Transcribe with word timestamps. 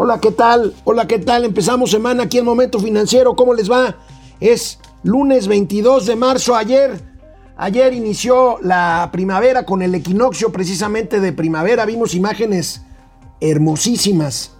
Hola, 0.00 0.20
¿qué 0.20 0.30
tal? 0.30 0.76
Hola, 0.84 1.08
¿qué 1.08 1.18
tal? 1.18 1.44
Empezamos 1.44 1.90
semana 1.90 2.22
aquí 2.22 2.38
en 2.38 2.44
Momento 2.44 2.78
Financiero. 2.78 3.34
¿Cómo 3.34 3.52
les 3.52 3.68
va? 3.68 3.96
Es 4.38 4.78
lunes 5.02 5.48
22 5.48 6.06
de 6.06 6.14
marzo. 6.14 6.54
Ayer, 6.54 7.00
ayer 7.56 7.92
inició 7.92 8.58
la 8.62 9.08
primavera 9.10 9.66
con 9.66 9.82
el 9.82 9.92
equinoccio 9.96 10.52
precisamente 10.52 11.18
de 11.18 11.32
primavera. 11.32 11.84
Vimos 11.84 12.14
imágenes 12.14 12.82
hermosísimas. 13.40 14.52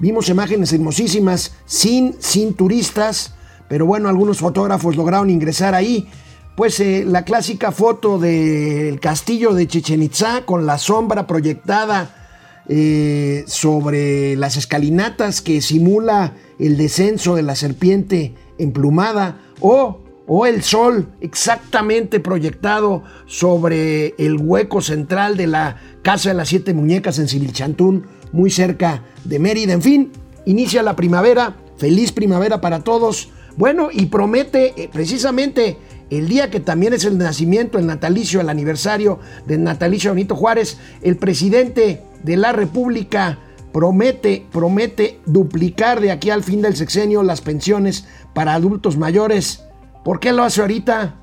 Vimos 0.00 0.28
imágenes 0.28 0.72
hermosísimas 0.72 1.52
sin, 1.66 2.16
sin 2.18 2.54
turistas. 2.54 3.32
Pero 3.68 3.86
bueno, 3.86 4.08
algunos 4.08 4.38
fotógrafos 4.38 4.96
lograron 4.96 5.30
ingresar 5.30 5.76
ahí. 5.76 6.10
Pues 6.56 6.80
eh, 6.80 7.04
la 7.06 7.24
clásica 7.24 7.70
foto 7.70 8.18
del 8.18 8.98
castillo 8.98 9.54
de 9.54 9.68
Chichen 9.68 10.02
Itza 10.02 10.44
con 10.44 10.66
la 10.66 10.78
sombra 10.78 11.28
proyectada 11.28 12.23
eh, 12.68 13.44
sobre 13.46 14.36
las 14.36 14.56
escalinatas 14.56 15.42
que 15.42 15.60
simula 15.60 16.34
el 16.58 16.76
descenso 16.76 17.34
de 17.34 17.42
la 17.42 17.56
serpiente 17.56 18.34
emplumada 18.58 19.40
o, 19.60 20.00
o 20.26 20.46
el 20.46 20.62
sol 20.62 21.08
exactamente 21.20 22.20
proyectado 22.20 23.02
sobre 23.26 24.14
el 24.18 24.36
hueco 24.36 24.80
central 24.80 25.36
de 25.36 25.46
la 25.46 25.76
Casa 26.02 26.30
de 26.30 26.36
las 26.36 26.48
Siete 26.48 26.74
Muñecas 26.74 27.18
en 27.18 27.28
Civilchantún, 27.28 28.06
muy 28.32 28.50
cerca 28.50 29.02
de 29.24 29.38
Mérida. 29.38 29.72
En 29.72 29.82
fin, 29.82 30.12
inicia 30.46 30.82
la 30.82 30.96
primavera, 30.96 31.56
feliz 31.76 32.12
primavera 32.12 32.60
para 32.60 32.80
todos. 32.80 33.30
Bueno, 33.56 33.88
y 33.92 34.06
promete 34.06 34.74
eh, 34.76 34.88
precisamente 34.92 35.78
el 36.10 36.28
día 36.28 36.50
que 36.50 36.60
también 36.60 36.92
es 36.92 37.04
el 37.04 37.18
nacimiento, 37.18 37.78
el 37.78 37.86
natalicio, 37.86 38.40
el 38.40 38.48
aniversario 38.48 39.18
del 39.46 39.62
natalicio 39.62 40.10
de 40.10 40.16
Benito 40.16 40.36
Juárez, 40.36 40.78
el 41.02 41.16
presidente 41.16 42.02
de 42.24 42.36
la 42.36 42.52
República 42.52 43.38
promete, 43.72 44.46
promete 44.50 45.20
duplicar 45.26 46.00
de 46.00 46.10
aquí 46.10 46.30
al 46.30 46.42
fin 46.42 46.62
del 46.62 46.74
sexenio 46.74 47.22
las 47.22 47.40
pensiones 47.40 48.06
para 48.32 48.54
adultos 48.54 48.96
mayores. 48.96 49.62
¿Por 50.04 50.20
qué 50.20 50.32
lo 50.32 50.42
hace 50.42 50.62
ahorita? 50.62 51.16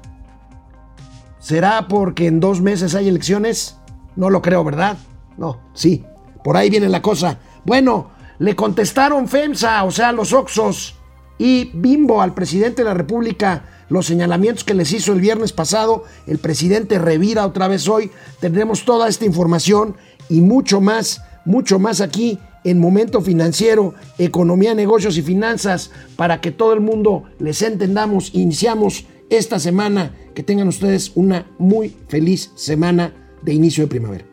¿Será 1.39 1.87
porque 1.87 2.27
en 2.27 2.39
dos 2.39 2.61
meses 2.61 2.93
hay 2.93 3.07
elecciones? 3.07 3.77
No 4.15 4.29
lo 4.29 4.41
creo, 4.41 4.63
¿verdad? 4.63 4.97
No, 5.37 5.59
sí, 5.73 6.05
por 6.43 6.55
ahí 6.55 6.69
viene 6.69 6.87
la 6.87 7.01
cosa. 7.01 7.39
Bueno, 7.65 8.11
le 8.37 8.55
contestaron 8.55 9.27
FEMSA, 9.27 9.83
o 9.83 9.91
sea, 9.91 10.11
los 10.11 10.33
Oxos 10.33 10.95
y 11.39 11.71
Bimbo 11.73 12.21
al 12.21 12.35
presidente 12.35 12.83
de 12.83 12.89
la 12.89 12.93
República 12.93 13.63
los 13.91 14.05
señalamientos 14.05 14.63
que 14.63 14.73
les 14.73 14.93
hizo 14.93 15.11
el 15.11 15.19
viernes 15.19 15.51
pasado. 15.51 16.05
El 16.25 16.37
presidente 16.37 16.97
revira 16.97 17.45
otra 17.45 17.67
vez 17.67 17.89
hoy. 17.89 18.09
Tendremos 18.39 18.85
toda 18.85 19.09
esta 19.09 19.25
información 19.25 19.97
y 20.31 20.41
mucho 20.41 20.79
más, 20.79 21.21
mucho 21.45 21.77
más 21.77 22.01
aquí 22.01 22.39
en 22.63 22.79
Momento 22.79 23.21
Financiero, 23.21 23.93
Economía, 24.17 24.73
Negocios 24.73 25.17
y 25.17 25.21
Finanzas, 25.21 25.91
para 26.15 26.39
que 26.39 26.51
todo 26.51 26.73
el 26.73 26.79
mundo 26.79 27.23
les 27.37 27.61
entendamos. 27.61 28.33
Iniciamos 28.33 29.05
esta 29.29 29.59
semana. 29.59 30.15
Que 30.33 30.43
tengan 30.43 30.69
ustedes 30.69 31.11
una 31.15 31.45
muy 31.59 31.93
feliz 32.07 32.51
semana 32.55 33.13
de 33.41 33.53
inicio 33.53 33.83
de 33.83 33.89
primavera. 33.89 34.30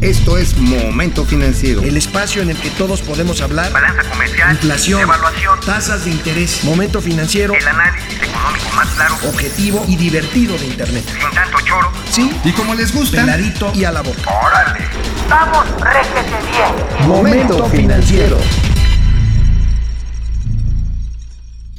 Esto 0.00 0.36
es 0.36 0.56
Momento 0.58 1.24
Financiero. 1.24 1.82
El 1.82 1.96
espacio 1.96 2.42
en 2.42 2.50
el 2.50 2.56
que 2.56 2.70
todos 2.70 3.00
podemos 3.00 3.40
hablar. 3.40 3.72
Balanza 3.72 4.08
comercial. 4.10 4.52
Inflación. 4.52 5.00
Evaluación. 5.00 5.58
Tasas 5.64 6.04
de 6.04 6.10
interés. 6.10 6.64
Momento 6.64 7.00
Financiero. 7.00 7.54
El 7.54 7.66
análisis 7.66 8.22
económico 8.22 8.70
más 8.74 8.88
claro. 8.90 9.14
Objetivo 9.26 9.84
y 9.88 9.96
divertido 9.96 10.58
de 10.58 10.66
Internet. 10.66 11.04
Sin 11.06 11.30
tanto 11.34 11.58
choro. 11.64 11.90
Sí. 12.10 12.30
Y 12.44 12.52
como 12.52 12.74
les 12.74 12.94
gusta, 12.94 13.22
Peladito 13.22 13.72
y 13.74 13.84
a 13.84 13.92
la 13.92 14.02
boca. 14.02 14.30
¡Órale! 14.44 14.84
¡Vamos, 15.30 15.66
réjete 15.80 16.36
bien! 16.50 17.08
Momento 17.08 17.66
Financiero. 17.66 18.38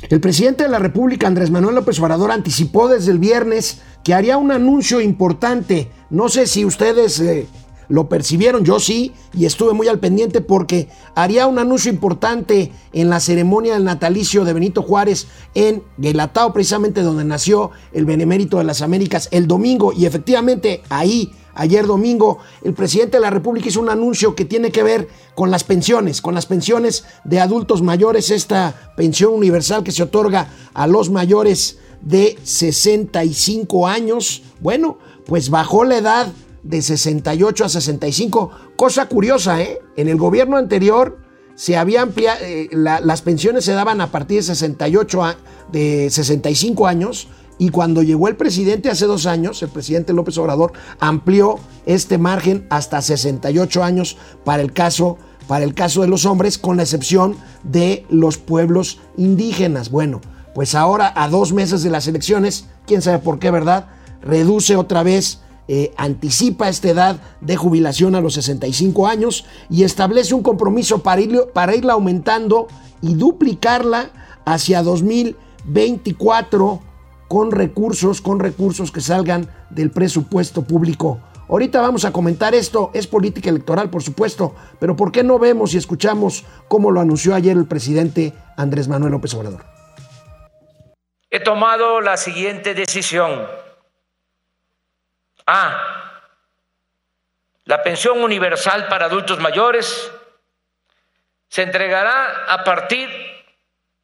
El 0.10 0.22
presidente 0.22 0.64
de 0.64 0.70
la 0.70 0.80
República, 0.80 1.28
Andrés 1.28 1.52
Manuel 1.52 1.76
López 1.76 2.00
Obrador, 2.00 2.32
anticipó 2.32 2.88
desde 2.88 3.12
el 3.12 3.20
viernes 3.20 3.82
que 4.06 4.14
haría 4.14 4.38
un 4.38 4.52
anuncio 4.52 5.02
importante. 5.02 5.92
No 6.10 6.30
sé 6.30 6.48
si 6.48 6.64
ustedes 6.64 7.20
eh, 7.20 7.46
lo 7.90 8.10
percibieron, 8.10 8.64
yo 8.64 8.80
sí, 8.80 9.14
y 9.34 9.46
estuve 9.46 9.74
muy 9.74 9.88
al 9.88 10.00
pendiente 10.00 10.42
porque 10.42 10.90
haría 11.16 11.48
un 11.48 11.60
anuncio 11.60 11.92
importante 11.92 12.72
en 12.94 13.10
la 13.10 13.20
ceremonia 13.20 13.74
del 13.74 13.84
natalicio 13.84 14.46
de 14.46 14.54
Benito 14.54 14.82
Juárez 14.82 15.28
en 15.54 15.84
Guelatao, 15.98 16.54
precisamente 16.54 17.02
donde 17.02 17.24
nació 17.24 17.72
el 17.94 18.06
Benemérito 18.06 18.58
de 18.58 18.64
las 18.64 18.82
Américas, 18.82 19.30
el 19.32 19.48
domingo, 19.48 19.94
y 19.94 20.06
efectivamente 20.06 20.82
ahí 20.90 21.32
Ayer 21.58 21.88
domingo 21.88 22.38
el 22.62 22.76
presidente 22.76 23.18
de 23.18 23.22
la 23.22 23.32
República 23.32 23.68
hizo 23.68 23.82
un 23.82 23.90
anuncio 23.90 24.36
que 24.36 24.46
tiene 24.46 24.72
que 24.72 24.84
ver 24.84 25.08
con 25.34 25.50
las 25.50 25.64
pensiones, 25.64 26.22
con 26.22 26.36
las 26.36 26.46
pensiones 26.46 27.04
de 27.24 27.40
adultos 27.40 27.82
mayores, 27.82 28.30
esta 28.30 28.94
pensión 28.96 29.34
universal 29.34 29.84
que 29.84 29.92
se 29.92 30.04
otorga 30.04 30.50
a 30.76 30.86
los 30.86 31.10
mayores 31.10 31.80
de 32.02 32.38
65 32.44 33.88
años. 33.88 34.44
Bueno, 34.60 35.00
pues 35.26 35.50
bajó 35.50 35.84
la 35.84 35.98
edad 35.98 36.28
de 36.68 36.82
68 36.82 37.66
a 37.66 37.70
65. 37.70 38.52
Cosa 38.76 39.08
curiosa, 39.08 39.62
¿eh? 39.62 39.80
En 39.96 40.08
el 40.10 40.18
gobierno 40.18 40.58
anterior 40.58 41.20
se 41.56 41.76
había 41.76 42.08
eh, 42.42 42.68
la, 42.72 43.00
las 43.00 43.22
pensiones 43.22 43.66
se 43.66 43.74
daban 43.74 44.00
a 44.02 44.12
partir 44.12 44.38
de 44.38 44.44
68 44.44 45.24
a, 45.24 45.38
de 45.72 46.10
65 46.12 46.86
años 46.86 47.30
y 47.58 47.70
cuando 47.70 48.04
llegó 48.04 48.28
el 48.28 48.36
presidente 48.36 48.90
hace 48.90 49.06
dos 49.06 49.26
años, 49.26 49.64
el 49.64 49.70
presidente 49.70 50.14
López 50.14 50.38
Obrador 50.38 50.74
amplió 51.00 51.58
este 51.86 52.18
margen 52.18 52.68
hasta 52.70 53.02
68 53.02 53.84
años 53.84 54.18
para 54.44 54.62
el 54.62 54.74
caso, 54.74 55.18
para 55.48 55.64
el 55.64 55.74
caso 55.74 56.02
de 56.02 56.08
los 56.08 56.26
hombres, 56.26 56.58
con 56.60 56.78
la 56.78 56.84
excepción 56.84 57.36
de 57.64 58.06
los 58.10 58.38
pueblos 58.38 59.00
indígenas. 59.16 59.90
Bueno, 59.90 60.22
pues 60.54 60.76
ahora 60.76 61.12
a 61.16 61.30
dos 61.30 61.52
meses 61.54 61.82
de 61.82 61.90
las 61.90 62.08
elecciones, 62.08 62.66
quién 62.86 63.02
sabe 63.02 63.20
por 63.20 63.40
qué, 63.40 63.50
¿verdad? 63.50 63.88
Reduce 64.22 64.76
otra 64.76 65.02
vez, 65.02 65.40
eh, 65.68 65.94
anticipa 65.98 66.70
esta 66.70 66.90
edad 66.90 67.20
de 67.42 67.58
jubilación 67.58 68.16
a 68.16 68.22
los 68.22 68.36
65 68.36 69.08
años 69.08 69.46
y 69.70 69.84
establece 69.84 70.34
un 70.34 70.44
compromiso 70.44 71.04
para, 71.04 71.22
para 71.54 71.76
irla 71.76 71.94
aumentando 71.94 72.68
y 73.02 73.16
duplicarla 73.16 74.12
hacia 74.46 74.82
2024 74.84 76.82
con 77.28 77.52
recursos, 77.52 78.22
con 78.22 78.40
recursos 78.40 78.92
que 78.92 79.02
salgan 79.02 79.50
del 79.70 79.92
presupuesto 79.92 80.64
público. 80.64 81.20
Ahorita 81.50 81.82
vamos 81.82 82.04
a 82.04 82.12
comentar 82.12 82.56
esto, 82.56 82.92
es 82.94 83.08
política 83.08 83.50
electoral 83.50 83.90
por 83.90 84.04
supuesto, 84.04 84.56
pero 84.80 84.96
¿por 84.96 85.12
qué 85.12 85.24
no 85.24 85.40
vemos 85.40 85.74
y 85.74 85.78
escuchamos 85.78 86.46
cómo 86.68 86.92
lo 86.92 87.00
anunció 87.00 87.36
ayer 87.36 87.56
el 87.56 87.66
presidente 87.66 88.34
Andrés 88.58 88.88
Manuel 88.88 89.14
López 89.14 89.34
Obrador? 89.34 89.66
He 91.30 91.40
tomado 91.42 92.02
la 92.02 92.18
siguiente 92.18 92.74
decisión. 92.74 93.67
A. 95.48 96.22
La 97.66 97.82
pensión 97.82 98.22
universal 98.22 98.88
para 98.88 99.06
adultos 99.06 99.40
mayores 99.40 100.12
se 101.50 101.64
entregará 101.64 102.46
a 102.48 102.64
partir 102.64 103.10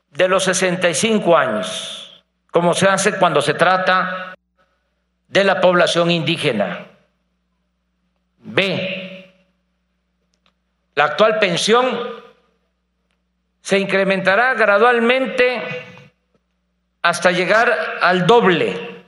de 0.09 0.27
los 0.27 0.43
65 0.45 1.37
años 1.37 2.03
como 2.53 2.75
se 2.75 2.87
hace 2.87 3.17
cuando 3.17 3.41
se 3.41 3.55
trata 3.55 4.35
de 5.27 5.43
la 5.43 5.59
población 5.59 6.11
indígena. 6.11 6.85
B. 8.37 9.33
La 10.93 11.05
actual 11.05 11.39
pensión 11.39 12.11
se 13.59 13.79
incrementará 13.79 14.53
gradualmente 14.53 15.63
hasta 17.01 17.31
llegar 17.31 17.97
al 18.01 18.27
doble 18.27 19.03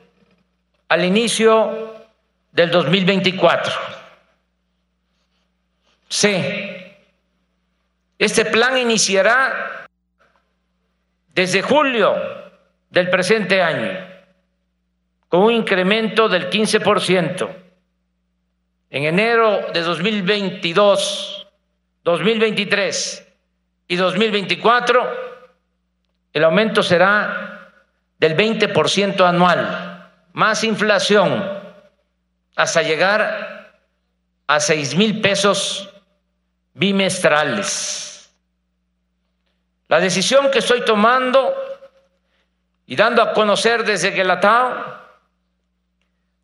al 0.88 1.06
inicio 1.06 1.94
del 2.56 2.72
2024. 2.72 3.74
C. 6.08 6.96
Este 8.18 8.46
plan 8.46 8.78
iniciará 8.78 9.86
desde 11.34 11.62
julio 11.62 12.16
del 12.90 13.10
presente 13.10 13.62
año, 13.62 13.92
con 15.28 15.42
un 15.42 15.52
incremento 15.52 16.30
del 16.30 16.50
15%. 16.50 17.56
En 18.90 19.04
enero 19.04 19.68
de 19.74 19.81
2022, 19.81 21.48
2023 22.06 23.28
y 23.90 23.96
2024, 23.98 25.25
el 26.31 26.44
aumento 26.46 26.81
será 26.81 27.74
del 28.18 28.38
20% 28.38 29.28
anual, 29.28 30.10
más 30.31 30.63
inflación, 30.63 31.55
hasta 32.56 32.81
llegar 32.81 33.81
a 34.48 34.60
6 34.60 34.96
mil 34.96 35.22
pesos 35.22 35.90
bimestrales. 36.74 38.31
La 39.88 40.00
decisión 40.00 40.50
que 40.52 40.60
estoy 40.60 40.84
tomando 40.84 41.54
y 42.88 42.96
dando 42.96 43.22
a 43.22 43.34
conocer 43.34 43.84
desde 43.84 44.12
Guelatao 44.12 45.06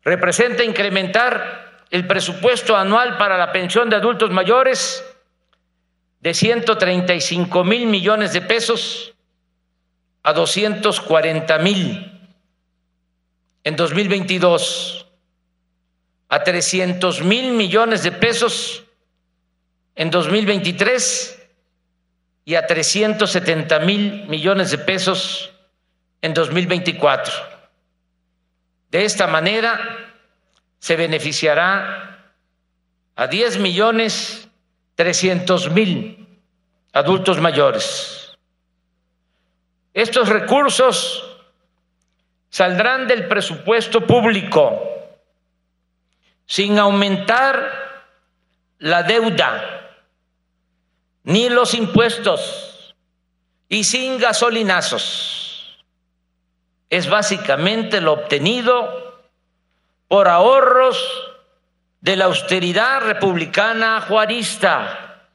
representa 0.04 0.64
incrementar 0.64 1.84
el 1.90 2.06
presupuesto 2.06 2.76
anual 2.76 3.18
para 3.18 3.36
la 3.36 3.52
pensión 3.52 3.90
de 3.90 3.96
adultos 3.96 4.30
mayores 4.30 5.04
de 6.20 6.34
135 6.34 7.64
mil 7.64 7.86
millones 7.86 8.32
de 8.32 8.40
pesos 8.40 9.14
a 10.22 10.32
240 10.32 11.58
mil 11.58 12.08
en 13.64 13.76
2022, 13.76 15.01
a 16.32 16.42
300 16.42 17.20
mil 17.20 17.52
millones 17.52 18.02
de 18.02 18.10
pesos 18.10 18.84
en 19.94 20.10
2023 20.10 21.46
y 22.46 22.54
a 22.54 22.66
370 22.66 23.78
mil 23.80 24.26
millones 24.28 24.70
de 24.70 24.78
pesos 24.78 25.52
en 26.22 26.32
2024. 26.32 27.34
De 28.90 29.04
esta 29.04 29.26
manera 29.26 29.78
se 30.78 30.96
beneficiará 30.96 32.32
a 33.14 33.26
10 33.26 33.58
millones 33.58 34.48
300 34.94 35.70
mil 35.72 36.26
adultos 36.94 37.42
mayores. 37.42 38.38
Estos 39.92 40.30
recursos 40.30 41.36
saldrán 42.48 43.06
del 43.06 43.28
presupuesto 43.28 44.06
público 44.06 44.91
sin 46.52 46.78
aumentar 46.78 48.12
la 48.78 49.04
deuda 49.04 49.88
ni 51.22 51.48
los 51.48 51.72
impuestos 51.72 52.94
y 53.70 53.84
sin 53.84 54.18
gasolinazos. 54.18 55.82
Es 56.90 57.08
básicamente 57.08 58.02
lo 58.02 58.12
obtenido 58.12 59.24
por 60.08 60.28
ahorros 60.28 61.02
de 62.02 62.16
la 62.16 62.26
austeridad 62.26 63.00
republicana 63.00 64.02
juarista, 64.02 65.30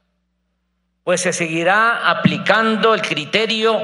pues 1.04 1.22
se 1.22 1.34
seguirá 1.34 2.12
aplicando 2.12 2.94
el 2.94 3.02
criterio 3.02 3.82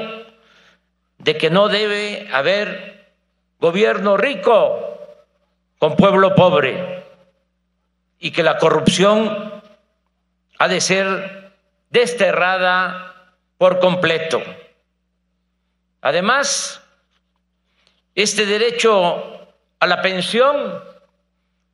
de 1.18 1.36
que 1.36 1.50
no 1.50 1.66
debe 1.66 2.28
haber 2.32 3.12
gobierno 3.58 4.16
rico 4.16 5.00
con 5.80 5.96
pueblo 5.96 6.36
pobre 6.36 7.03
y 8.24 8.30
que 8.30 8.42
la 8.42 8.56
corrupción 8.56 9.62
ha 10.58 10.66
de 10.66 10.80
ser 10.80 11.52
desterrada 11.90 13.34
por 13.58 13.80
completo. 13.80 14.42
Además, 16.00 16.80
este 18.14 18.46
derecho 18.46 19.46
a 19.78 19.86
la 19.86 20.00
pensión 20.00 20.82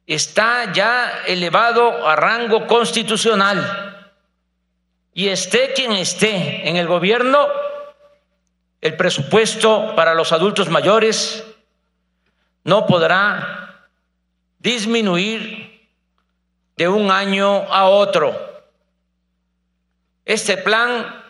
está 0.09 0.73
ya 0.73 1.23
elevado 1.25 2.05
a 2.05 2.17
rango 2.17 2.67
constitucional 2.67 4.11
y 5.15 5.29
esté 5.29 5.73
quien 5.73 5.93
esté 5.93 6.69
en 6.69 6.75
el 6.75 6.89
gobierno, 6.89 7.47
el 8.81 8.97
presupuesto 8.97 9.95
para 9.95 10.15
los 10.15 10.33
adultos 10.33 10.69
mayores 10.69 11.45
no 12.65 12.89
podrá 12.89 13.87
disminuir 14.59 15.70
de 16.81 16.89
un 16.89 17.11
año 17.11 17.67
a 17.71 17.91
otro. 17.91 18.65
Este 20.25 20.57
plan 20.57 21.23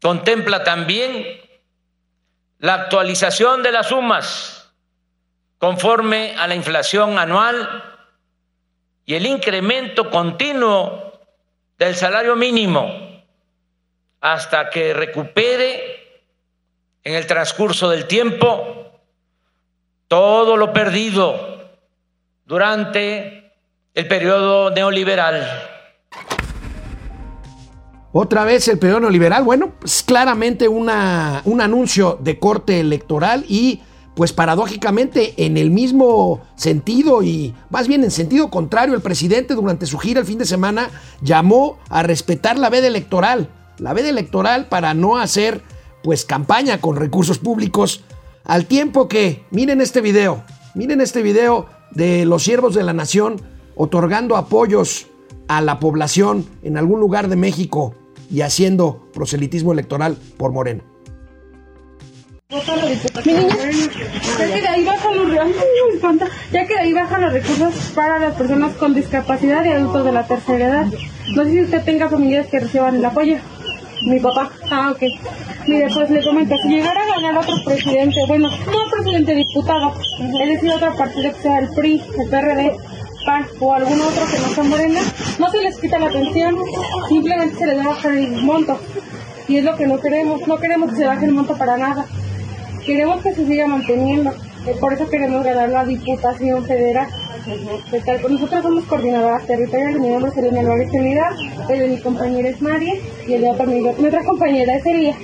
contempla 0.00 0.64
también 0.64 1.42
la 2.58 2.72
actualización 2.72 3.62
de 3.62 3.70
las 3.70 3.88
sumas 3.88 4.72
conforme 5.58 6.34
a 6.38 6.48
la 6.48 6.54
inflación 6.54 7.18
anual 7.18 7.84
y 9.04 9.14
el 9.14 9.26
incremento 9.26 10.08
continuo 10.08 11.20
del 11.76 11.94
salario 11.94 12.34
mínimo 12.34 13.22
hasta 14.22 14.70
que 14.70 14.94
recupere 14.94 16.22
en 17.04 17.14
el 17.14 17.26
transcurso 17.26 17.90
del 17.90 18.06
tiempo 18.06 18.90
todo 20.08 20.56
lo 20.56 20.72
perdido 20.72 21.68
durante 22.46 23.41
el 23.94 24.08
periodo 24.08 24.70
neoliberal. 24.70 25.46
Otra 28.12 28.44
vez 28.44 28.68
el 28.68 28.78
periodo 28.78 29.00
neoliberal. 29.00 29.44
Bueno, 29.44 29.72
pues 29.78 30.02
claramente 30.02 30.68
una, 30.68 31.42
un 31.44 31.60
anuncio 31.60 32.18
de 32.20 32.38
corte 32.38 32.80
electoral 32.80 33.44
y 33.48 33.80
pues 34.14 34.32
paradójicamente 34.32 35.34
en 35.38 35.56
el 35.56 35.70
mismo 35.70 36.42
sentido 36.54 37.22
y 37.22 37.54
más 37.70 37.88
bien 37.88 38.04
en 38.04 38.10
sentido 38.10 38.50
contrario, 38.50 38.94
el 38.94 39.00
presidente 39.00 39.54
durante 39.54 39.86
su 39.86 39.98
gira 39.98 40.20
el 40.20 40.26
fin 40.26 40.38
de 40.38 40.44
semana 40.44 40.90
llamó 41.22 41.78
a 41.88 42.02
respetar 42.02 42.58
la 42.58 42.70
veda 42.70 42.86
electoral. 42.86 43.48
La 43.78 43.94
veda 43.94 44.10
electoral 44.10 44.66
para 44.66 44.92
no 44.92 45.16
hacer 45.16 45.62
pues 46.02 46.24
campaña 46.24 46.80
con 46.80 46.96
recursos 46.96 47.38
públicos 47.38 48.04
al 48.44 48.66
tiempo 48.66 49.08
que, 49.08 49.44
miren 49.50 49.80
este 49.80 50.00
video, 50.00 50.42
miren 50.74 51.00
este 51.00 51.22
video 51.22 51.66
de 51.90 52.24
los 52.24 52.42
siervos 52.42 52.74
de 52.74 52.82
la 52.82 52.92
nación 52.92 53.40
otorgando 53.74 54.36
apoyos 54.36 55.06
a 55.48 55.60
la 55.60 55.78
población 55.78 56.46
en 56.62 56.76
algún 56.76 57.00
lugar 57.00 57.28
de 57.28 57.36
México 57.36 57.94
y 58.30 58.40
haciendo 58.40 59.08
proselitismo 59.12 59.72
electoral 59.72 60.16
por 60.36 60.52
Morena. 60.52 60.82
Ya 62.52 62.60
que 63.22 64.60
de 64.60 64.68
ahí 64.68 64.84
bajan 64.84 65.16
los 65.16 65.32
ya 66.52 66.66
que 66.66 66.74
de 66.74 66.80
ahí 66.80 66.92
bajan 66.92 67.22
los 67.22 67.32
recursos 67.32 67.74
para 67.94 68.18
las 68.18 68.34
personas 68.34 68.74
con 68.74 68.94
discapacidad 68.94 69.64
y 69.64 69.68
adultos 69.68 70.04
de 70.04 70.12
la 70.12 70.26
tercera 70.26 70.66
edad. 70.66 70.86
No 71.34 71.44
sé 71.44 71.50
si 71.50 71.60
usted 71.62 71.84
tenga 71.84 72.10
familiares 72.10 72.48
que 72.48 72.60
reciban 72.60 72.96
el 72.96 73.04
apoyo. 73.04 73.38
Mi 74.06 74.18
papá. 74.18 74.50
Ah, 74.70 74.90
ok. 74.90 75.02
Mire, 75.66 75.88
pues 75.94 76.10
le 76.10 76.22
comento, 76.22 76.56
si 76.62 76.68
llegara 76.68 77.00
a 77.00 77.20
ganar 77.20 77.38
otro 77.38 77.54
presidente, 77.64 78.16
bueno, 78.26 78.50
no 78.50 78.90
presidente 78.90 79.34
diputado, 79.34 79.94
es 80.18 80.48
decir, 80.48 80.72
otro 80.72 80.94
partido 80.96 81.32
que 81.32 81.40
sea 81.40 81.58
el 81.60 81.68
PRI, 81.68 82.02
el 82.18 82.28
PRD, 82.28 82.76
PAN 83.24 83.46
o 83.60 83.72
algún 83.72 84.00
otro 84.00 84.24
que 84.30 84.38
no 84.38 84.48
sea 84.54 84.64
morena, 84.64 85.00
no 85.38 85.50
se 85.50 85.62
les 85.62 85.78
quita 85.78 85.98
la 85.98 86.10
pensión, 86.10 86.56
simplemente 87.08 87.56
se 87.56 87.66
les 87.66 87.78
va 87.78 87.82
a 87.82 87.88
bajar 87.88 88.12
el 88.12 88.42
monto. 88.42 88.78
Y 89.48 89.56
es 89.58 89.64
lo 89.64 89.76
que 89.76 89.86
no 89.86 89.98
queremos, 90.00 90.46
no 90.46 90.58
queremos 90.58 90.90
que 90.90 90.96
se 90.96 91.06
baje 91.06 91.26
el 91.26 91.32
monto 91.32 91.56
para 91.56 91.76
nada. 91.76 92.06
Queremos 92.86 93.22
que 93.22 93.34
se 93.34 93.46
siga 93.46 93.66
manteniendo. 93.66 94.32
Eh, 94.66 94.76
por 94.80 94.92
eso 94.92 95.08
queremos 95.08 95.44
ganar 95.44 95.68
la 95.68 95.84
Diputación 95.84 96.64
Federal. 96.64 97.08
Nosotros 98.30 98.62
somos 98.62 98.84
coordinadoras 98.84 99.44
territoriales, 99.46 100.00
mi 100.00 100.08
nombre 100.10 100.30
es 100.30 100.36
Elena 100.36 100.60
Álvarez 100.60 100.90
Trinidad, 100.90 101.30
el 101.68 101.78
de 101.80 101.88
mi 101.88 102.00
compañera 102.00 102.48
es 102.48 102.62
María 102.62 102.94
y 103.26 103.32
el 103.32 103.40
de 103.40 103.50
otra, 103.50 103.66
mi, 103.66 103.80
otra 103.80 104.24
compañera 104.24 104.76
es 104.76 104.86
Elia. 104.86 105.16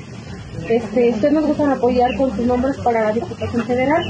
Este, 0.69 1.11
ustedes 1.11 1.33
nos 1.33 1.47
gustan 1.47 1.71
apoyar 1.71 2.17
con 2.17 2.35
sus 2.35 2.45
nombres 2.45 2.77
para 2.79 3.05
la 3.05 3.13
Diputación 3.13 3.65
Federal. 3.65 4.05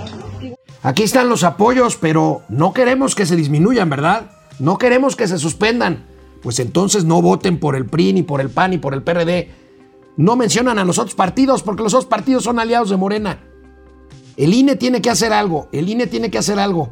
Aquí 0.83 1.03
están 1.03 1.29
los 1.29 1.45
apoyos, 1.45 1.97
pero 1.97 2.43
no 2.49 2.73
queremos 2.73 3.15
que 3.15 3.27
se 3.27 3.37
disminuyan, 3.37 3.91
¿verdad? 3.91 4.31
No 4.59 4.79
queremos 4.79 5.17
que 5.17 5.27
se 5.27 5.39
suspendan. 5.39 6.07
Pues 6.43 6.61
entonces 6.61 7.05
no 7.05 7.21
voten 7.21 7.59
por 7.59 7.75
el 7.75 7.87
PRI, 7.87 8.13
ni 8.13 8.23
por 8.23 8.41
el 8.41 8.51
PAN, 8.51 8.71
ni 8.71 8.79
por 8.79 8.95
el 8.95 9.03
PRD. 9.03 9.51
No 10.17 10.37
mencionan 10.37 10.79
a 10.79 10.85
los 10.85 10.99
otros 10.99 11.15
partidos 11.15 11.63
porque 11.63 11.83
los 11.83 11.95
otros 11.95 12.09
partidos 12.09 12.45
son 12.45 12.59
aliados 12.59 12.91
de 12.91 12.97
Morena. 12.97 13.41
El 14.37 14.55
INE 14.55 14.77
tiene 14.77 15.03
que 15.03 15.11
hacer 15.11 15.33
algo, 15.33 15.69
el 15.73 15.89
INE 15.89 16.07
tiene 16.07 16.31
que 16.31 16.39
hacer 16.39 16.61
algo. 16.61 16.91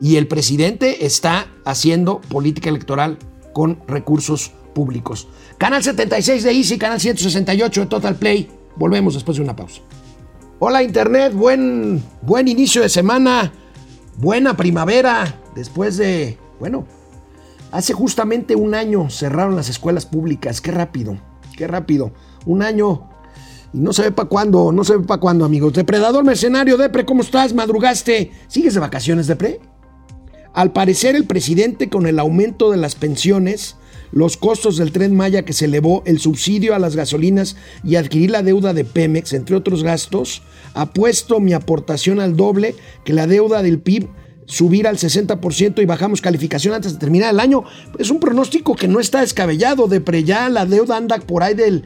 Y 0.00 0.16
el 0.16 0.26
presidente 0.26 1.06
está 1.06 1.46
haciendo 1.64 2.20
política 2.20 2.68
electoral 2.68 3.18
con 3.52 3.80
recursos 3.86 4.50
públicos. 4.74 5.28
Canal 5.56 5.84
76 5.84 6.42
de 6.42 6.50
Easy, 6.50 6.78
canal 6.78 7.00
168 7.00 7.80
de 7.80 7.86
Total 7.86 8.16
Play. 8.16 8.50
Volvemos 8.74 9.14
después 9.14 9.36
de 9.36 9.44
una 9.44 9.54
pausa. 9.54 9.82
Hola 10.66 10.82
Internet, 10.82 11.34
buen, 11.34 12.02
buen 12.22 12.48
inicio 12.48 12.80
de 12.80 12.88
semana, 12.88 13.52
buena 14.16 14.56
primavera, 14.56 15.42
después 15.54 15.98
de, 15.98 16.38
bueno, 16.58 16.86
hace 17.70 17.92
justamente 17.92 18.56
un 18.56 18.74
año 18.74 19.10
cerraron 19.10 19.56
las 19.56 19.68
escuelas 19.68 20.06
públicas, 20.06 20.62
qué 20.62 20.70
rápido, 20.70 21.18
qué 21.54 21.66
rápido, 21.66 22.12
un 22.46 22.62
año 22.62 23.10
y 23.74 23.78
no 23.80 23.92
se 23.92 24.04
ve 24.04 24.12
para 24.12 24.30
cuándo, 24.30 24.72
no 24.72 24.84
se 24.84 24.96
ve 24.96 25.04
para 25.04 25.20
cuándo 25.20 25.44
amigos. 25.44 25.74
Depredador 25.74 26.24
Mercenario, 26.24 26.78
Depre, 26.78 27.04
¿cómo 27.04 27.20
estás? 27.20 27.52
¿Madrugaste? 27.52 28.32
¿Sigues 28.48 28.72
de 28.72 28.80
vacaciones, 28.80 29.26
Depre? 29.26 29.60
Al 30.54 30.72
parecer 30.72 31.14
el 31.14 31.26
presidente 31.26 31.90
con 31.90 32.06
el 32.06 32.18
aumento 32.18 32.70
de 32.70 32.78
las 32.78 32.94
pensiones 32.94 33.76
los 34.12 34.36
costos 34.36 34.76
del 34.76 34.92
tren 34.92 35.14
Maya 35.14 35.44
que 35.44 35.52
se 35.52 35.64
elevó, 35.64 36.02
el 36.06 36.20
subsidio 36.20 36.74
a 36.74 36.78
las 36.78 36.96
gasolinas 36.96 37.56
y 37.82 37.96
adquirir 37.96 38.30
la 38.30 38.42
deuda 38.42 38.74
de 38.74 38.84
Pemex, 38.84 39.32
entre 39.32 39.56
otros 39.56 39.82
gastos, 39.82 40.42
ha 40.74 40.92
puesto 40.92 41.40
mi 41.40 41.52
aportación 41.52 42.20
al 42.20 42.36
doble 42.36 42.74
que 43.04 43.12
la 43.12 43.26
deuda 43.26 43.62
del 43.62 43.78
PIB 43.80 44.08
subir 44.46 44.86
al 44.86 44.98
60% 44.98 45.82
y 45.82 45.86
bajamos 45.86 46.20
calificación 46.20 46.74
antes 46.74 46.92
de 46.92 46.98
terminar 46.98 47.32
el 47.32 47.40
año. 47.40 47.64
Es 47.98 48.10
un 48.10 48.20
pronóstico 48.20 48.76
que 48.76 48.88
no 48.88 49.00
está 49.00 49.20
descabellado, 49.20 49.88
de 49.88 50.00
pre 50.00 50.24
ya 50.24 50.48
la 50.48 50.66
deuda 50.66 50.96
anda 50.96 51.18
por 51.18 51.42
ahí 51.42 51.54
del 51.54 51.84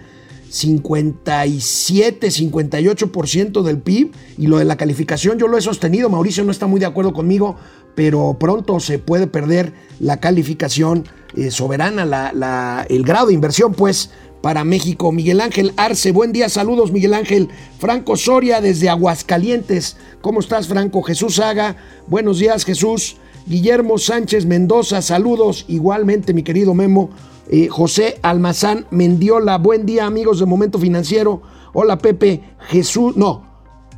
57, 0.51 2.29
58% 2.29 3.63
del 3.63 3.79
PIB 3.79 4.13
y 4.39 4.47
lo 4.47 4.59
de 4.59 4.65
la 4.65 4.77
calificación 4.77 5.39
yo 5.39 5.47
lo 5.47 5.59
he 5.59 5.61
sostenido, 5.61 6.09
Mauricio 6.09 6.45
no 6.45 6.51
está 6.51 6.67
muy 6.67 6.81
de 6.81 6.87
acuerdo 6.87 7.13
conmigo, 7.13 7.57
pero 7.95 8.39
pronto 8.41 8.81
se 8.81 8.99
puede 8.99 9.27
perder 9.27 9.75
la 10.01 10.21
calificación 10.21 11.05
eh, 11.37 11.51
soberana 11.51 12.05
la- 12.05 12.87
el 12.89 13.03
grado 13.05 13.29
de 13.29 13.35
inversión, 13.35 13.73
pues, 13.73 14.11
para 14.41 14.63
México. 14.65 15.11
Miguel 15.11 15.41
Ángel 15.41 15.73
Arce, 15.77 16.13
buen 16.13 16.33
día, 16.33 16.49
saludos 16.49 16.93
Miguel 16.93 17.15
Ángel. 17.15 17.49
Franco 17.79 18.17
Soria 18.17 18.61
desde 18.61 18.89
Aguascalientes, 18.89 19.97
¿cómo 20.21 20.41
estás 20.41 20.69
Franco? 20.69 21.03
Jesús 21.03 21.37
Saga, 21.37 21.77
buenos 22.07 22.39
días 22.39 22.65
Jesús. 22.65 23.17
Guillermo 23.47 23.99
Sánchez 23.99 24.45
Mendoza, 24.47 25.01
saludos 25.03 25.65
igualmente 25.69 26.35
mi 26.35 26.43
querido 26.43 26.75
Memo. 26.75 27.11
Eh, 27.51 27.69
José 27.69 28.19
Almazán 28.23 28.87
Mendiola, 28.91 29.57
buen 29.59 29.87
día 29.87 30.05
amigos 30.07 30.39
de 30.39 30.47
Momento 30.47 30.79
Financiero. 30.79 31.41
Hola 31.73 31.99
Pepe, 31.99 32.43
Jesús, 32.69 33.17
no, 33.17 33.48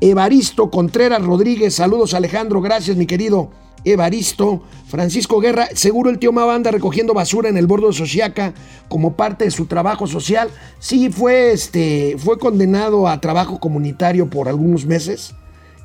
Evaristo 0.00 0.70
Contreras 0.70 1.22
Rodríguez, 1.22 1.74
saludos 1.74 2.14
Alejandro, 2.14 2.60
gracias 2.60 2.96
mi 2.96 3.06
querido 3.06 3.50
Evaristo. 3.84 4.62
Francisco 4.88 5.40
Guerra, 5.40 5.68
seguro 5.74 6.10
el 6.10 6.18
tío 6.18 6.32
Mao 6.32 6.50
anda 6.50 6.70
recogiendo 6.70 7.14
basura 7.14 7.48
en 7.48 7.56
el 7.56 7.66
bordo 7.66 7.88
de 7.88 7.92
Sociaca 7.92 8.54
como 8.88 9.12
parte 9.14 9.44
de 9.44 9.50
su 9.50 9.66
trabajo 9.66 10.06
social. 10.06 10.48
Sí, 10.78 11.10
fue, 11.10 11.52
este, 11.52 12.16
fue 12.18 12.38
condenado 12.38 13.06
a 13.08 13.20
trabajo 13.20 13.60
comunitario 13.60 14.28
por 14.28 14.48
algunos 14.48 14.86
meses 14.86 15.34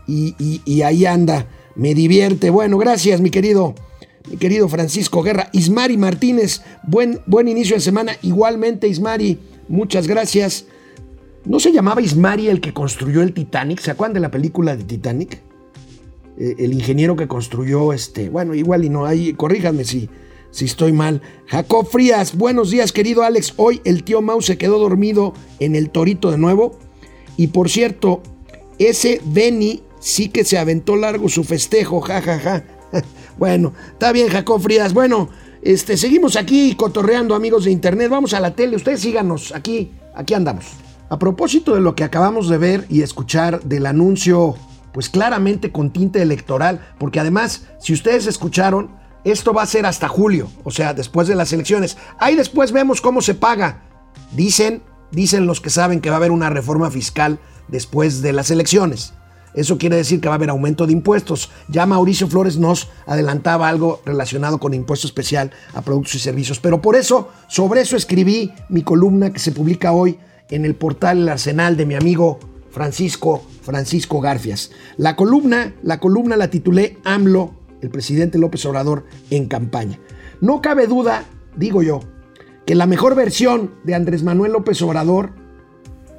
y, 0.08 0.34
y- 0.40 0.62
y 0.66 0.82
ahí 0.82 1.06
anda, 1.06 1.48
me 1.76 1.94
divierte. 1.94 2.50
Bueno, 2.50 2.78
gracias 2.78 3.22
mi 3.22 3.30
querido, 3.30 3.76
mi 4.30 4.38
querido 4.38 4.68
Francisco 4.70 5.22
Guerra. 5.22 5.50
Ismari 5.52 5.98
Martínez, 5.98 6.62
buen, 6.84 7.22
buen 7.28 7.48
inicio 7.48 7.76
de 7.76 7.82
semana. 7.82 8.14
Igualmente 8.24 8.88
Ismari, 8.88 9.40
muchas 9.68 10.08
gracias. 10.08 10.66
¿No 11.46 11.60
se 11.60 11.72
llamaba 11.72 12.02
Ismari 12.02 12.48
el 12.48 12.60
que 12.60 12.74
construyó 12.74 13.22
el 13.22 13.32
Titanic? 13.32 13.80
¿Se 13.80 13.92
acuerdan 13.92 14.16
de 14.16 14.20
la 14.20 14.32
película 14.32 14.76
de 14.76 14.84
Titanic? 14.84 15.42
Eh, 16.40 16.56
el 16.58 16.74
ingeniero 16.74 17.16
que 17.16 17.28
construyó 17.28 17.94
este, 17.94 18.30
bueno, 18.30 18.56
igual 18.56 18.84
y 18.84 18.90
no, 18.90 19.06
ahí, 19.06 19.34
corríjanme 19.34 19.86
si, 19.86 20.10
si 20.50 20.66
estoy 20.66 20.92
mal. 20.92 21.22
Jacob 21.46 21.88
Frías, 21.88 22.36
buenos 22.36 22.72
días, 22.72 22.92
querido 22.92 23.22
Alex. 23.22 23.54
Hoy 23.58 23.80
el 23.86 24.04
tío 24.04 24.24
Mau 24.24 24.42
se 24.42 24.58
quedó 24.58 24.80
dormido 24.80 25.34
en 25.60 25.76
el 25.76 25.92
torito 25.92 26.32
de 26.32 26.40
nuevo. 26.40 26.80
Y 27.38 27.48
por 27.48 27.70
cierto, 27.70 28.24
ese 28.80 29.22
Benny 29.24 29.84
sí 30.00 30.30
que 30.30 30.46
se 30.46 30.58
aventó 30.58 30.96
largo 30.96 31.30
su 31.30 31.44
festejo, 31.44 32.02
jajaja. 32.02 32.64
bueno, 33.38 33.72
está 33.92 34.12
bien, 34.12 34.30
Jacob 34.30 34.60
Frías. 34.60 34.96
Bueno, 34.96 35.30
este, 35.62 35.96
seguimos 35.96 36.38
aquí 36.38 36.74
cotorreando, 36.76 37.36
amigos 37.36 37.66
de 37.66 37.72
internet. 37.72 38.10
Vamos 38.10 38.34
a 38.34 38.40
la 38.40 38.56
tele, 38.56 38.78
ustedes 38.78 39.02
síganos, 39.02 39.54
aquí, 39.54 39.92
aquí 40.16 40.34
andamos. 40.34 40.85
A 41.10 41.20
propósito 41.20 41.76
de 41.76 41.82
lo 41.82 41.96
que 41.96 42.04
acabamos 42.04 42.50
de 42.50 42.58
ver 42.58 42.86
y 42.90 43.04
escuchar 43.04 43.62
del 43.62 43.86
anuncio, 43.86 44.56
pues 44.92 45.10
claramente 45.10 45.72
con 45.72 45.92
tinte 45.92 46.22
electoral, 46.22 46.84
porque 46.98 47.20
además, 47.20 47.68
si 47.80 47.94
ustedes 47.94 48.26
escucharon, 48.26 48.90
esto 49.24 49.54
va 49.54 49.62
a 49.62 49.68
ser 49.68 49.86
hasta 49.86 50.08
julio, 50.08 50.50
o 50.64 50.72
sea, 50.72 50.94
después 50.94 51.28
de 51.28 51.36
las 51.36 51.54
elecciones. 51.54 51.98
Ahí 52.18 52.36
después 52.36 52.72
vemos 52.72 53.02
cómo 53.02 53.22
se 53.22 53.36
paga. 53.36 53.84
Dicen, 54.32 54.82
dicen 55.12 55.46
los 55.46 55.62
que 55.62 55.70
saben 55.70 56.02
que 56.02 56.10
va 56.10 56.16
a 56.16 56.18
haber 56.18 56.32
una 56.32 56.50
reforma 56.50 56.90
fiscal 56.90 57.40
después 57.68 58.22
de 58.22 58.34
las 58.34 58.50
elecciones. 58.50 59.14
Eso 59.54 59.78
quiere 59.78 59.96
decir 59.96 60.20
que 60.20 60.28
va 60.28 60.34
a 60.34 60.38
haber 60.38 60.50
aumento 60.50 60.86
de 60.86 60.94
impuestos. 60.94 61.50
Ya 61.70 61.86
Mauricio 61.86 62.28
Flores 62.28 62.58
nos 62.58 62.90
adelantaba 63.06 63.70
algo 63.70 64.02
relacionado 64.06 64.60
con 64.60 64.74
impuesto 64.74 65.08
especial 65.08 65.52
a 65.74 65.82
productos 65.82 66.16
y 66.16 66.20
servicios. 66.20 66.60
Pero 66.60 66.82
por 66.82 66.96
eso, 66.96 67.30
sobre 67.48 67.82
eso 67.82 67.96
escribí 67.96 68.52
mi 68.70 68.84
columna 68.84 69.32
que 69.32 69.40
se 69.40 69.54
publica 69.54 69.94
hoy 69.94 70.20
en 70.50 70.66
el 70.66 70.76
portal 70.76 71.20
El 71.20 71.30
Arsenal 71.30 71.78
de 71.78 71.86
mi 71.86 71.96
amigo 71.96 72.40
Francisco, 72.72 73.44
Francisco 73.62 74.20
Garfias. 74.22 74.72
La 74.98 75.16
columna, 75.16 75.74
la 75.82 76.00
columna 76.00 76.36
la 76.36 76.50
titulé 76.50 76.98
AMLO, 77.04 77.54
el 77.82 77.90
presidente 77.90 78.38
López 78.38 78.66
Obrador, 78.66 79.06
en 79.30 79.48
campaña. 79.48 80.00
No 80.42 80.62
cabe 80.62 80.88
duda, 80.88 81.26
digo 81.56 81.82
yo, 81.82 82.02
que 82.66 82.76
la 82.76 82.86
mejor 82.86 83.16
versión 83.16 83.72
de 83.84 83.96
Andrés 83.96 84.24
Manuel 84.24 84.52
López 84.52 84.82
Obrador 84.82 85.32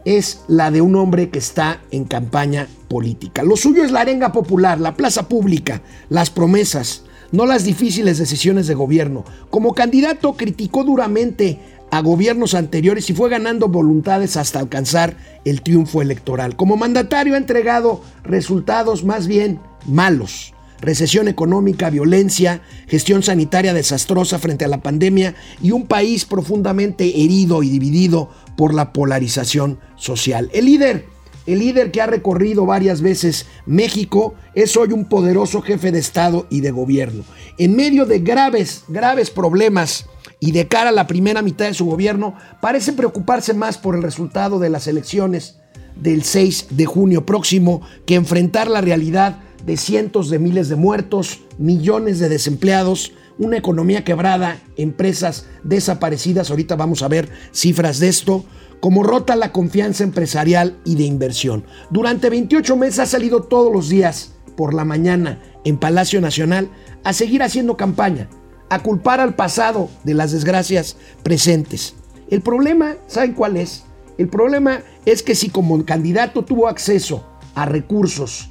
es 0.06 0.45
la 0.47 0.71
de 0.71 0.80
un 0.80 0.95
hombre 0.95 1.30
que 1.30 1.38
está 1.38 1.83
en 1.90 2.04
campaña 2.04 2.68
política. 2.88 3.42
Lo 3.42 3.56
suyo 3.56 3.85
es 3.85 3.90
la 3.90 4.00
arenga 4.00 4.33
popular, 4.33 4.80
la 4.80 4.95
plaza 4.95 5.28
pública, 5.28 5.83
las 6.09 6.30
promesas, 6.30 7.02
no 7.33 7.45
las 7.45 7.64
difíciles 7.64 8.16
decisiones 8.16 8.68
de 8.68 8.75
gobierno. 8.75 9.25
Como 9.50 9.75
candidato 9.75 10.37
criticó 10.37 10.85
duramente 10.85 11.59
a 11.90 12.00
gobiernos 12.00 12.55
anteriores 12.55 13.09
y 13.11 13.14
fue 13.14 13.31
ganando 13.31 13.69
voluntades 13.69 14.37
hasta 14.37 14.59
alcanzar 14.59 15.16
el 15.45 15.62
triunfo 15.62 16.02
electoral. 16.02 16.57
Como 16.57 16.76
mandatario 16.76 17.35
ha 17.35 17.38
entregado 17.38 18.02
resultados 18.25 19.05
más 19.05 19.26
bien 19.26 19.61
malos. 19.87 20.52
Recesión 20.81 21.26
económica, 21.26 21.88
violencia, 21.88 22.61
gestión 22.87 23.23
sanitaria 23.23 23.73
desastrosa 23.73 24.38
frente 24.38 24.64
a 24.64 24.69
la 24.69 24.83
pandemia 24.83 25.35
y 25.62 25.71
un 25.71 25.87
país 25.87 26.26
profundamente 26.26 27.23
herido 27.23 27.62
y 27.62 27.71
dividido 27.71 28.31
por 28.57 28.75
la 28.75 28.93
polarización 28.93 29.78
social. 29.97 30.50
El 30.52 30.66
líder, 30.66 31.07
el 31.47 31.61
líder 31.61 31.93
que 31.93 32.02
ha 32.02 32.07
recorrido 32.07 32.66
varias 32.66 33.00
veces 33.00 33.47
México, 33.64 34.35
es 34.55 34.76
hoy 34.76 34.93
un 34.93 35.07
poderoso 35.07 35.62
jefe 35.62 35.93
de 35.93 35.99
Estado 35.99 36.47
y 36.50 36.61
de 36.61 36.73
gobierno. 36.73 37.25
En 37.57 37.75
medio 37.75 38.05
de 38.05 38.19
graves, 38.19 38.85
graves 38.88 39.31
problemas 39.31 40.07
y 40.46 40.52
de 40.52 40.68
cara 40.68 40.90
a 40.90 40.92
la 40.92 41.08
primera 41.08 41.42
mitad 41.42 41.66
de 41.66 41.74
su 41.74 41.86
gobierno, 41.86 42.36
parece 42.60 42.92
preocuparse 42.92 43.52
más 43.52 43.78
por 43.78 43.96
el 43.96 44.02
resultado 44.04 44.60
de 44.60 44.70
las 44.70 44.86
elecciones 44.86 45.56
del 45.96 46.22
6 46.22 46.68
de 46.70 46.86
junio 46.86 47.26
próximo 47.26 47.82
que 48.06 48.14
enfrentar 48.14 48.70
la 48.70 48.80
realidad 48.80 49.40
de 49.64 49.76
cientos 49.76 50.30
de 50.30 50.38
miles 50.38 50.68
de 50.68 50.76
muertos, 50.76 51.40
millones 51.58 52.20
de 52.20 52.28
desempleados, 52.28 53.12
una 53.38 53.56
economía 53.56 54.04
quebrada, 54.04 54.60
empresas 54.76 55.48
desaparecidas, 55.64 56.50
ahorita 56.50 56.76
vamos 56.76 57.02
a 57.02 57.08
ver 57.08 57.28
cifras 57.50 57.98
de 57.98 58.06
esto, 58.06 58.44
como 58.78 59.02
rota 59.02 59.34
la 59.34 59.50
confianza 59.50 60.04
empresarial 60.04 60.78
y 60.84 60.94
de 60.94 61.02
inversión. 61.02 61.64
Durante 61.90 62.30
28 62.30 62.76
meses 62.76 63.00
ha 63.00 63.06
salido 63.06 63.42
todos 63.42 63.72
los 63.72 63.88
días 63.88 64.34
por 64.56 64.74
la 64.74 64.84
mañana 64.84 65.42
en 65.64 65.76
Palacio 65.76 66.20
Nacional 66.20 66.70
a 67.02 67.12
seguir 67.12 67.42
haciendo 67.42 67.76
campaña, 67.76 68.28
a 68.68 68.80
culpar 68.80 69.20
al 69.20 69.35
pasado 69.35 69.88
de 70.04 70.14
las 70.14 70.32
desgracias 70.32 70.96
presentes. 71.23 71.94
El 72.30 72.42
problema, 72.42 72.96
¿saben 73.06 73.35
cuál 73.35 73.56
es? 73.56 73.85
El 74.18 74.28
problema 74.28 74.80
es 75.04 75.23
que 75.23 75.35
si 75.35 75.50
como 75.50 75.85
candidato 75.85 76.44
tuvo 76.44 76.68
acceso 76.68 77.25
a 77.54 77.66
recursos 77.66 78.50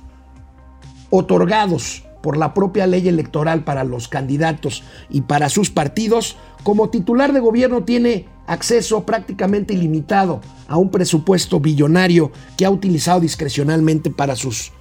otorgados 1.10 2.04
por 2.22 2.38
la 2.38 2.54
propia 2.54 2.88
ley 2.88 3.08
electoral 3.08 3.64
para 3.64 3.84
los 3.84 4.08
candidatos 4.08 4.84
y 5.10 5.22
para 5.22 5.50
sus 5.50 5.70
partidos, 5.70 6.38
como 6.64 6.90
titular 6.90 7.34
de 7.34 7.40
gobierno 7.40 7.84
tiene 7.84 8.28
acceso 8.48 9.06
prácticamente 9.06 9.74
ilimitado 9.74 10.42
a 10.68 10.78
un 10.78 10.90
presupuesto 10.90 11.60
billonario 11.60 12.32
que 12.58 12.66
ha 12.66 12.72
utilizado 12.72 13.20
discrecionalmente 13.20 14.10
para 14.10 14.36
sus 14.36 14.72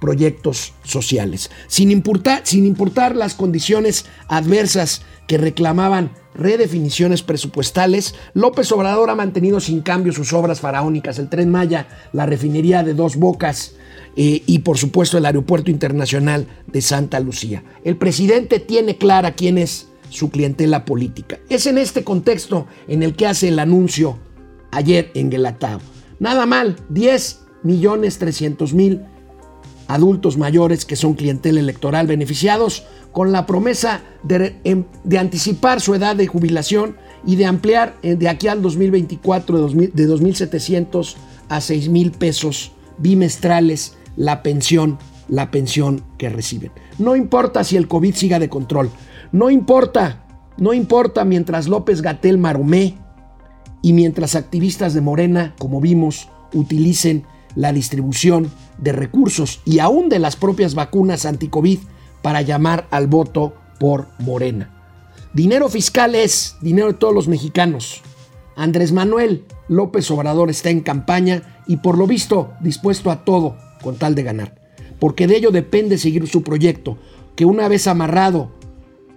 proyectos 0.00 0.72
sociales, 0.82 1.50
sin 1.68 1.90
importar, 1.90 2.40
sin 2.44 2.66
importar 2.66 3.14
las 3.14 3.34
condiciones 3.34 4.06
adversas 4.28 5.02
que 5.28 5.38
reclamaban 5.38 6.10
redefiniciones 6.34 7.22
presupuestales, 7.22 8.14
López 8.34 8.72
Obrador 8.72 9.10
ha 9.10 9.14
mantenido 9.14 9.60
sin 9.60 9.82
cambio 9.82 10.12
sus 10.12 10.32
obras 10.32 10.60
faraónicas, 10.60 11.18
el 11.18 11.28
tren 11.28 11.50
Maya, 11.50 11.86
la 12.12 12.26
refinería 12.26 12.82
de 12.82 12.94
dos 12.94 13.16
bocas, 13.16 13.74
eh, 14.16 14.42
y 14.46 14.60
por 14.60 14.78
supuesto 14.78 15.18
el 15.18 15.26
Aeropuerto 15.26 15.70
Internacional 15.70 16.46
de 16.66 16.80
Santa 16.82 17.20
Lucía. 17.20 17.62
El 17.84 17.96
presidente 17.96 18.58
tiene 18.58 18.96
clara 18.96 19.34
quién 19.34 19.58
es 19.58 19.88
su 20.08 20.30
clientela 20.30 20.84
política. 20.84 21.38
Es 21.48 21.66
en 21.66 21.78
este 21.78 22.02
contexto 22.02 22.66
en 22.88 23.02
el 23.02 23.14
que 23.14 23.26
hace 23.26 23.48
el 23.48 23.58
anuncio 23.58 24.18
ayer 24.72 25.10
en 25.14 25.30
Guelatao. 25.30 25.80
Nada 26.18 26.44
mal, 26.46 26.76
10 26.88 27.40
millones 27.62 28.18
300 28.18 28.74
mil 28.74 29.02
adultos 29.94 30.38
mayores 30.38 30.84
que 30.84 30.96
son 30.96 31.14
clientela 31.14 31.60
electoral 31.60 32.06
beneficiados 32.06 32.84
con 33.12 33.32
la 33.32 33.44
promesa 33.46 34.02
de, 34.22 34.56
em, 34.64 34.84
anticipar 35.18 35.80
su 35.80 35.94
edad 35.94 36.16
de 36.16 36.26
jubilación 36.26 36.96
y 37.26 37.36
de 37.36 37.46
ampliar 37.46 37.96
eh, 38.02 38.14
de 38.14 38.28
aquí 38.28 38.48
al 38.48 38.62
2024 38.62 39.56
de, 39.56 39.62
2000 39.62 39.92
de 39.92 40.06
2.700 40.06 41.16
a 41.48 41.60
6 41.60 41.88
mil 41.88 42.12
pesos 42.12 42.72
bimestrales 42.98 43.96
la 44.16 44.42
pensión, 44.42 44.98
la 45.28 45.50
pensión 45.50 46.02
que 46.18 46.28
reciben. 46.28 46.70
No 46.98 47.16
importa 47.16 47.64
si 47.64 47.76
el 47.76 47.88
COVID 47.88 48.14
siga 48.14 48.38
de 48.38 48.48
control, 48.48 48.90
no 49.32 49.50
importa, 49.50 50.24
no 50.56 50.72
importa 50.72 51.24
mientras 51.24 51.68
López 51.68 52.02
Gatel 52.02 52.38
maromé 52.38 52.96
y 53.82 53.92
mientras 53.92 54.34
activistas 54.34 54.94
de 54.94 55.00
Morena, 55.00 55.54
como 55.58 55.80
vimos, 55.80 56.28
utilicen 56.52 57.24
la 57.54 57.72
distribución 57.72 58.50
de 58.80 58.92
recursos 58.92 59.60
y 59.64 59.78
aún 59.78 60.08
de 60.08 60.18
las 60.18 60.36
propias 60.36 60.74
vacunas 60.74 61.26
anti-COVID 61.26 61.78
para 62.22 62.42
llamar 62.42 62.86
al 62.90 63.06
voto 63.06 63.54
por 63.78 64.08
Morena. 64.18 64.70
Dinero 65.32 65.68
fiscal 65.68 66.14
es 66.14 66.56
dinero 66.60 66.88
de 66.88 66.94
todos 66.94 67.14
los 67.14 67.28
mexicanos. 67.28 68.02
Andrés 68.56 68.92
Manuel 68.92 69.44
López 69.68 70.10
Obrador 70.10 70.50
está 70.50 70.70
en 70.70 70.80
campaña 70.80 71.62
y 71.66 71.76
por 71.76 71.96
lo 71.96 72.06
visto 72.06 72.52
dispuesto 72.60 73.10
a 73.10 73.24
todo 73.24 73.56
con 73.82 73.96
tal 73.96 74.14
de 74.14 74.22
ganar. 74.22 74.56
Porque 74.98 75.26
de 75.26 75.36
ello 75.36 75.50
depende 75.50 75.96
seguir 75.96 76.26
su 76.26 76.42
proyecto, 76.42 76.98
que 77.36 77.44
una 77.44 77.68
vez 77.68 77.86
amarrado 77.86 78.50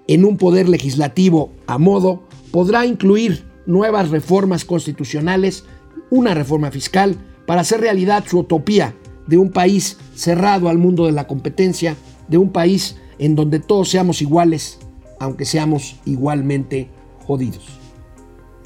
en 0.07 0.23
un 0.23 0.37
poder 0.37 0.69
legislativo 0.69 1.51
a 1.67 1.77
modo, 1.77 2.23
podrá 2.51 2.85
incluir 2.85 3.45
nuevas 3.65 4.09
reformas 4.09 4.65
constitucionales, 4.65 5.65
una 6.09 6.33
reforma 6.33 6.71
fiscal, 6.71 7.17
para 7.47 7.61
hacer 7.61 7.81
realidad 7.81 8.23
su 8.27 8.39
utopía 8.39 8.93
de 9.27 9.37
un 9.37 9.51
país 9.51 9.97
cerrado 10.15 10.69
al 10.69 10.77
mundo 10.77 11.05
de 11.05 11.11
la 11.11 11.27
competencia, 11.27 11.95
de 12.27 12.37
un 12.37 12.49
país 12.49 12.97
en 13.19 13.35
donde 13.35 13.59
todos 13.59 13.89
seamos 13.89 14.21
iguales, 14.21 14.79
aunque 15.19 15.45
seamos 15.45 15.97
igualmente 16.05 16.89
jodidos. 17.25 17.65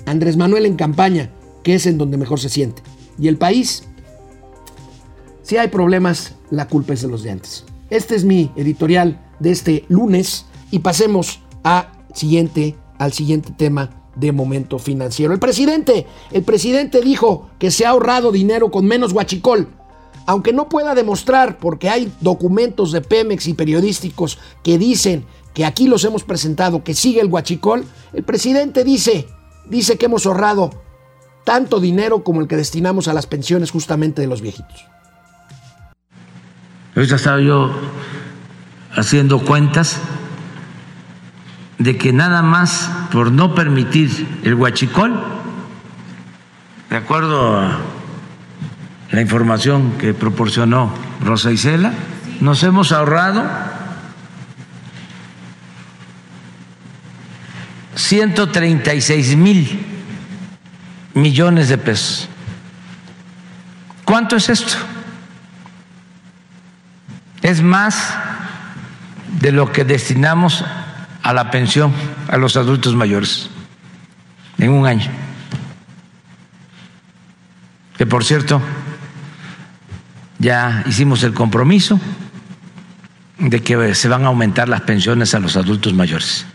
Andrés 0.05 0.37
Manuel 0.37 0.65
en 0.65 0.75
campaña, 0.75 1.29
que 1.63 1.75
es 1.75 1.85
en 1.85 1.97
donde 1.97 2.17
mejor 2.17 2.39
se 2.39 2.49
siente. 2.49 2.81
Y 3.19 3.27
el 3.27 3.37
país, 3.37 3.83
si 5.43 5.57
hay 5.57 5.67
problemas, 5.67 6.35
la 6.49 6.67
culpa 6.67 6.93
es 6.93 7.01
de 7.01 7.07
los 7.09 7.23
de 7.23 7.31
antes. 7.31 7.65
Este 7.89 8.15
es 8.15 8.23
mi 8.23 8.51
editorial 8.55 9.21
de 9.39 9.51
este 9.51 9.85
lunes 9.89 10.45
y 10.71 10.79
pasemos 10.79 11.41
a 11.63 11.91
siguiente, 12.13 12.75
al 12.97 13.13
siguiente 13.13 13.51
tema 13.55 13.89
de 14.15 14.31
momento 14.31 14.79
financiero. 14.79 15.33
El 15.33 15.39
presidente, 15.39 16.07
el 16.31 16.43
presidente 16.43 17.01
dijo 17.01 17.49
que 17.59 17.71
se 17.71 17.85
ha 17.85 17.89
ahorrado 17.89 18.31
dinero 18.31 18.71
con 18.71 18.85
menos 18.85 19.13
guachicol. 19.13 19.69
Aunque 20.27 20.53
no 20.53 20.69
pueda 20.69 20.93
demostrar, 20.93 21.57
porque 21.57 21.89
hay 21.89 22.13
documentos 22.19 22.91
de 22.91 23.01
Pemex 23.01 23.47
y 23.47 23.53
periodísticos 23.53 24.37
que 24.61 24.77
dicen 24.77 25.25
que 25.53 25.65
aquí 25.65 25.87
los 25.87 26.03
hemos 26.03 26.23
presentado, 26.23 26.83
que 26.83 26.93
sigue 26.93 27.21
el 27.21 27.29
guachicol, 27.29 27.85
el 28.13 28.23
presidente 28.23 28.83
dice, 28.83 29.27
dice 29.65 29.97
que 29.97 30.05
hemos 30.05 30.25
ahorrado 30.25 30.69
tanto 31.45 31.79
dinero 31.79 32.25
como 32.25 32.41
el 32.41 32.47
que 32.49 32.57
destinamos 32.57 33.07
a 33.07 33.13
las 33.13 33.25
pensiones 33.25 33.71
justamente 33.71 34.21
de 34.21 34.27
los 34.27 34.41
viejitos. 34.41 34.85
Ahorita 36.93 37.15
estaba 37.15 37.39
yo 37.39 37.71
haciendo 38.91 39.39
cuentas 39.39 39.97
de 41.77 41.97
que 41.97 42.11
nada 42.11 42.41
más 42.41 42.91
por 43.13 43.31
no 43.31 43.55
permitir 43.55 44.41
el 44.43 44.55
huachicol, 44.55 45.23
de 46.89 46.97
acuerdo 46.97 47.57
a 47.57 47.79
la 49.11 49.21
información 49.21 49.97
que 49.97 50.13
proporcionó 50.13 50.93
Rosa 51.23 51.51
Isela, 51.51 51.93
nos 52.41 52.61
hemos 52.63 52.91
ahorrado 52.91 53.43
136 57.95 59.35
mil 59.35 59.85
millones 61.13 61.69
de 61.69 61.77
pesos. 61.77 62.29
¿Cuánto 64.05 64.35
es 64.35 64.49
esto? 64.49 64.77
Es 67.41 67.61
más 67.61 68.13
de 69.41 69.51
lo 69.51 69.71
que 69.71 69.83
destinamos 69.83 70.63
a 71.23 71.33
la 71.33 71.51
pensión 71.51 71.91
a 72.29 72.37
los 72.37 72.55
adultos 72.55 72.95
mayores 72.95 73.49
en 74.57 74.71
un 74.71 74.85
año. 74.85 75.09
Que 77.97 78.05
por 78.05 78.23
cierto, 78.23 78.61
ya 80.39 80.83
hicimos 80.87 81.23
el 81.23 81.33
compromiso 81.33 81.99
de 83.39 83.61
que 83.61 83.95
se 83.95 84.07
van 84.07 84.25
a 84.25 84.27
aumentar 84.27 84.69
las 84.69 84.81
pensiones 84.81 85.33
a 85.33 85.39
los 85.39 85.57
adultos 85.57 85.93
mayores 85.93 86.45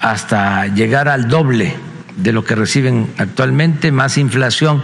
hasta 0.00 0.66
llegar 0.66 1.08
al 1.08 1.28
doble 1.28 1.74
de 2.16 2.32
lo 2.32 2.44
que 2.44 2.54
reciben 2.54 3.12
actualmente, 3.18 3.92
más 3.92 4.18
inflación 4.18 4.82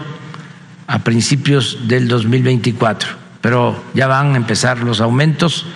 a 0.86 1.00
principios 1.00 1.88
del 1.88 2.08
2024. 2.08 3.10
Pero 3.40 3.82
ya 3.94 4.06
van 4.06 4.34
a 4.34 4.36
empezar 4.36 4.78
los 4.78 5.00
aumentos 5.00 5.66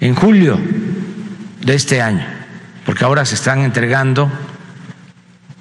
en 0.00 0.14
julio 0.14 0.58
de 1.64 1.74
este 1.74 2.00
año, 2.00 2.26
porque 2.86 3.04
ahora 3.04 3.24
se 3.24 3.34
están 3.34 3.60
entregando 3.60 4.30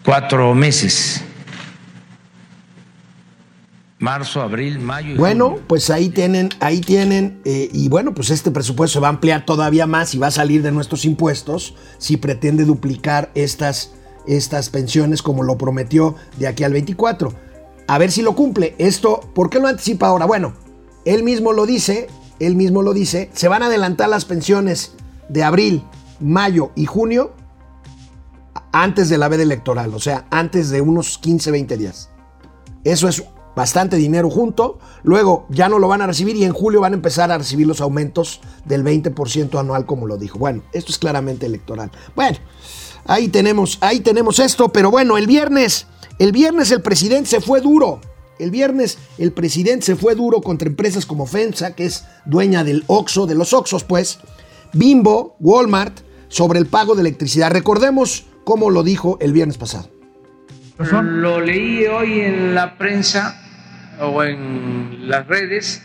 cuatro 0.03 0.53
meses. 0.55 1.24
Marzo, 4.00 4.41
abril, 4.41 4.80
mayo. 4.80 5.13
Y 5.13 5.17
Bueno, 5.17 5.50
junio. 5.50 5.63
pues 5.67 5.89
ahí 5.89 6.10
tienen, 6.10 6.50
ahí 6.62 6.80
tienen, 6.80 7.41
eh, 7.43 7.69
y 7.73 7.89
bueno, 7.89 8.13
pues 8.13 8.30
este 8.30 8.50
presupuesto 8.50 8.93
se 8.93 9.00
va 9.02 9.08
a 9.08 9.12
ampliar 9.12 9.45
todavía 9.45 9.88
más 9.88 10.15
y 10.15 10.17
va 10.17 10.28
a 10.28 10.32
salir 10.32 10.63
de 10.63 10.71
nuestros 10.71 11.04
impuestos 11.04 11.76
si 11.97 12.15
pretende 12.15 12.63
duplicar 12.63 13.30
estas, 13.36 13.91
estas 14.26 14.69
pensiones 14.69 15.21
como 15.21 15.43
lo 15.43 15.58
prometió 15.58 16.15
de 16.38 16.47
aquí 16.47 16.63
al 16.63 16.71
24. 16.71 17.34
A 17.88 17.97
ver 17.97 18.12
si 18.12 18.21
lo 18.21 18.36
cumple. 18.36 18.73
Esto, 18.78 19.19
¿por 19.36 19.50
qué 19.50 19.60
lo 19.60 19.67
anticipa 19.67 20.08
ahora? 20.08 20.26
Bueno, 20.26 20.54
él 21.04 21.23
mismo 21.23 21.52
lo 21.52 21.65
dice, 21.65 22.08
él 22.39 22.56
mismo 22.56 22.82
lo 22.82 22.93
dice, 22.93 23.30
se 23.34 23.50
van 23.50 23.63
a 23.63 23.65
adelantar 23.65 24.08
las 24.08 24.23
pensiones 24.23 24.93
de 25.28 25.43
abril, 25.43 25.84
mayo 26.21 26.71
y 26.76 26.86
junio 26.86 27.34
antes 28.71 29.10
de 29.10 29.17
la 29.17 29.28
veda 29.28 29.43
electoral, 29.43 29.93
o 29.93 30.00
sea, 30.00 30.26
antes 30.30 30.69
de 30.69 30.82
unos 30.82 31.17
15, 31.17 31.52
20 31.52 31.78
días. 31.78 32.10
Eso 32.84 33.08
es 33.08 33.23
bastante 33.60 33.98
dinero 33.98 34.30
junto. 34.30 34.80
Luego 35.04 35.45
ya 35.50 35.67
no 35.67 35.80
lo 35.80 35.89
van 35.89 36.02
a 36.02 36.08
recibir 36.08 36.38
y 36.38 36.45
en 36.45 36.54
julio 36.54 36.80
van 36.80 36.93
a 36.93 36.95
empezar 36.95 37.30
a 37.30 37.38
recibir 37.38 37.67
los 37.67 37.82
aumentos 37.82 38.39
del 38.63 38.86
20% 38.86 39.60
anual, 39.60 39.86
como 39.86 40.08
lo 40.08 40.15
dijo. 40.15 40.39
Bueno, 40.39 40.63
esto 40.72 40.93
es 40.93 40.98
claramente 40.98 41.45
electoral. 41.45 41.91
Bueno, 42.15 42.38
ahí 43.06 43.28
tenemos, 43.28 43.78
ahí 43.82 44.00
tenemos 44.00 44.39
esto, 44.39 44.69
pero 44.69 44.91
bueno, 44.91 45.17
el 45.17 45.28
viernes, 45.28 45.88
el 46.19 46.32
viernes 46.32 46.72
el 46.72 46.82
presidente 46.82 47.30
se 47.30 47.41
fue 47.41 47.60
duro. 47.60 48.00
El 48.39 48.50
viernes 48.50 48.98
el 49.17 49.34
presidente 49.34 49.88
se 49.88 49.98
fue 49.98 50.15
duro 50.15 50.39
contra 50.39 50.69
empresas 50.69 51.06
como 51.06 51.26
FEMSA, 51.26 51.76
que 51.76 51.84
es 51.84 52.06
dueña 52.26 52.63
del 52.63 52.86
Oxxo, 52.88 53.28
de 53.28 53.36
los 53.36 53.52
Oxxos, 53.52 53.84
pues, 53.84 54.19
Bimbo, 54.72 55.36
Walmart, 55.41 56.00
sobre 56.30 56.60
el 56.60 56.65
pago 56.65 56.95
de 56.95 57.02
electricidad. 57.02 57.52
Recordemos 57.52 58.24
cómo 58.45 58.69
lo 58.69 58.84
dijo 58.84 59.17
el 59.19 59.34
viernes 59.34 59.58
pasado. 59.58 59.89
Lo 60.78 61.41
leí 61.41 61.86
hoy 61.88 62.22
en 62.22 62.56
la 62.56 62.78
prensa 62.78 63.48
o 63.99 64.23
en 64.23 65.09
las 65.09 65.27
redes, 65.27 65.83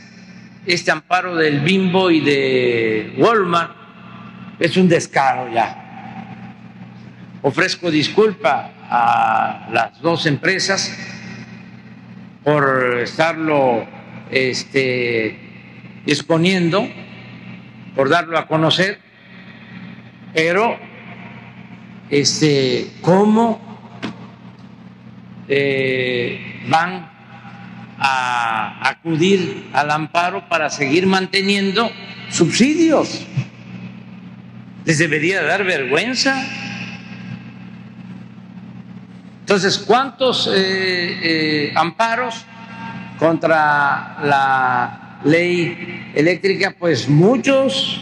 este 0.66 0.90
amparo 0.90 1.35
del 1.37 1.61
Bimbo 1.61 2.11
y 2.11 2.20
de 2.20 3.14
Walmart 3.18 3.72
es 4.59 4.77
un 4.77 4.88
descaro 4.88 5.53
ya. 5.53 6.55
Ofrezco 7.42 7.90
disculpa 7.90 8.70
a 8.88 9.68
las 9.72 10.00
dos 10.00 10.27
empresas 10.27 10.96
por 12.42 12.98
estarlo 13.03 13.87
este, 14.31 15.38
exponiendo, 16.07 16.88
por 17.94 18.09
darlo 18.09 18.38
a 18.38 18.46
conocer, 18.46 18.98
pero 20.33 20.79
este, 22.09 22.92
¿cómo 23.03 23.61
eh, 25.48 26.64
van 26.68 27.13
a 27.99 28.89
acudir 28.89 29.69
al 29.73 29.91
amparo 29.91 30.49
para 30.49 30.71
seguir 30.71 31.07
manteniendo 31.07 31.91
subsidios. 32.31 33.27
Les 34.85 34.99
debería 34.99 35.43
dar 35.43 35.65
vergüenza. 35.65 36.43
Entonces, 39.41 39.79
¿cuántos 39.79 40.47
eh, 40.47 40.53
eh, 40.57 41.73
amparos 41.75 42.35
contra 43.19 44.19
la 44.25 45.21
ley 45.25 46.13
eléctrica? 46.15 46.75
Pues 46.79 47.09
muchos. 47.09 48.01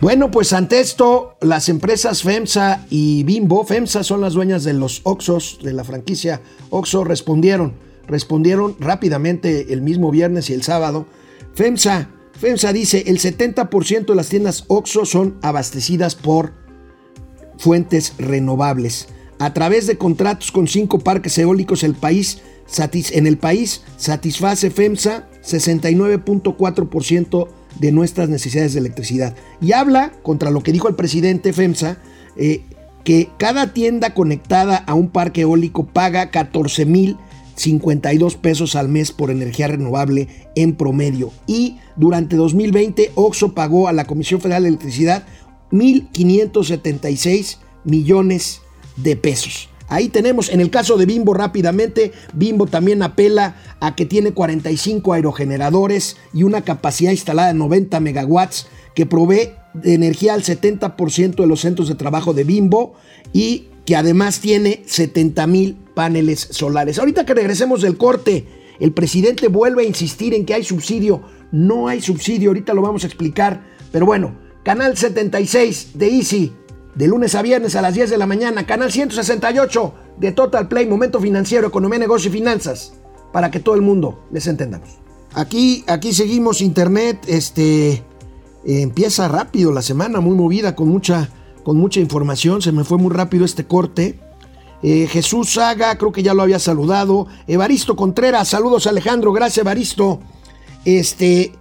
Bueno, 0.00 0.30
pues 0.30 0.52
ante 0.52 0.80
esto, 0.80 1.38
las 1.40 1.68
empresas 1.68 2.22
FEMSA 2.22 2.84
y 2.90 3.22
Bimbo, 3.24 3.64
FEMSA 3.64 4.04
son 4.04 4.20
las 4.20 4.34
dueñas 4.34 4.62
de 4.62 4.74
los 4.74 5.00
Oxos, 5.04 5.60
de 5.62 5.72
la 5.72 5.82
franquicia 5.82 6.42
Oxo, 6.70 7.04
respondieron, 7.04 7.74
respondieron 8.06 8.76
rápidamente 8.80 9.72
el 9.72 9.82
mismo 9.82 10.10
viernes 10.10 10.50
y 10.50 10.54
el 10.54 10.62
sábado. 10.62 11.06
FEMSA, 11.54 12.08
FEMSA 12.38 12.72
dice, 12.72 13.04
el 13.06 13.18
70% 13.18 14.06
de 14.06 14.14
las 14.14 14.28
tiendas 14.28 14.64
Oxo 14.68 15.04
son 15.04 15.36
abastecidas 15.42 16.14
por 16.14 16.52
fuentes 17.58 18.14
renovables. 18.18 19.08
A 19.38 19.52
través 19.52 19.86
de 19.86 19.98
contratos 19.98 20.52
con 20.52 20.68
cinco 20.68 21.00
parques 21.00 21.36
eólicos 21.38 21.82
el 21.82 21.94
país, 21.94 22.40
en 23.12 23.26
el 23.26 23.36
país 23.36 23.82
satisface 23.96 24.70
FEMSA 24.70 25.28
69.4% 25.44 27.48
de 27.78 27.92
nuestras 27.92 28.28
necesidades 28.28 28.74
de 28.74 28.80
electricidad. 28.80 29.34
Y 29.60 29.72
habla 29.72 30.12
contra 30.22 30.50
lo 30.50 30.62
que 30.62 30.72
dijo 30.72 30.88
el 30.88 30.94
presidente 30.94 31.52
FEMSA, 31.52 31.98
eh, 32.36 32.62
que 33.04 33.28
cada 33.38 33.72
tienda 33.72 34.14
conectada 34.14 34.76
a 34.76 34.94
un 34.94 35.10
parque 35.10 35.42
eólico 35.42 35.86
paga 35.86 36.30
14 36.30 36.86
mil 36.86 37.18
52 37.54 38.36
pesos 38.36 38.76
al 38.76 38.88
mes 38.88 39.12
por 39.12 39.30
energía 39.30 39.68
renovable 39.68 40.28
en 40.54 40.74
promedio. 40.74 41.32
Y 41.46 41.78
durante 41.96 42.36
2020, 42.36 43.12
OXO 43.14 43.54
pagó 43.54 43.88
a 43.88 43.92
la 43.92 44.06
Comisión 44.06 44.40
Federal 44.40 44.62
de 44.62 44.70
Electricidad 44.70 45.26
1.576 45.70 47.58
millones 47.84 48.60
de 48.96 49.16
pesos. 49.16 49.68
Ahí 49.88 50.08
tenemos, 50.08 50.48
en 50.48 50.60
el 50.60 50.70
caso 50.70 50.96
de 50.96 51.06
Bimbo 51.06 51.34
rápidamente, 51.34 52.12
Bimbo 52.32 52.66
también 52.66 53.02
apela 53.02 53.56
a 53.80 53.94
que 53.94 54.06
tiene 54.06 54.32
45 54.32 55.12
aerogeneradores 55.12 56.16
y 56.32 56.42
una 56.42 56.62
capacidad 56.62 57.10
instalada 57.10 57.48
de 57.48 57.58
90 57.58 58.00
megawatts 58.00 58.66
que 58.94 59.04
provee 59.04 59.50
de 59.74 59.94
energía 59.94 60.34
al 60.34 60.42
70% 60.42 61.34
de 61.34 61.46
los 61.46 61.60
centros 61.60 61.88
de 61.88 61.96
trabajo 61.96 62.32
de 62.32 62.44
Bimbo 62.44 62.94
y 63.32 63.68
que 63.86 63.96
además 63.96 64.40
tiene 64.40 64.82
70 64.86 65.46
mil 65.46 65.76
paneles 65.94 66.48
solares. 66.50 66.98
Ahorita 66.98 67.24
que 67.24 67.34
regresemos 67.34 67.82
del 67.82 67.96
corte, 67.96 68.46
el 68.80 68.92
presidente 68.92 69.48
vuelve 69.48 69.82
a 69.82 69.86
insistir 69.86 70.34
en 70.34 70.44
que 70.44 70.54
hay 70.54 70.64
subsidio. 70.64 71.22
No 71.52 71.88
hay 71.88 72.00
subsidio, 72.00 72.50
ahorita 72.50 72.74
lo 72.74 72.82
vamos 72.82 73.04
a 73.04 73.06
explicar. 73.06 73.64
Pero 73.92 74.06
bueno, 74.06 74.36
canal 74.64 74.96
76 74.96 75.90
de 75.94 76.08
Easy, 76.08 76.52
de 76.94 77.06
lunes 77.06 77.34
a 77.34 77.42
viernes 77.42 77.76
a 77.76 77.82
las 77.82 77.94
10 77.94 78.10
de 78.10 78.18
la 78.18 78.26
mañana. 78.26 78.66
Canal 78.66 78.90
168 78.90 79.94
de 80.18 80.32
Total 80.32 80.68
Play, 80.68 80.86
Momento 80.86 81.20
Financiero, 81.20 81.68
Economía, 81.68 81.98
Negocio 81.98 82.30
y 82.30 82.32
Finanzas. 82.32 82.94
Para 83.32 83.50
que 83.50 83.60
todo 83.60 83.74
el 83.74 83.82
mundo 83.82 84.24
les 84.30 84.46
entendamos. 84.46 84.88
Aquí, 85.34 85.84
aquí 85.88 86.12
seguimos 86.12 86.60
internet. 86.60 87.18
Este 87.26 88.02
empieza 88.64 89.28
rápido 89.28 89.72
la 89.72 89.82
semana, 89.82 90.20
muy 90.20 90.36
movida, 90.36 90.74
con 90.74 90.88
mucha, 90.88 91.28
con 91.64 91.76
mucha 91.76 91.98
información. 91.98 92.62
Se 92.62 92.70
me 92.70 92.84
fue 92.84 92.98
muy 92.98 93.10
rápido 93.12 93.44
este 93.44 93.66
corte. 93.66 94.20
Eh, 94.82 95.08
Jesús 95.10 95.54
Saga, 95.54 95.96
creo 95.96 96.12
que 96.12 96.22
ya 96.22 96.34
lo 96.34 96.42
había 96.42 96.58
saludado. 96.58 97.26
Evaristo 97.46 97.96
Contreras, 97.96 98.48
saludos 98.48 98.86
Alejandro, 98.86 99.32
gracias 99.32 99.64
Evaristo. 99.64 100.20
Este, 100.84 101.52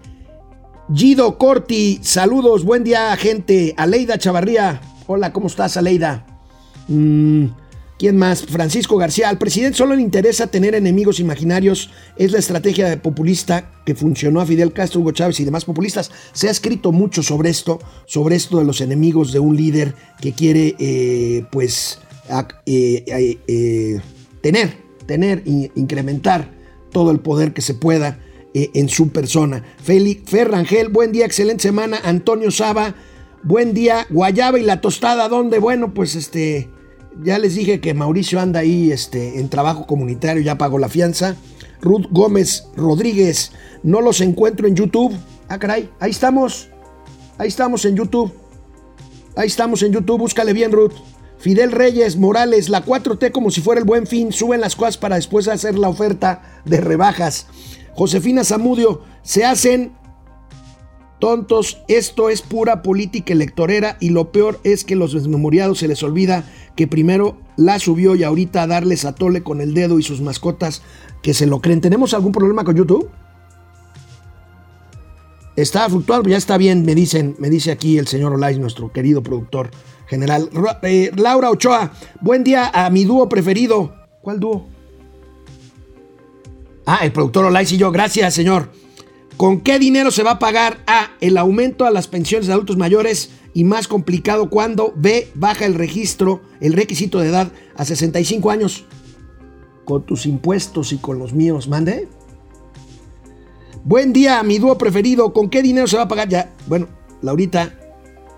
Gido 0.93 1.37
Corti, 1.37 1.99
saludos, 2.03 2.65
buen 2.65 2.83
día 2.83 3.15
gente. 3.15 3.73
Aleida 3.77 4.17
Chavarría, 4.17 4.81
hola, 5.07 5.31
¿cómo 5.31 5.47
estás 5.47 5.77
Aleida? 5.77 6.25
Mm, 6.89 7.45
¿Quién 7.97 8.17
más? 8.17 8.45
Francisco 8.45 8.97
García, 8.97 9.29
al 9.29 9.37
presidente 9.37 9.77
solo 9.77 9.95
le 9.95 10.01
interesa 10.01 10.47
tener 10.47 10.75
enemigos 10.75 11.19
imaginarios, 11.19 11.91
es 12.17 12.31
la 12.31 12.39
estrategia 12.39 13.01
populista 13.01 13.71
que 13.85 13.95
funcionó 13.95 14.41
a 14.41 14.45
Fidel 14.45 14.73
Castro, 14.73 15.01
Hugo 15.01 15.11
Chávez 15.11 15.39
y 15.39 15.45
demás 15.45 15.65
populistas. 15.65 16.11
Se 16.33 16.47
ha 16.47 16.51
escrito 16.51 16.91
mucho 16.91 17.23
sobre 17.23 17.49
esto, 17.49 17.79
sobre 18.05 18.35
esto 18.35 18.57
de 18.57 18.65
los 18.65 18.81
enemigos 18.81 19.31
de 19.31 19.39
un 19.39 19.55
líder 19.55 19.93
que 20.21 20.33
quiere, 20.33 20.75
eh, 20.79 21.45
pues, 21.51 21.99
eh, 22.65 23.37
eh, 23.47 24.01
tener, 24.41 24.77
tener, 25.05 25.43
incrementar 25.45 26.51
todo 26.91 27.11
el 27.11 27.19
poder 27.19 27.53
que 27.53 27.61
se 27.61 27.73
pueda 27.73 28.19
eh, 28.53 28.69
en 28.75 28.87
su 28.87 29.09
persona. 29.09 29.63
Félix 29.83 30.29
Ferrangel, 30.29 30.89
buen 30.89 31.11
día, 31.11 31.25
excelente 31.25 31.63
semana. 31.63 31.99
Antonio 32.03 32.51
Saba, 32.51 32.93
buen 33.41 33.73
día. 33.73 34.05
Guayaba 34.09 34.59
y 34.59 34.63
la 34.63 34.79
tostada, 34.79 35.27
¿dónde? 35.27 35.57
Bueno, 35.57 35.93
pues 35.93 36.15
este, 36.15 36.69
ya 37.21 37.37
les 37.39 37.55
dije 37.55 37.79
que 37.79 37.93
Mauricio 37.93 38.39
anda 38.39 38.61
ahí 38.61 38.91
este, 38.91 39.39
en 39.39 39.49
trabajo 39.49 39.85
comunitario, 39.85 40.41
ya 40.41 40.57
pagó 40.57 40.79
la 40.79 40.89
fianza. 40.89 41.35
Ruth 41.81 42.05
Gómez 42.11 42.67
Rodríguez, 42.75 43.51
no 43.83 44.01
los 44.01 44.21
encuentro 44.21 44.67
en 44.67 44.75
YouTube. 44.75 45.13
Ah, 45.49 45.59
caray, 45.59 45.89
ahí 45.99 46.11
estamos. 46.11 46.69
Ahí 47.37 47.49
estamos 47.49 47.85
en 47.85 47.95
YouTube. 47.95 48.31
Ahí 49.35 49.47
estamos 49.47 49.83
en 49.83 49.91
YouTube, 49.91 50.19
búscale 50.19 50.53
bien, 50.53 50.71
Ruth. 50.71 50.93
Fidel 51.39 51.71
Reyes 51.71 52.15
Morales, 52.15 52.69
la 52.69 52.85
4T 52.85 53.31
como 53.31 53.51
si 53.51 53.59
fuera 53.59 53.79
el 53.79 53.85
buen 53.85 54.07
fin, 54.07 54.31
suben 54.31 54.61
las 54.61 54.77
cosas 54.77 54.97
para 54.97 55.15
después 55.15 55.49
hacer 55.49 55.77
la 55.77 55.89
oferta 55.89 56.61
de 56.63 56.79
rebajas. 56.79 57.47
Josefina 57.95 58.45
Zamudio, 58.45 59.01
se 59.23 59.43
hacen 59.43 59.91
tontos, 61.23 61.77
esto 61.87 62.27
es 62.27 62.41
pura 62.41 62.81
política 62.81 63.31
electorera 63.31 63.95
y 64.01 64.09
lo 64.09 64.33
peor 64.33 64.59
es 64.65 64.83
que 64.83 64.97
los 64.97 65.13
desmemoriados 65.13 65.79
se 65.79 65.87
les 65.87 66.03
olvida 66.03 66.43
que 66.75 66.85
primero 66.85 67.37
la 67.55 67.79
subió 67.79 68.13
y 68.15 68.25
ahorita 68.25 68.67
darles 68.67 69.05
a 69.05 69.15
tole 69.15 69.41
con 69.41 69.61
el 69.61 69.73
dedo 69.73 69.99
y 69.99 70.03
sus 70.03 70.19
mascotas 70.19 70.81
que 71.21 71.33
se 71.33 71.45
lo 71.45 71.61
creen. 71.61 71.79
¿Tenemos 71.79 72.13
algún 72.13 72.33
problema 72.33 72.65
con 72.65 72.75
YouTube? 72.75 73.09
Está 75.55 75.87
fluctuando, 75.87 76.27
ya 76.27 76.35
está 76.35 76.57
bien, 76.57 76.83
me 76.83 76.93
dicen, 76.93 77.37
me 77.39 77.49
dice 77.49 77.71
aquí 77.71 77.97
el 77.97 78.07
señor 78.07 78.33
Olay, 78.33 78.59
nuestro 78.59 78.91
querido 78.91 79.23
productor 79.23 79.71
general. 80.07 80.49
Eh, 80.81 81.09
Laura 81.15 81.51
Ochoa, 81.51 81.93
buen 82.19 82.43
día 82.43 82.69
a 82.73 82.89
mi 82.89 83.05
dúo 83.05 83.29
preferido. 83.29 83.95
¿Cuál 84.21 84.41
dúo? 84.41 84.67
Ah, 86.85 86.99
el 87.03 87.13
productor 87.13 87.45
Olais 87.45 87.71
y 87.71 87.77
yo, 87.77 87.93
gracias 87.93 88.33
señor. 88.33 88.82
¿Con 89.37 89.61
qué 89.61 89.79
dinero 89.79 90.11
se 90.11 90.23
va 90.23 90.31
a 90.31 90.39
pagar 90.39 90.79
A, 90.85 91.11
el 91.19 91.37
aumento 91.37 91.85
a 91.85 91.91
las 91.91 92.07
pensiones 92.07 92.47
de 92.47 92.53
adultos 92.53 92.77
mayores 92.77 93.31
y 93.53 93.63
más 93.63 93.87
complicado 93.87 94.49
cuando 94.49 94.93
B, 94.95 95.27
baja 95.33 95.65
el 95.65 95.73
registro, 95.73 96.41
el 96.59 96.73
requisito 96.73 97.19
de 97.19 97.29
edad 97.29 97.51
a 97.75 97.83
65 97.83 98.51
años? 98.51 98.85
Con 99.85 100.03
tus 100.03 100.25
impuestos 100.27 100.93
y 100.93 100.97
con 100.97 101.17
los 101.17 101.33
míos, 101.33 101.67
mande. 101.67 102.07
Buen 103.83 104.13
día, 104.13 104.41
mi 104.43 104.59
dúo 104.59 104.77
preferido. 104.77 105.33
¿Con 105.33 105.49
qué 105.49 105.61
dinero 105.61 105.87
se 105.87 105.97
va 105.97 106.03
a 106.03 106.07
pagar? 106.07 106.29
Ya, 106.29 106.53
bueno, 106.67 106.87
Laurita, 107.21 107.73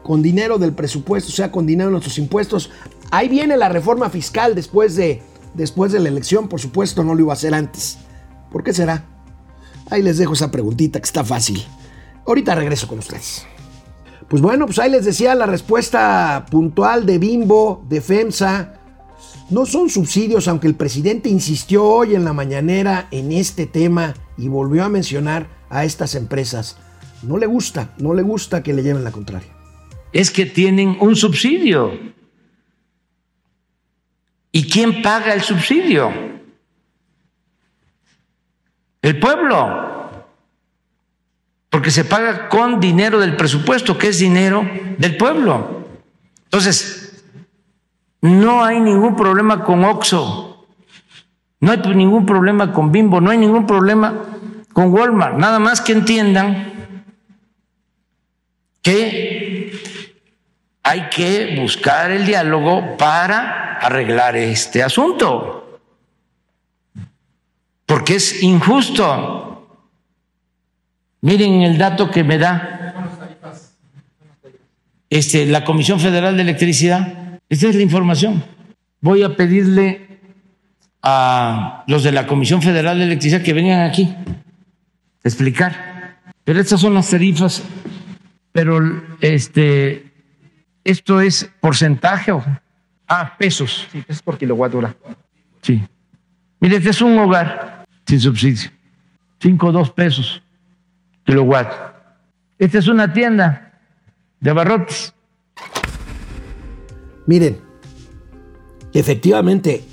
con 0.01 0.21
dinero 0.21 0.57
del 0.57 0.73
presupuesto, 0.73 1.29
o 1.29 1.35
sea, 1.35 1.51
con 1.51 1.67
dinero 1.67 1.89
de 1.89 1.93
nuestros 1.93 2.17
impuestos. 2.17 2.71
Ahí 3.11 3.27
viene 3.27 3.57
la 3.57 3.69
reforma 3.69 4.09
fiscal 4.09 4.55
después 4.55 4.95
de, 4.95 5.21
después 5.53 5.91
de 5.91 5.99
la 5.99 6.09
elección, 6.09 6.47
por 6.47 6.61
supuesto, 6.61 7.03
no 7.03 7.13
lo 7.13 7.21
iba 7.21 7.33
a 7.33 7.35
hacer 7.35 7.53
antes. 7.53 7.97
¿Por 8.49 8.63
qué 8.63 8.73
será? 8.73 9.14
Ahí 9.89 10.01
les 10.01 10.17
dejo 10.17 10.33
esa 10.33 10.51
preguntita 10.51 10.99
que 10.99 11.05
está 11.05 11.23
fácil. 11.23 11.63
Ahorita 12.25 12.55
regreso 12.55 12.87
con 12.87 12.99
ustedes. 12.99 13.45
Pues 14.27 14.41
bueno, 14.41 14.65
pues 14.65 14.79
ahí 14.79 14.89
les 14.89 15.05
decía 15.05 15.35
la 15.35 15.45
respuesta 15.45 16.45
puntual 16.49 17.05
de 17.05 17.19
Bimbo, 17.19 17.85
de 17.87 18.01
FEMSA. 18.01 18.73
No 19.49 19.65
son 19.65 19.89
subsidios, 19.89 20.47
aunque 20.47 20.67
el 20.67 20.75
presidente 20.75 21.29
insistió 21.29 21.83
hoy 21.83 22.15
en 22.15 22.25
la 22.25 22.33
mañanera 22.33 23.07
en 23.11 23.31
este 23.31 23.67
tema 23.67 24.15
y 24.37 24.47
volvió 24.47 24.83
a 24.83 24.89
mencionar 24.89 25.47
a 25.69 25.85
estas 25.85 26.15
empresas. 26.15 26.77
No 27.21 27.37
le 27.37 27.45
gusta, 27.45 27.93
no 27.99 28.13
le 28.13 28.23
gusta 28.23 28.63
que 28.63 28.73
le 28.73 28.81
lleven 28.81 29.03
la 29.03 29.11
contraria 29.11 29.55
es 30.15 30.31
que 30.31 30.45
tienen 30.45 30.95
un 31.01 31.13
subsidio. 31.13 31.91
¿Y 34.49 34.63
quién 34.63 35.01
paga 35.01 35.33
el 35.33 35.41
subsidio? 35.41 36.09
El 39.05 39.19
pueblo. 39.19 40.09
Porque 41.69 41.91
se 41.91 42.05
paga 42.05 42.49
con 42.49 42.79
dinero 42.79 43.19
del 43.19 43.35
presupuesto, 43.35 43.99
que 43.99 44.07
es 44.07 44.17
dinero 44.17 44.67
del 44.97 45.15
pueblo. 45.15 45.85
Entonces, 46.45 47.23
no 48.21 48.63
hay 48.63 48.79
ningún 48.79 49.15
problema 49.15 49.63
con 49.63 49.85
Oxo, 49.85 50.65
no 51.59 51.71
hay 51.71 51.77
ningún 51.93 52.25
problema 52.25 52.73
con 52.73 52.91
Bimbo, 52.91 53.21
no 53.21 53.29
hay 53.29 53.37
ningún 53.37 53.67
problema 53.67 54.23
con 54.73 54.91
Walmart. 54.91 55.37
Nada 55.37 55.59
más 55.59 55.81
que 55.81 55.91
entiendan 55.91 56.95
que 58.81 59.71
hay 60.81 61.09
que 61.09 61.59
buscar 61.61 62.09
el 62.09 62.25
diálogo 62.25 62.97
para 62.97 63.77
arreglar 63.77 64.35
este 64.35 64.81
asunto, 64.81 65.64
porque 68.05 68.17
es 68.17 68.43
injusto. 68.43 69.67
Miren 71.21 71.63
el 71.63 71.75
dato 71.79 72.11
que 72.11 72.23
me 72.23 72.37
da 72.37 73.33
este, 75.09 75.47
la 75.47 75.65
Comisión 75.65 75.99
Federal 75.99 76.35
de 76.35 76.43
Electricidad. 76.43 77.39
Esta 77.49 77.67
es 77.67 77.75
la 77.75 77.81
información. 77.81 78.43
Voy 79.01 79.23
a 79.23 79.35
pedirle 79.35 80.19
a 81.01 81.83
los 81.87 82.03
de 82.03 82.11
la 82.11 82.27
Comisión 82.27 82.61
Federal 82.61 82.99
de 82.99 83.05
Electricidad 83.05 83.41
que 83.41 83.53
vengan 83.53 83.89
aquí 83.89 84.03
a 84.03 85.27
explicar. 85.27 86.19
Pero 86.43 86.61
estas 86.61 86.81
son 86.81 86.93
las 86.93 87.09
tarifas, 87.09 87.63
pero 88.51 89.01
este 89.19 90.13
¿Esto 90.83 91.21
es 91.21 91.49
porcentaje 91.59 92.31
o? 92.31 92.45
Ah, 93.07 93.35
pesos. 93.35 93.87
Sí, 93.91 94.01
pesos 94.01 94.21
por 94.21 94.37
kilowatt 94.37 94.75
hora. 94.75 94.95
Sí. 95.63 95.81
Mire, 96.59 96.77
este 96.77 96.91
es 96.91 97.01
un 97.01 97.17
hogar 97.17 97.74
sin 98.05 98.19
subsidio. 98.19 98.69
Cinco 99.39 99.67
o 99.67 99.71
dos 99.71 99.91
pesos 99.91 100.41
kilowatt. 101.25 101.71
Esta 102.57 102.79
es 102.79 102.87
una 102.87 103.11
tienda 103.11 103.79
de 104.39 104.49
abarrotes. 104.49 105.13
Miren, 107.25 107.59
efectivamente, 108.93 109.83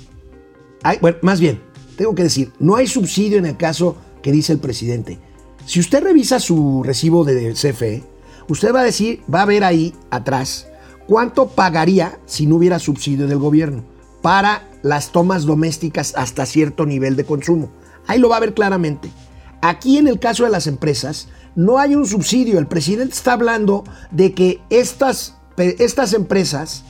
hay, 0.83 0.97
bueno, 0.99 1.17
más 1.23 1.39
bien, 1.39 1.59
tengo 1.97 2.13
que 2.13 2.23
decir, 2.23 2.51
no 2.59 2.75
hay 2.75 2.87
subsidio 2.87 3.37
en 3.37 3.47
el 3.47 3.57
caso 3.57 3.97
que 4.21 4.31
dice 4.31 4.53
el 4.53 4.59
presidente. 4.59 5.19
Si 5.65 5.79
usted 5.79 6.03
revisa 6.03 6.39
su 6.39 6.83
recibo 6.83 7.23
de 7.25 7.53
CFE, 7.53 8.03
usted 8.47 8.73
va 8.73 8.81
a 8.81 8.85
decir, 8.85 9.21
va 9.33 9.41
a 9.41 9.45
ver 9.45 9.63
ahí 9.63 9.93
atrás 10.11 10.67
¿Cuánto 11.07 11.49
pagaría 11.49 12.17
si 12.25 12.45
no 12.45 12.55
hubiera 12.55 12.79
subsidio 12.79 13.27
del 13.27 13.37
gobierno 13.37 13.83
para 14.21 14.69
las 14.83 15.11
tomas 15.11 15.43
domésticas 15.43 16.13
hasta 16.15 16.45
cierto 16.45 16.85
nivel 16.85 17.17
de 17.17 17.25
consumo? 17.25 17.69
Ahí 18.07 18.19
lo 18.19 18.29
va 18.29 18.37
a 18.37 18.41
ver 18.41 18.53
claramente. 18.53 19.11
Aquí 19.61 19.97
en 19.97 20.07
el 20.07 20.19
caso 20.19 20.43
de 20.43 20.49
las 20.49 20.67
empresas 20.67 21.29
no 21.55 21.79
hay 21.79 21.95
un 21.95 22.05
subsidio. 22.05 22.59
El 22.59 22.67
presidente 22.67 23.13
está 23.13 23.33
hablando 23.33 23.83
de 24.11 24.33
que 24.33 24.61
estas, 24.69 25.35
estas 25.57 26.13
empresas 26.13 26.83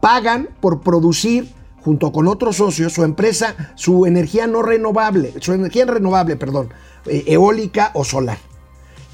pagan 0.00 0.48
por 0.60 0.80
producir 0.80 1.48
junto 1.80 2.12
con 2.12 2.28
otros 2.28 2.56
socios 2.56 2.92
su 2.92 3.04
empresa, 3.04 3.72
su 3.74 4.04
energía 4.04 4.46
no 4.46 4.62
renovable, 4.62 5.32
su 5.40 5.52
energía 5.52 5.86
renovable, 5.86 6.36
perdón, 6.36 6.70
eh, 7.06 7.24
eólica 7.28 7.92
o 7.94 8.04
solar. 8.04 8.38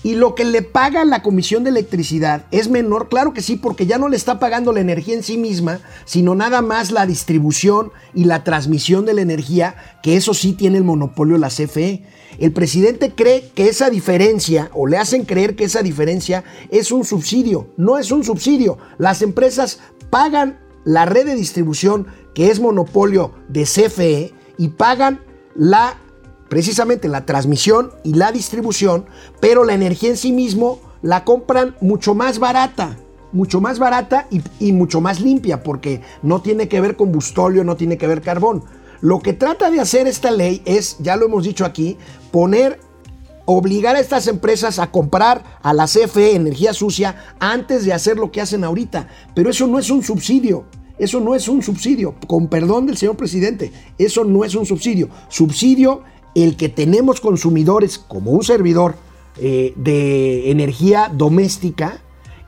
Y 0.05 0.17
lo 0.17 0.35
que 0.35 0.45
le 0.45 0.61
paga 0.61 1.07
la 1.07 1.23
Comisión 1.23 1.65
de 1.65 1.71
Electricidad 1.71 2.45
es 2.51 2.69
menor, 2.69 3.09
claro 3.09 3.33
que 3.33 3.41
sí, 3.41 3.57
porque 3.57 3.87
ya 3.87 3.97
no 3.97 4.11
le 4.11 4.17
está 4.17 4.39
pagando 4.39 4.71
la 4.71 4.81
energía 4.81 5.15
en 5.15 5.23
sí 5.23 5.39
misma, 5.39 5.81
sino 6.05 6.35
nada 6.35 6.61
más 6.61 6.91
la 6.91 7.07
distribución 7.07 7.91
y 8.13 8.25
la 8.25 8.45
transmisión 8.45 9.07
de 9.07 9.15
la 9.15 9.23
energía, 9.23 9.77
que 10.03 10.17
eso 10.17 10.35
sí 10.35 10.53
tiene 10.53 10.77
el 10.77 10.85
monopolio 10.85 11.39
la 11.39 11.49
CFE. 11.49 12.05
El 12.39 12.53
presidente 12.53 13.15
cree 13.15 13.51
que 13.55 13.71
esa 13.71 13.89
diferencia, 13.89 14.71
o 14.75 14.87
le 14.87 14.99
hacen 14.99 15.25
creer 15.25 15.57
que 15.57 15.65
esa 15.65 15.83
diferencia 15.83 16.45
es 16.71 16.93
un 16.93 17.05
subsidio. 17.05 17.69
No 17.79 17.97
es 17.97 18.13
un 18.13 18.25
subsidio. 18.25 18.77
Las 18.99 19.23
empresas 19.23 19.81
pagan 20.11 20.61
la 20.85 21.07
red 21.07 21.25
de 21.25 21.35
distribución, 21.35 22.09
que 22.35 22.51
es 22.51 22.61
monopolio 22.61 23.33
de 23.49 23.63
CFE, 23.65 24.35
y 24.59 24.69
pagan 24.69 25.23
la 25.55 25.99
precisamente 26.55 27.09
la 27.09 27.27
transmisión 27.27 27.91
y 28.05 28.15
la 28.15 28.31
distribución, 28.31 29.07
pero 29.41 29.65
la 29.65 29.75
energía 29.75 30.11
en 30.11 30.17
sí 30.17 30.31
mismo 30.31 30.79
la 31.03 31.25
compran 31.25 31.75
mucho 31.81 32.15
más 32.15 32.39
barata, 32.39 32.97
mucho 33.33 33.61
más 33.61 33.81
barata 33.81 34.29
y, 34.61 34.71
mucho 34.71 35.01
más 35.01 35.21
limpia, 35.21 35.65
porque 35.65 36.01
no 36.23 36.43
tiene 36.43 36.69
que 36.69 36.81
ver 36.81 36.95
combustóleo, 36.95 37.65
no 37.65 37.75
tiene 37.75 37.99
que 37.99 38.07
ver 38.07 38.23
carbón. 38.23 38.63
Lo 39.01 39.19
que 39.19 39.33
trata 39.33 39.69
de 39.69 39.81
hacer 39.81 40.07
esta 40.07 40.31
ley 40.31 40.63
es, 40.65 40.99
ya 41.01 41.17
lo 41.17 41.27
hemos 41.27 41.43
dicho 41.43 41.65
aquí, 41.65 41.99
poner, 42.31 42.79
obligar 43.47 43.97
a 43.97 44.01
estas 44.01 44.29
empresas 44.29 44.79
a 44.79 44.93
comprar 44.93 45.43
a 45.61 45.73
la 45.73 45.87
CFE 45.87 46.37
energía 46.37 46.73
sucia 46.73 47.17
antes 47.41 47.85
de 47.85 47.95
hacer 47.95 48.17
lo 48.17 48.31
que 48.31 48.41
hacen 48.41 48.63
ahorita. 48.63 49.09
Pero 49.35 49.51
eso 49.51 49.67
no 49.67 49.81
es 49.81 49.91
un 49.91 50.05
subsidio. 50.05 50.67
Eso 50.97 51.19
no 51.19 51.35
es 51.35 51.49
un 51.49 51.61
subsidio, 51.61 52.15
con 52.29 52.47
perdón 52.47 52.87
del 52.87 52.97
señor 52.97 53.17
presidente, 53.17 53.73
eso 53.99 54.23
no 54.23 54.45
es 54.45 54.55
un 54.55 54.65
subsidio. 54.65 55.09
Subsidio 55.29 56.05
el 56.35 56.57
que 56.57 56.69
tenemos 56.69 57.21
consumidores 57.21 57.99
como 57.99 58.33
un 58.33 58.45
servidor 58.45 58.97
eh, 59.37 59.73
de 59.77 60.51
energía 60.51 61.11
doméstica 61.13 62.01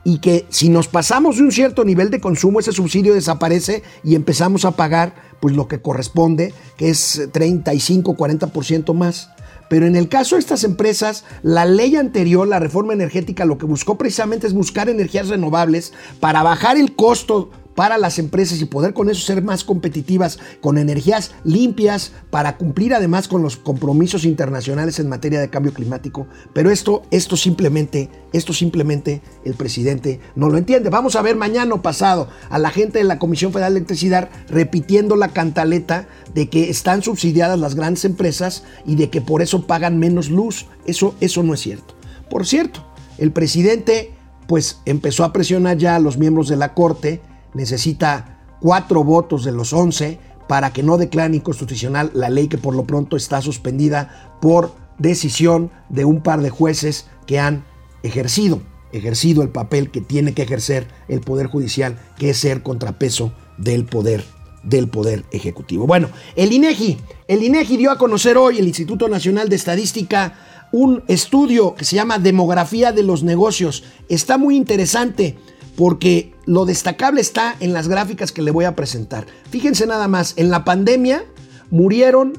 y 0.03 0.19
que 0.19 0.45
si 0.49 0.69
nos 0.69 0.87
pasamos 0.87 1.35
de 1.35 1.43
un 1.43 1.51
cierto 1.51 1.83
nivel 1.83 2.09
de 2.09 2.21
consumo, 2.21 2.61
ese 2.61 2.71
subsidio 2.71 3.13
desaparece 3.13 3.83
y 4.05 4.15
empezamos 4.15 4.63
a 4.63 4.71
pagar 4.71 5.15
pues 5.41 5.53
lo 5.53 5.67
que 5.67 5.81
corresponde, 5.81 6.53
que 6.77 6.89
es 6.89 7.27
35, 7.33 8.15
40% 8.15 8.93
más. 8.93 9.29
Pero 9.69 9.85
en 9.85 9.97
el 9.97 10.07
caso 10.07 10.35
de 10.35 10.39
estas 10.39 10.63
empresas, 10.63 11.25
la 11.43 11.65
ley 11.65 11.97
anterior, 11.97 12.47
la 12.47 12.59
reforma 12.59 12.93
energética, 12.93 13.43
lo 13.43 13.57
que 13.57 13.65
buscó 13.65 13.97
precisamente 13.97 14.47
es 14.47 14.53
buscar 14.53 14.87
energías 14.87 15.27
renovables 15.27 15.91
para 16.21 16.41
bajar 16.41 16.77
el 16.77 16.95
costo 16.95 17.49
para 17.77 17.99
las 17.99 18.17
empresas 18.17 18.59
y 18.59 18.65
poder 18.65 18.95
con 18.95 19.07
eso 19.07 19.21
ser 19.21 19.43
más 19.43 19.63
competitivas 19.63 20.39
con 20.61 20.79
energías 20.79 21.35
limpias 21.43 22.11
para 22.31 22.57
cumplir 22.57 22.95
además 22.95 23.27
con 23.27 23.43
los 23.43 23.55
compromisos 23.55 24.25
internacionales 24.25 24.97
en 24.97 25.07
materia 25.07 25.39
de 25.39 25.51
cambio 25.51 25.71
climático. 25.71 26.25
Pero 26.53 26.71
esto, 26.71 27.03
esto 27.11 27.37
simplemente, 27.37 28.09
esto 28.33 28.51
simplemente 28.51 29.21
el 29.45 29.53
presidente 29.53 30.19
no 30.35 30.49
lo 30.49 30.57
entiende. 30.57 30.89
Vamos 30.89 31.15
a 31.15 31.21
ver 31.21 31.35
mañana 31.35 31.75
o 31.75 31.83
pasado 31.83 32.29
a 32.49 32.57
la 32.57 32.71
gente 32.71 32.97
de 32.97 33.03
la 33.03 33.19
Comisión 33.19 33.53
Federal 33.53 33.75
de 33.75 33.77
Electricidad 33.77 34.31
repitiendo 34.49 35.15
la 35.15 35.27
cantaleta 35.27 36.07
de 36.33 36.49
que 36.49 36.71
están 36.71 37.03
subsidiadas 37.03 37.59
las 37.59 37.75
grandes 37.75 38.05
empresas 38.05 38.63
y 38.87 38.95
de 38.95 39.11
que 39.11 39.21
por 39.21 39.43
eso 39.43 39.67
pagan 39.67 39.99
menos 39.99 40.31
luz. 40.31 40.65
Eso, 40.87 41.13
eso 41.19 41.43
no 41.43 41.53
es 41.53 41.59
cierto. 41.59 41.93
Por 42.27 42.47
cierto, 42.47 42.83
el 43.19 43.31
presidente 43.31 44.15
pues 44.47 44.79
empezó 44.85 45.23
a 45.23 45.31
presionar 45.31 45.77
ya 45.77 45.95
a 45.95 45.99
los 45.99 46.17
miembros 46.17 46.47
de 46.47 46.55
la 46.55 46.73
Corte 46.73 47.21
necesita 47.53 48.57
cuatro 48.61 49.03
votos 49.03 49.43
de 49.43 49.51
los 49.51 49.73
once 49.73 50.19
para 50.47 50.71
que 50.71 50.83
no 50.83 50.97
declaren 50.97 51.35
inconstitucional 51.35 52.11
la 52.13 52.29
ley 52.29 52.47
que 52.47 52.57
por 52.57 52.75
lo 52.75 52.85
pronto 52.85 53.17
está 53.17 53.41
suspendida 53.41 54.37
por 54.41 54.73
decisión 54.97 55.71
de 55.89 56.05
un 56.05 56.21
par 56.21 56.41
de 56.41 56.49
jueces 56.49 57.07
que 57.25 57.39
han 57.39 57.65
ejercido, 58.03 58.61
ejercido 58.91 59.43
el 59.43 59.49
papel 59.49 59.91
que 59.91 60.01
tiene 60.01 60.33
que 60.33 60.43
ejercer 60.43 60.87
el 61.07 61.21
Poder 61.21 61.47
Judicial, 61.47 61.99
que 62.17 62.31
es 62.31 62.37
ser 62.37 62.63
contrapeso 62.63 63.33
del 63.57 63.85
poder 63.85 64.23
del 64.63 64.89
poder 64.89 65.23
ejecutivo. 65.31 65.87
Bueno, 65.87 66.09
el 66.35 66.51
INEGI, 66.51 66.97
el 67.29 67.41
INEGI 67.41 67.77
dio 67.77 67.91
a 67.91 67.97
conocer 67.97 68.37
hoy 68.37 68.57
el 68.57 68.67
Instituto 68.67 69.07
Nacional 69.07 69.47
de 69.47 69.55
Estadística 69.55 70.35
un 70.73 71.03
estudio 71.07 71.73
que 71.75 71.85
se 71.85 71.95
llama 71.95 72.19
Demografía 72.19 72.91
de 72.91 73.03
los 73.03 73.23
negocios. 73.23 73.85
Está 74.09 74.37
muy 74.37 74.57
interesante 74.57 75.37
porque 75.77 76.33
lo 76.45 76.65
destacable 76.65 77.21
está 77.21 77.55
en 77.59 77.71
las 77.71 77.87
gráficas 77.87 78.33
que 78.33 78.41
le 78.41 78.51
voy 78.51 78.65
a 78.65 78.75
presentar. 78.75 79.27
Fíjense 79.51 79.85
nada 79.85 80.07
más, 80.09 80.33
en 80.35 80.49
la 80.49 80.65
pandemia 80.65 81.23
murieron 81.69 82.33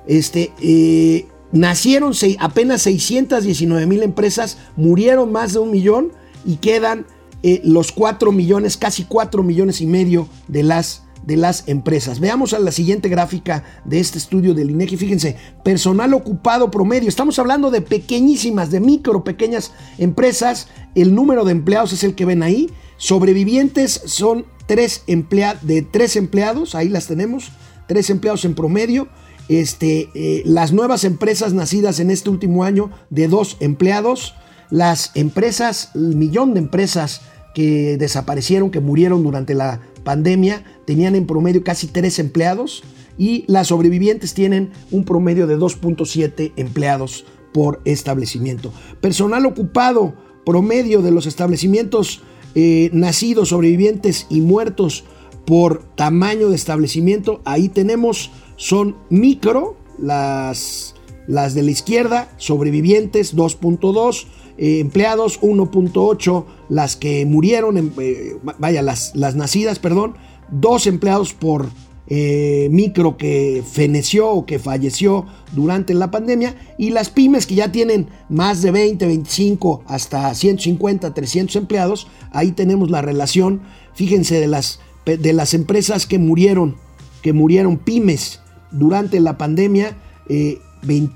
este, 0.08 0.52
eh, 0.60 1.28
nacieron 1.52 2.14
apenas 2.40 2.82
619 2.82 3.86
mil 3.86 4.02
empresas, 4.02 4.58
murieron 4.74 5.30
más 5.30 5.52
de 5.52 5.60
un 5.60 5.70
millón 5.70 6.10
y 6.44 6.56
quedan 6.56 7.06
eh, 7.42 7.60
los 7.64 7.92
4 7.92 8.32
millones, 8.32 8.76
casi 8.76 9.04
4 9.04 9.42
millones 9.42 9.80
y 9.80 9.86
medio 9.86 10.28
de 10.48 10.62
las, 10.62 11.02
de 11.24 11.36
las 11.36 11.68
empresas. 11.68 12.20
Veamos 12.20 12.52
a 12.52 12.58
la 12.58 12.72
siguiente 12.72 13.08
gráfica 13.08 13.64
de 13.84 14.00
este 14.00 14.18
estudio 14.18 14.54
del 14.54 14.70
INEGI. 14.70 14.96
Fíjense, 14.96 15.36
personal 15.64 16.14
ocupado 16.14 16.70
promedio. 16.70 17.08
Estamos 17.08 17.38
hablando 17.38 17.70
de 17.70 17.80
pequeñísimas, 17.80 18.70
de 18.70 18.80
micro, 18.80 19.24
pequeñas 19.24 19.72
empresas. 19.98 20.68
El 20.94 21.14
número 21.14 21.44
de 21.44 21.52
empleados 21.52 21.92
es 21.92 22.04
el 22.04 22.14
que 22.14 22.26
ven 22.26 22.42
ahí. 22.42 22.70
Sobrevivientes 22.96 24.02
son 24.06 24.46
tres 24.66 25.02
de 25.06 25.82
tres 25.82 26.16
empleados, 26.16 26.74
ahí 26.74 26.88
las 26.88 27.06
tenemos, 27.06 27.50
tres 27.88 28.08
empleados 28.10 28.44
en 28.44 28.54
promedio. 28.54 29.08
Este, 29.48 30.08
eh, 30.14 30.42
las 30.46 30.72
nuevas 30.72 31.04
empresas 31.04 31.52
nacidas 31.52 31.98
en 32.00 32.10
este 32.10 32.30
último 32.30 32.64
año 32.64 32.90
de 33.10 33.28
dos 33.28 33.56
empleados. 33.60 34.34
Las 34.70 35.10
empresas, 35.14 35.90
el 35.94 36.16
millón 36.16 36.54
de 36.54 36.60
empresas 36.60 37.20
que 37.54 37.96
desaparecieron, 37.98 38.70
que 38.70 38.80
murieron 38.80 39.22
durante 39.22 39.54
la 39.54 39.80
pandemia, 40.04 40.64
tenían 40.84 41.14
en 41.14 41.26
promedio 41.26 41.62
casi 41.62 41.86
tres 41.86 42.18
empleados 42.18 42.82
y 43.18 43.44
las 43.46 43.68
sobrevivientes 43.68 44.34
tienen 44.34 44.70
un 44.90 45.04
promedio 45.04 45.46
de 45.46 45.58
2.7 45.58 46.52
empleados 46.56 47.24
por 47.52 47.80
establecimiento. 47.84 48.72
Personal 49.00 49.46
ocupado 49.46 50.14
promedio 50.44 51.02
de 51.02 51.10
los 51.10 51.26
establecimientos 51.26 52.22
eh, 52.54 52.90
nacidos, 52.92 53.50
sobrevivientes 53.50 54.26
y 54.28 54.40
muertos 54.40 55.04
por 55.44 55.82
tamaño 55.94 56.48
de 56.48 56.56
establecimiento, 56.56 57.40
ahí 57.44 57.68
tenemos, 57.68 58.30
son 58.56 58.96
micro, 59.10 59.76
las, 59.98 60.94
las 61.26 61.54
de 61.54 61.62
la 61.62 61.70
izquierda, 61.70 62.32
sobrevivientes 62.36 63.36
2.2, 63.36 64.26
eh, 64.62 64.78
empleados, 64.78 65.40
1.8 65.40 66.44
las 66.68 66.94
que 66.94 67.26
murieron, 67.26 67.92
eh, 67.98 68.36
vaya, 68.60 68.80
las, 68.80 69.10
las 69.16 69.34
nacidas, 69.34 69.80
perdón, 69.80 70.14
dos 70.52 70.86
empleados 70.86 71.32
por 71.32 71.66
eh, 72.06 72.68
micro 72.70 73.16
que 73.16 73.64
feneció 73.68 74.30
o 74.30 74.46
que 74.46 74.60
falleció 74.60 75.26
durante 75.50 75.94
la 75.94 76.12
pandemia 76.12 76.54
y 76.78 76.90
las 76.90 77.10
pymes 77.10 77.48
que 77.48 77.56
ya 77.56 77.72
tienen 77.72 78.06
más 78.28 78.62
de 78.62 78.70
20, 78.70 79.04
25 79.04 79.82
hasta 79.88 80.32
150, 80.32 81.12
300 81.12 81.56
empleados, 81.56 82.06
ahí 82.30 82.52
tenemos 82.52 82.88
la 82.88 83.02
relación, 83.02 83.62
fíjense 83.94 84.38
de 84.38 84.46
las, 84.46 84.78
de 85.04 85.32
las 85.32 85.54
empresas 85.54 86.06
que 86.06 86.20
murieron, 86.20 86.76
que 87.20 87.32
murieron 87.32 87.78
pymes 87.78 88.38
durante 88.70 89.18
la 89.18 89.36
pandemia, 89.38 89.96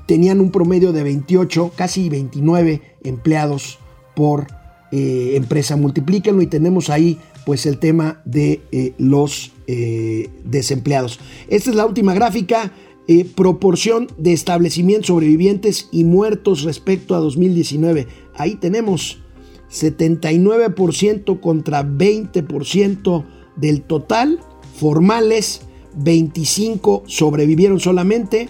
tenían 0.06 0.40
un 0.40 0.50
promedio 0.50 0.92
de 0.92 1.02
28, 1.02 1.72
casi 1.74 2.08
29 2.08 2.82
empleados 3.04 3.78
por 4.14 4.46
eh, 4.92 5.32
empresa. 5.34 5.76
Multiplíquenlo 5.76 6.42
y 6.42 6.46
tenemos 6.46 6.90
ahí 6.90 7.18
pues 7.44 7.66
el 7.66 7.78
tema 7.78 8.20
de 8.24 8.62
eh, 8.72 8.94
los 8.98 9.52
eh, 9.66 10.30
desempleados. 10.44 11.20
Esta 11.48 11.70
es 11.70 11.76
la 11.76 11.86
última 11.86 12.14
gráfica. 12.14 12.72
proporción 13.36 14.08
de 14.18 14.32
establecimientos 14.32 15.06
sobrevivientes 15.06 15.88
y 15.92 16.02
muertos 16.02 16.64
respecto 16.64 17.14
a 17.14 17.18
2019. 17.18 18.08
Ahí 18.34 18.56
tenemos 18.56 19.18
79% 19.70 21.40
contra 21.40 21.84
20% 21.84 23.24
del 23.56 23.82
total. 23.82 24.40
Formales, 24.76 25.62
25 25.96 27.04
sobrevivieron 27.06 27.80
solamente 27.80 28.48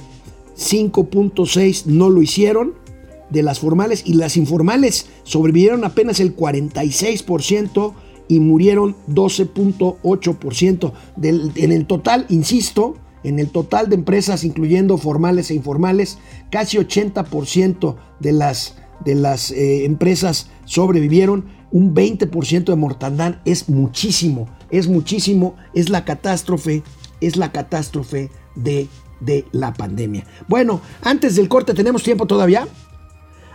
5.6 0.57 1.87
no 1.87 2.11
lo 2.11 2.23
hicieron 2.23 2.75
de 3.31 3.43
las 3.43 3.59
formales 3.59 4.03
y 4.07 4.15
las 4.15 4.37
informales 4.37 5.07
sobrevivieron 5.25 5.85
apenas 5.85 6.21
el 6.21 6.37
46% 6.37 7.95
y 8.29 8.41
murieron 8.41 8.97
12.8%. 9.09 10.93
En 11.57 11.73
el 11.73 11.87
total, 11.87 12.27
insisto, 12.29 12.97
en 13.25 13.39
el 13.39 13.51
total 13.51 13.89
de 13.89 13.97
empresas, 13.97 14.45
incluyendo 14.45 14.99
formales 14.99 15.51
e 15.51 15.55
informales, 15.55 16.19
casi 16.51 16.79
80% 16.79 17.97
de 18.21 18.33
las, 18.33 18.77
de 19.05 19.15
las 19.15 19.51
eh, 19.51 19.85
empresas 19.85 20.51
sobrevivieron 20.65 21.47
un 21.73 21.95
20% 21.95 22.65
de 22.65 22.77
mortandad 22.77 23.37
es 23.45 23.69
muchísimo, 23.69 24.49
es 24.71 24.89
muchísimo, 24.89 25.57
es 25.75 25.89
la 25.89 26.05
catástrofe, 26.05 26.83
es 27.21 27.37
la 27.37 27.53
catástrofe 27.53 28.31
de, 28.55 28.89
de 29.21 29.45
la 29.53 29.73
pandemia. 29.73 30.25
Bueno, 30.49 30.81
antes 31.03 31.37
del 31.37 31.49
corte, 31.49 31.75
¿tenemos 31.75 32.03
tiempo 32.03 32.27
todavía? 32.27 32.67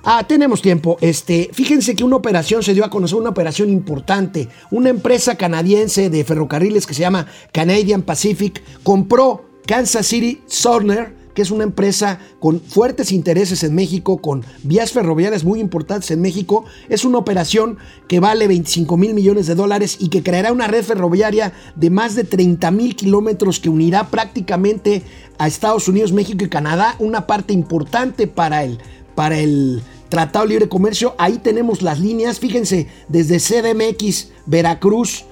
Ah, 0.03 0.25
tenemos 0.27 0.61
tiempo. 0.61 0.97
Este, 0.99 1.49
fíjense 1.53 1.95
que 1.95 2.03
una 2.03 2.15
operación 2.15 2.63
se 2.63 2.73
dio 2.73 2.83
a 2.83 2.89
conocer, 2.89 3.19
una 3.19 3.29
operación 3.29 3.69
importante. 3.69 4.49
Una 4.71 4.89
empresa 4.89 5.35
canadiense 5.35 6.09
de 6.09 6.23
ferrocarriles 6.23 6.87
que 6.87 6.95
se 6.95 7.01
llama 7.01 7.27
Canadian 7.51 8.01
Pacific 8.01 8.63
compró 8.83 9.45
Kansas 9.67 10.07
City 10.07 10.41
Southern 10.47 11.20
que 11.33 11.41
es 11.41 11.51
una 11.51 11.63
empresa 11.63 12.19
con 12.39 12.59
fuertes 12.59 13.11
intereses 13.11 13.63
en 13.63 13.75
México, 13.75 14.17
con 14.17 14.43
vías 14.63 14.91
ferroviarias 14.91 15.43
muy 15.43 15.59
importantes 15.59 16.11
en 16.11 16.21
México. 16.21 16.65
Es 16.89 17.05
una 17.05 17.17
operación 17.17 17.77
que 18.07 18.19
vale 18.19 18.47
25 18.47 18.97
mil 18.97 19.13
millones 19.13 19.47
de 19.47 19.55
dólares 19.55 19.97
y 19.99 20.09
que 20.09 20.23
creará 20.23 20.51
una 20.51 20.67
red 20.67 20.83
ferroviaria 20.83 21.53
de 21.75 21.89
más 21.89 22.15
de 22.15 22.23
30 22.23 22.71
mil 22.71 22.95
kilómetros 22.95 23.59
que 23.59 23.69
unirá 23.69 24.09
prácticamente 24.09 25.03
a 25.37 25.47
Estados 25.47 25.87
Unidos, 25.87 26.11
México 26.11 26.43
y 26.43 26.49
Canadá, 26.49 26.95
una 26.99 27.27
parte 27.27 27.53
importante 27.53 28.27
para 28.27 28.63
el, 28.63 28.79
para 29.15 29.39
el 29.39 29.81
Tratado 30.09 30.45
Libre 30.45 30.69
Comercio. 30.69 31.15
Ahí 31.17 31.37
tenemos 31.37 31.81
las 31.81 31.99
líneas, 31.99 32.39
fíjense, 32.39 32.87
desde 33.07 33.39
CDMX, 33.39 34.29
Veracruz, 34.45 35.25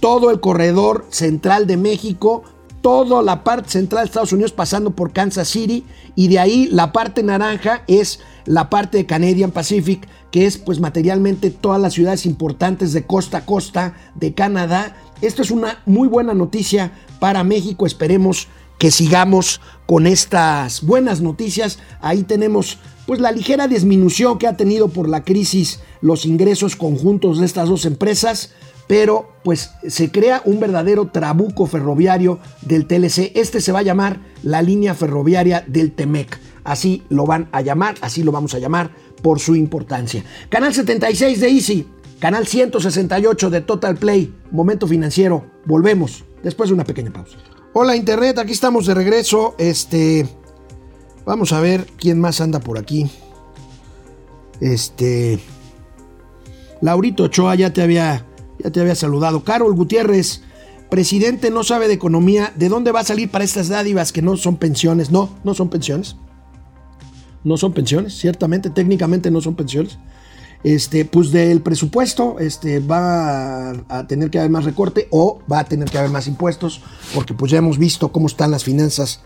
todo 0.00 0.30
el 0.30 0.40
corredor 0.40 1.06
central 1.10 1.66
de 1.66 1.76
México, 1.76 2.44
toda 2.86 3.20
la 3.20 3.42
parte 3.42 3.68
central 3.68 4.04
de 4.04 4.06
Estados 4.06 4.32
Unidos 4.32 4.52
pasando 4.52 4.92
por 4.92 5.12
Kansas 5.12 5.48
City 5.48 5.84
y 6.14 6.28
de 6.28 6.38
ahí 6.38 6.68
la 6.70 6.92
parte 6.92 7.24
naranja 7.24 7.82
es 7.88 8.20
la 8.44 8.70
parte 8.70 8.98
de 8.98 9.06
Canadian 9.06 9.50
Pacific, 9.50 10.06
que 10.30 10.46
es 10.46 10.56
pues 10.56 10.78
materialmente 10.78 11.50
todas 11.50 11.82
las 11.82 11.94
ciudades 11.94 12.26
importantes 12.26 12.92
de 12.92 13.04
costa 13.04 13.38
a 13.38 13.44
costa 13.44 13.96
de 14.14 14.34
Canadá. 14.34 14.96
Esto 15.20 15.42
es 15.42 15.50
una 15.50 15.82
muy 15.84 16.06
buena 16.06 16.32
noticia 16.32 16.92
para 17.18 17.42
México, 17.42 17.86
esperemos 17.86 18.46
que 18.78 18.92
sigamos 18.92 19.60
con 19.86 20.06
estas 20.06 20.82
buenas 20.82 21.20
noticias. 21.20 21.80
Ahí 22.00 22.22
tenemos 22.22 22.78
pues 23.04 23.18
la 23.18 23.32
ligera 23.32 23.66
disminución 23.66 24.38
que 24.38 24.46
ha 24.46 24.56
tenido 24.56 24.86
por 24.86 25.08
la 25.08 25.24
crisis 25.24 25.80
los 26.02 26.24
ingresos 26.24 26.76
conjuntos 26.76 27.40
de 27.40 27.46
estas 27.46 27.68
dos 27.68 27.84
empresas 27.84 28.52
pero 28.86 29.32
pues 29.42 29.72
se 29.86 30.10
crea 30.10 30.42
un 30.44 30.60
verdadero 30.60 31.08
trabuco 31.08 31.66
ferroviario 31.66 32.38
del 32.62 32.86
TLC. 32.86 33.32
Este 33.34 33.60
se 33.60 33.72
va 33.72 33.80
a 33.80 33.82
llamar 33.82 34.20
la 34.42 34.62
línea 34.62 34.94
ferroviaria 34.94 35.64
del 35.66 35.92
Temec. 35.92 36.38
Así 36.64 37.04
lo 37.08 37.26
van 37.26 37.48
a 37.52 37.60
llamar, 37.60 37.94
así 38.00 38.22
lo 38.22 38.32
vamos 38.32 38.54
a 38.54 38.58
llamar 38.58 38.90
por 39.22 39.38
su 39.38 39.54
importancia. 39.54 40.24
Canal 40.48 40.74
76 40.74 41.40
de 41.40 41.48
Easy, 41.48 41.88
canal 42.18 42.46
168 42.46 43.50
de 43.50 43.60
Total 43.60 43.96
Play, 43.96 44.34
Momento 44.50 44.86
Financiero. 44.86 45.46
Volvemos 45.64 46.24
después 46.42 46.70
de 46.70 46.74
una 46.74 46.84
pequeña 46.84 47.12
pausa. 47.12 47.38
Hola 47.72 47.94
Internet, 47.94 48.38
aquí 48.38 48.52
estamos 48.52 48.86
de 48.86 48.94
regreso. 48.94 49.54
Este, 49.58 50.28
vamos 51.24 51.52
a 51.52 51.60
ver 51.60 51.86
quién 51.98 52.20
más 52.20 52.40
anda 52.40 52.58
por 52.58 52.78
aquí. 52.78 53.10
Este, 54.60 55.38
Laurito 56.80 57.24
Ochoa 57.24 57.54
ya 57.54 57.72
te 57.72 57.82
había 57.82 58.24
ya 58.62 58.70
te 58.70 58.80
había 58.80 58.94
saludado. 58.94 59.44
Carol 59.44 59.74
Gutiérrez, 59.74 60.42
presidente 60.90 61.50
no 61.50 61.64
sabe 61.64 61.88
de 61.88 61.94
economía. 61.94 62.52
¿De 62.56 62.68
dónde 62.68 62.92
va 62.92 63.00
a 63.00 63.04
salir 63.04 63.30
para 63.30 63.44
estas 63.44 63.68
dádivas 63.68 64.12
que 64.12 64.22
no 64.22 64.36
son 64.36 64.56
pensiones? 64.56 65.10
No, 65.10 65.30
no 65.44 65.54
son 65.54 65.68
pensiones. 65.68 66.16
No 67.44 67.56
son 67.56 67.72
pensiones, 67.72 68.18
ciertamente, 68.18 68.70
técnicamente 68.70 69.30
no 69.30 69.40
son 69.40 69.54
pensiones. 69.54 69.98
Este, 70.64 71.04
pues 71.04 71.30
del 71.30 71.60
presupuesto 71.60 72.40
este, 72.40 72.80
va 72.80 73.70
a 73.88 74.06
tener 74.08 74.30
que 74.30 74.38
haber 74.38 74.50
más 74.50 74.64
recorte 74.64 75.06
o 75.12 75.38
va 75.50 75.60
a 75.60 75.64
tener 75.64 75.88
que 75.88 75.98
haber 75.98 76.10
más 76.10 76.26
impuestos, 76.26 76.82
porque 77.14 77.34
pues 77.34 77.52
ya 77.52 77.58
hemos 77.58 77.78
visto 77.78 78.10
cómo 78.10 78.26
están 78.26 78.50
las 78.50 78.64
finanzas 78.64 79.20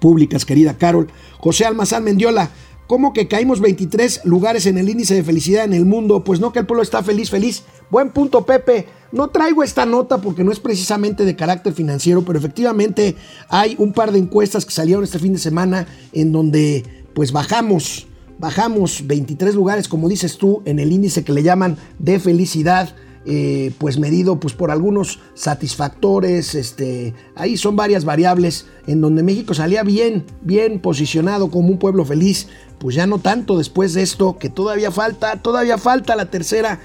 públicas, 0.00 0.46
querida 0.46 0.78
Carol. 0.78 1.08
José 1.40 1.66
Almazán 1.66 2.04
Mendiola, 2.04 2.50
¿Cómo 2.92 3.14
que 3.14 3.26
caímos 3.26 3.60
23 3.60 4.26
lugares 4.26 4.66
en 4.66 4.76
el 4.76 4.86
índice 4.86 5.14
de 5.14 5.24
felicidad 5.24 5.64
en 5.64 5.72
el 5.72 5.86
mundo? 5.86 6.24
Pues 6.24 6.40
no 6.40 6.52
que 6.52 6.58
el 6.58 6.66
pueblo 6.66 6.82
está 6.82 7.02
feliz, 7.02 7.30
feliz. 7.30 7.62
Buen 7.88 8.10
punto, 8.10 8.44
Pepe. 8.44 8.86
No 9.12 9.28
traigo 9.28 9.62
esta 9.62 9.86
nota 9.86 10.18
porque 10.18 10.44
no 10.44 10.52
es 10.52 10.60
precisamente 10.60 11.24
de 11.24 11.34
carácter 11.34 11.72
financiero, 11.72 12.22
pero 12.22 12.38
efectivamente 12.38 13.16
hay 13.48 13.76
un 13.78 13.94
par 13.94 14.12
de 14.12 14.18
encuestas 14.18 14.66
que 14.66 14.72
salieron 14.72 15.04
este 15.04 15.18
fin 15.18 15.32
de 15.32 15.38
semana 15.38 15.86
en 16.12 16.32
donde 16.32 16.84
pues 17.14 17.32
bajamos, 17.32 18.08
bajamos 18.38 19.06
23 19.06 19.54
lugares, 19.54 19.88
como 19.88 20.06
dices 20.06 20.36
tú, 20.36 20.60
en 20.66 20.78
el 20.78 20.92
índice 20.92 21.24
que 21.24 21.32
le 21.32 21.42
llaman 21.42 21.78
de 21.98 22.20
felicidad. 22.20 22.94
Eh, 23.24 23.72
pues 23.78 24.00
medido 24.00 24.40
pues 24.40 24.52
por 24.52 24.72
algunos 24.72 25.20
satisfactores, 25.34 26.56
este, 26.56 27.14
ahí 27.36 27.56
son 27.56 27.76
varias 27.76 28.04
variables 28.04 28.66
en 28.88 29.00
donde 29.00 29.22
México 29.22 29.54
salía 29.54 29.84
bien, 29.84 30.24
bien 30.40 30.80
posicionado 30.80 31.48
como 31.48 31.68
un 31.68 31.78
pueblo 31.78 32.04
feliz, 32.04 32.48
pues 32.80 32.96
ya 32.96 33.06
no 33.06 33.20
tanto 33.20 33.58
después 33.58 33.94
de 33.94 34.02
esto, 34.02 34.38
que 34.38 34.48
todavía 34.48 34.90
falta, 34.90 35.40
todavía 35.40 35.78
falta 35.78 36.16
la 36.16 36.30
tercera 36.30 36.80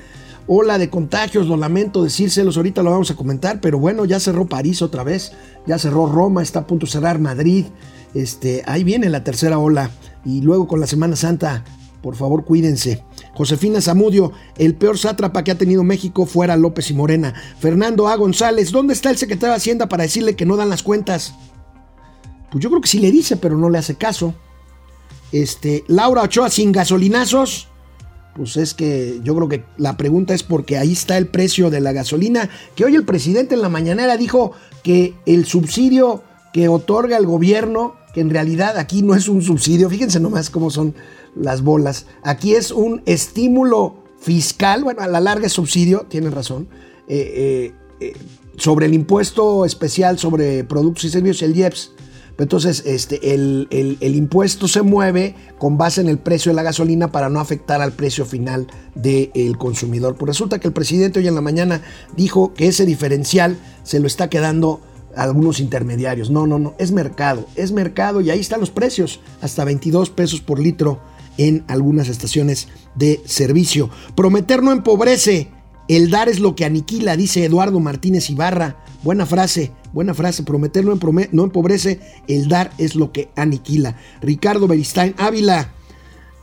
ola 0.45 0.77
de 0.77 0.91
contagios, 0.91 1.47
lo 1.47 1.57
lamento 1.57 2.03
decírselos, 2.03 2.55
ahorita 2.55 2.83
lo 2.83 2.91
vamos 2.91 3.09
a 3.09 3.15
comentar, 3.15 3.59
pero 3.59 3.79
bueno, 3.79 4.05
ya 4.05 4.19
cerró 4.19 4.45
París 4.45 4.83
otra 4.83 5.03
vez, 5.03 5.33
ya 5.65 5.79
cerró 5.79 6.05
Roma, 6.05 6.43
está 6.43 6.59
a 6.59 6.67
punto 6.67 6.85
de 6.85 6.91
cerrar 6.91 7.19
Madrid, 7.19 7.65
este, 8.13 8.61
ahí 8.67 8.83
viene 8.83 9.09
la 9.09 9.23
tercera 9.23 9.57
ola 9.57 9.89
y 10.23 10.41
luego 10.41 10.67
con 10.67 10.79
la 10.79 10.87
Semana 10.87 11.15
Santa, 11.15 11.63
por 12.01 12.15
favor 12.15 12.45
cuídense. 12.45 13.03
Josefina 13.33 13.81
Zamudio, 13.81 14.31
el 14.57 14.75
peor 14.75 14.97
sátrapa 14.97 15.43
que 15.43 15.51
ha 15.51 15.57
tenido 15.57 15.83
México 15.83 16.25
fuera 16.25 16.55
López 16.55 16.89
y 16.91 16.93
Morena. 16.93 17.33
Fernando 17.59 18.07
A. 18.07 18.15
González, 18.15 18.71
¿dónde 18.71 18.93
está 18.93 19.09
el 19.09 19.17
secretario 19.17 19.51
de 19.51 19.57
Hacienda 19.57 19.89
para 19.89 20.03
decirle 20.03 20.35
que 20.35 20.45
no 20.45 20.55
dan 20.55 20.69
las 20.69 20.83
cuentas? 20.83 21.33
Pues 22.51 22.63
yo 22.63 22.69
creo 22.69 22.81
que 22.81 22.87
sí 22.87 22.99
le 22.99 23.11
dice, 23.11 23.37
pero 23.37 23.57
no 23.57 23.69
le 23.69 23.77
hace 23.77 23.95
caso. 23.95 24.33
Este, 25.31 25.83
Laura 25.87 26.23
Ochoa 26.23 26.49
sin 26.49 26.71
gasolinazos. 26.71 27.67
Pues 28.35 28.55
es 28.55 28.75
que 28.75 29.19
yo 29.23 29.35
creo 29.35 29.49
que 29.49 29.63
la 29.77 29.97
pregunta 29.97 30.35
es 30.35 30.43
porque 30.43 30.77
ahí 30.77 30.93
está 30.93 31.17
el 31.17 31.27
precio 31.27 31.69
de 31.69 31.81
la 31.81 31.91
gasolina. 31.91 32.49
Que 32.75 32.85
hoy 32.85 32.95
el 32.95 33.03
presidente 33.03 33.55
en 33.55 33.61
la 33.61 33.69
mañanera 33.69 34.15
dijo 34.15 34.51
que 34.83 35.15
el 35.25 35.45
subsidio 35.45 36.23
que 36.53 36.69
otorga 36.69 37.17
el 37.17 37.25
gobierno, 37.25 37.95
en 38.19 38.29
realidad 38.29 38.77
aquí 38.77 39.01
no 39.01 39.15
es 39.15 39.27
un 39.27 39.41
subsidio, 39.41 39.89
fíjense 39.89 40.19
nomás 40.19 40.49
cómo 40.49 40.69
son 40.69 40.95
las 41.35 41.61
bolas. 41.61 42.07
Aquí 42.23 42.55
es 42.55 42.71
un 42.71 43.01
estímulo 43.05 44.03
fiscal, 44.19 44.83
bueno, 44.83 45.01
a 45.01 45.07
la 45.07 45.19
larga 45.19 45.47
es 45.47 45.53
subsidio, 45.53 46.05
tienen 46.09 46.31
razón, 46.31 46.67
eh, 47.07 47.71
eh, 47.99 48.07
eh, 48.07 48.13
sobre 48.57 48.87
el 48.87 48.93
impuesto 48.93 49.65
especial 49.65 50.17
sobre 50.17 50.63
productos 50.63 51.05
y 51.05 51.09
servicios, 51.09 51.41
el 51.43 51.55
IEPS. 51.55 51.91
Entonces, 52.39 52.83
este, 52.85 53.33
el, 53.33 53.97
impuesto 54.01 54.67
se 54.67 54.83
mueve 54.83 55.35
con 55.57 55.77
base 55.77 56.01
en 56.01 56.07
el 56.07 56.19
precio 56.19 56.51
de 56.51 56.55
la 56.55 56.63
gasolina 56.63 57.11
para 57.11 57.29
no 57.29 57.39
afectar 57.39 57.81
al 57.81 57.93
precio 57.93 58.25
final 58.25 58.67
del 58.93 59.57
consumidor. 59.57 60.15
Pues 60.17 60.27
resulta 60.27 60.59
que 60.59 60.67
el 60.67 60.73
presidente 60.73 61.19
hoy 61.19 61.27
en 61.27 61.33
la 61.33 61.41
mañana 61.41 61.81
dijo 62.15 62.53
que 62.53 62.67
ese 62.67 62.85
diferencial 62.85 63.57
se 63.83 63.99
lo 63.99 64.05
está 64.05 64.29
quedando 64.29 64.81
algunos 65.17 65.59
intermediarios. 65.59 66.29
No, 66.29 66.47
no, 66.47 66.59
no, 66.59 66.75
es 66.77 66.91
mercado, 66.91 67.47
es 67.55 67.71
mercado 67.71 68.21
y 68.21 68.29
ahí 68.29 68.39
están 68.39 68.59
los 68.59 68.71
precios, 68.71 69.19
hasta 69.41 69.65
22 69.65 70.09
pesos 70.11 70.41
por 70.41 70.59
litro 70.59 70.99
en 71.37 71.63
algunas 71.67 72.07
estaciones 72.07 72.67
de 72.95 73.21
servicio. 73.25 73.89
Prometer 74.15 74.63
no 74.63 74.71
empobrece, 74.71 75.49
el 75.87 76.09
dar 76.09 76.29
es 76.29 76.39
lo 76.39 76.55
que 76.55 76.65
aniquila, 76.65 77.15
dice 77.15 77.45
Eduardo 77.45 77.79
Martínez 77.79 78.29
Ibarra. 78.29 78.83
Buena 79.03 79.25
frase, 79.25 79.71
buena 79.93 80.13
frase. 80.13 80.43
Prometer 80.43 80.83
no, 80.83 81.43
empobrece, 81.43 81.99
el 82.27 82.49
dar 82.49 82.71
es 82.77 82.95
lo 82.95 83.11
que 83.11 83.29
aniquila. 83.35 83.97
Ricardo 84.21 84.67
Beristain 84.67 85.15
Ávila, 85.17 85.73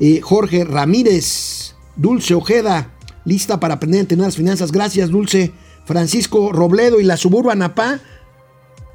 eh, 0.01 0.21
Jorge 0.21 0.65
Ramírez, 0.65 1.75
Dulce 1.97 2.35
Ojeda, 2.35 2.93
lista 3.25 3.61
para 3.61 3.75
aprender 3.75 3.99
a 3.99 4.03
entender 4.03 4.27
las 4.27 4.37
finanzas. 4.37 4.73
Gracias, 4.73 5.11
Dulce. 5.11 5.53
Francisco 5.85 6.51
Robledo 6.53 7.01
y 7.01 7.05
la 7.05 7.17
Suburban 7.17 7.63
APA. 7.63 8.01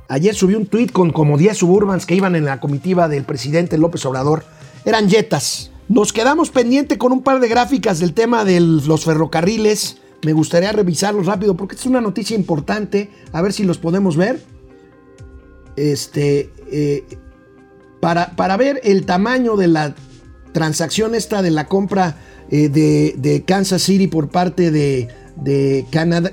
Ayer 0.10 0.36
subí 0.36 0.56
un 0.56 0.66
tweet 0.66 0.88
con 0.88 1.12
como 1.12 1.38
10 1.38 1.58
suburbans 1.58 2.06
que 2.06 2.16
iban 2.16 2.36
en 2.36 2.44
la 2.44 2.60
comitiva 2.60 3.08
del 3.08 3.24
presidente 3.24 3.78
López 3.78 4.06
Obrador. 4.06 4.44
Eran 4.84 5.08
yetas. 5.08 5.72
Nos 5.88 6.12
quedamos 6.12 6.50
pendiente 6.50 6.98
con 6.98 7.14
un 7.14 7.24
par 7.24 7.40
de 7.40 7.48
gráficas 7.48 8.00
del 8.00 8.14
tema 8.14 8.44
de 8.44 8.60
los 8.60 9.06
ferrocarriles 9.06 9.98
me 10.24 10.34
gustaría 10.34 10.72
revisarlos 10.72 11.26
rápido 11.26 11.56
porque 11.56 11.76
es 11.76 11.86
una 11.86 12.02
noticia 12.02 12.36
importante. 12.36 13.10
A 13.32 13.42
ver 13.42 13.54
si 13.54 13.64
los 13.64 13.78
podemos 13.78 14.18
ver. 14.18 14.40
Este, 15.76 16.52
eh, 16.72 17.06
para, 18.02 18.36
para, 18.36 18.58
ver 18.58 18.82
el 18.84 19.06
tamaño 19.06 19.56
de 19.56 19.68
la 19.68 19.96
transacción 20.52 21.16
esta 21.16 21.42
de 21.42 21.52
la 21.52 21.68
compra 21.68 22.18
eh, 22.50 22.68
de, 22.68 23.44
Kansas 23.46 23.82
City 23.84 24.08
por 24.08 24.30
parte 24.30 24.72
de, 24.72 25.08
de, 25.38 25.86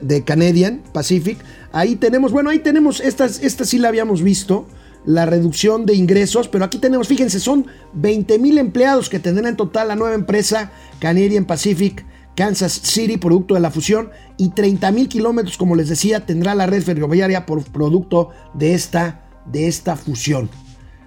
de, 0.02 0.24
Canadian 0.24 0.82
Pacific. 0.92 1.38
Ahí 1.76 1.96
tenemos, 1.96 2.32
bueno, 2.32 2.48
ahí 2.48 2.60
tenemos, 2.60 3.00
esta, 3.00 3.26
esta 3.26 3.66
sí 3.66 3.76
la 3.76 3.88
habíamos 3.88 4.22
visto, 4.22 4.66
la 5.04 5.26
reducción 5.26 5.84
de 5.84 5.92
ingresos, 5.92 6.48
pero 6.48 6.64
aquí 6.64 6.78
tenemos, 6.78 7.06
fíjense, 7.06 7.38
son 7.38 7.66
20 7.92 8.38
mil 8.38 8.56
empleados 8.56 9.10
que 9.10 9.18
tendrá 9.18 9.46
en 9.50 9.56
total 9.56 9.88
la 9.88 9.94
nueva 9.94 10.14
empresa 10.14 10.72
Canadian 11.00 11.44
Pacific 11.44 12.06
Kansas 12.34 12.72
City, 12.72 13.18
producto 13.18 13.52
de 13.52 13.60
la 13.60 13.70
fusión, 13.70 14.08
y 14.38 14.52
30 14.52 14.90
mil 14.90 15.06
kilómetros, 15.06 15.58
como 15.58 15.76
les 15.76 15.90
decía, 15.90 16.24
tendrá 16.24 16.54
la 16.54 16.64
red 16.64 16.82
ferroviaria 16.82 17.44
por 17.44 17.62
producto 17.62 18.30
de 18.54 18.72
esta, 18.72 19.26
de 19.44 19.68
esta 19.68 19.96
fusión. 19.96 20.48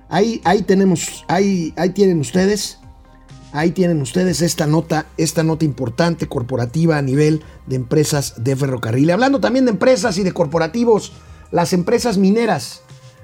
Ahí, 0.08 0.40
ahí 0.44 0.62
tenemos, 0.62 1.26
ahí, 1.28 1.74
ahí 1.78 1.90
tienen 1.90 2.20
ustedes, 2.20 2.78
ahí 3.52 3.72
tienen 3.72 4.02
ustedes 4.02 4.42
esta 4.42 4.68
nota, 4.68 5.08
esta 5.18 5.44
nota 5.44 5.66
importante 5.66 6.28
corporativa 6.28 6.98
a 6.98 7.02
nivel 7.02 7.44
de 7.66 7.76
empresas 7.76 8.36
de 8.44 8.56
ferrocarril. 8.56 9.12
Hablando 9.12 9.40
también 9.40 9.66
de 9.66 9.72
empresas 9.72 10.18
y 10.18 10.24
de 10.24 10.34
corporativos, 10.34 11.14
las 11.52 11.74
empresas 11.74 12.18
mineras, 12.18 12.82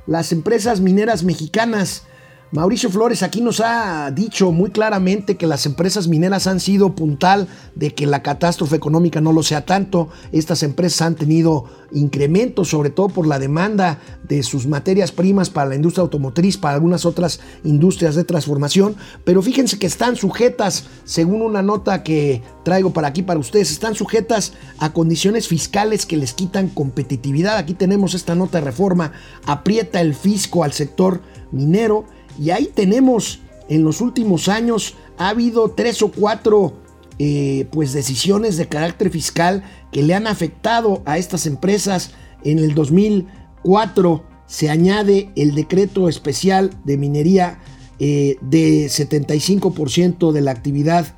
las 0.08 0.32
empresas 0.32 0.82
mineras 0.82 1.24
mexicanas 1.24 2.04
Mauricio 2.52 2.92
Flores 2.92 3.24
aquí 3.24 3.42
nos 3.42 3.60
ha 3.60 4.12
dicho 4.12 4.52
muy 4.52 4.70
claramente 4.70 5.36
que 5.36 5.48
las 5.48 5.66
empresas 5.66 6.08
mineras 6.08 6.46
han 6.46 6.60
sido 6.60 6.94
puntal 6.94 7.48
de 7.74 7.94
que 7.94 8.06
la 8.06 8.22
catástrofe 8.22 8.76
económica 8.76 9.20
no 9.20 9.34
lo 9.34 9.42
sea 9.42 9.66
tanto. 9.66 10.10
Estas 10.32 10.62
empresas 10.62 11.02
han 11.02 11.16
tenido 11.16 11.66
incrementos, 11.92 12.70
sobre 12.70 12.92
todo 12.92 13.10
por 13.10 13.26
la 13.26 13.40
demanda 13.40 14.00
de 14.24 14.44
sus 14.44 14.68
materias 14.68 15.12
primas 15.12 15.50
para 15.50 15.70
la 15.70 15.76
industria 15.76 16.04
automotriz, 16.04 16.58
para 16.58 16.76
algunas 16.76 17.06
otras 17.06 17.40
industrias 17.64 18.14
de 18.16 18.24
transformación. 18.24 18.96
Pero 19.24 19.42
fíjense 19.42 19.80
que 19.80 19.88
están 19.88 20.16
sujetas, 20.16 20.86
según 21.04 21.42
una 21.42 21.64
nota 21.64 22.04
que 22.04 22.44
traigo 22.64 22.94
para 22.94 23.08
aquí 23.08 23.24
para 23.24 23.40
ustedes, 23.40 23.72
están 23.72 23.96
sujetas 23.96 24.54
a 24.78 24.94
condiciones 24.94 25.48
fiscales 25.48 26.06
que 26.06 26.16
les 26.16 26.34
quitan 26.34 26.70
competitividad. 26.70 27.58
Aquí 27.58 27.74
tenemos 27.74 28.14
esta 28.14 28.36
nota 28.36 28.60
de 28.60 28.66
reforma, 28.66 29.14
aprieta 29.46 30.00
el 30.00 30.14
fisco 30.14 30.64
al 30.64 30.74
sector 30.74 31.22
minero 31.52 32.06
y 32.40 32.50
ahí 32.50 32.70
tenemos, 32.74 33.42
en 33.70 33.84
los 33.84 34.02
últimos 34.02 34.48
años, 34.48 34.96
ha 35.18 35.30
habido 35.30 35.72
tres 35.72 36.02
o 36.02 36.12
cuatro 36.12 36.74
eh, 37.18 37.68
pues 37.72 37.94
decisiones 37.94 38.58
de 38.58 38.68
carácter 38.68 39.10
fiscal 39.10 39.64
que 39.92 40.04
le 40.04 40.14
han 40.14 40.28
afectado 40.28 41.02
a 41.06 41.18
estas 41.18 41.46
empresas. 41.46 42.12
En 42.44 42.60
el 42.60 42.76
2004 42.76 44.24
se 44.48 44.70
añade 44.70 45.32
el 45.36 45.56
decreto 45.56 46.10
especial 46.10 46.72
de 46.84 46.98
minería 46.98 47.60
eh, 48.00 48.38
de 48.42 48.88
75% 48.88 50.34
de 50.34 50.42
la 50.42 50.52
actividad. 50.52 51.16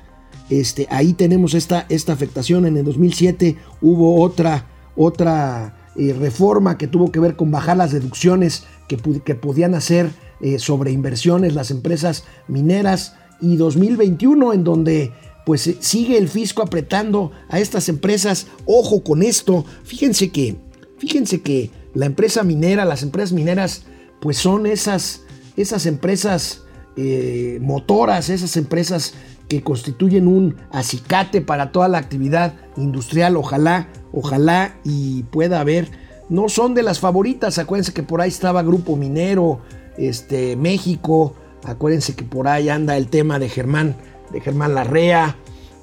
Este, 0.50 0.86
ahí 0.90 1.14
tenemos 1.14 1.54
esta, 1.54 1.84
esta 1.88 2.12
afectación. 2.12 2.64
En 2.64 2.76
el 2.76 2.84
2007 2.84 3.56
hubo 3.82 4.22
otra, 4.22 4.66
otra 4.94 5.90
eh, 5.96 6.14
reforma 6.16 6.78
que 6.78 6.86
tuvo 6.86 7.10
que 7.10 7.18
ver 7.18 7.34
con 7.34 7.50
bajar 7.50 7.76
las 7.76 7.90
deducciones 7.90 8.64
que, 8.86 8.96
que 8.96 9.34
podían 9.34 9.74
hacer 9.74 10.10
eh, 10.40 10.58
sobre 10.58 10.92
inversiones, 10.92 11.54
las 11.54 11.70
empresas 11.70 12.24
mineras 12.46 13.14
y 13.40 13.56
2021 13.56 14.52
en 14.52 14.64
donde 14.64 15.12
pues 15.44 15.66
eh, 15.66 15.76
sigue 15.80 16.18
el 16.18 16.28
fisco 16.28 16.62
apretando 16.62 17.32
a 17.48 17.58
estas 17.58 17.88
empresas. 17.88 18.46
Ojo 18.66 19.02
con 19.02 19.22
esto. 19.22 19.64
Fíjense 19.84 20.30
que, 20.30 20.56
fíjense 20.98 21.40
que 21.40 21.70
la 21.94 22.06
empresa 22.06 22.42
minera, 22.42 22.84
las 22.84 23.02
empresas 23.02 23.32
mineras, 23.32 23.84
pues 24.20 24.36
son 24.36 24.66
esas, 24.66 25.22
esas 25.56 25.86
empresas 25.86 26.64
eh, 26.96 27.58
motoras, 27.62 28.28
esas 28.28 28.56
empresas 28.56 29.14
que 29.48 29.62
constituyen 29.62 30.28
un 30.28 30.56
acicate 30.70 31.40
para 31.40 31.72
toda 31.72 31.88
la 31.88 31.98
actividad 31.98 32.54
industrial. 32.76 33.36
Ojalá, 33.36 33.88
ojalá 34.12 34.76
y 34.84 35.22
pueda 35.24 35.60
haber. 35.60 35.88
No 36.28 36.48
son 36.48 36.74
de 36.74 36.82
las 36.82 37.00
favoritas. 37.00 37.58
Acuérdense 37.58 37.94
que 37.94 38.02
por 38.02 38.20
ahí 38.20 38.28
estaba 38.28 38.62
Grupo 38.62 38.96
Minero, 38.96 39.60
este, 39.98 40.56
México. 40.56 41.34
Acuérdense 41.64 42.14
que 42.14 42.24
por 42.24 42.48
ahí 42.48 42.68
anda 42.68 42.96
el 42.96 43.08
tema 43.08 43.38
de 43.38 43.48
Germán, 43.48 43.96
de 44.30 44.40
Germán 44.40 44.74
Larrea, 44.74 45.36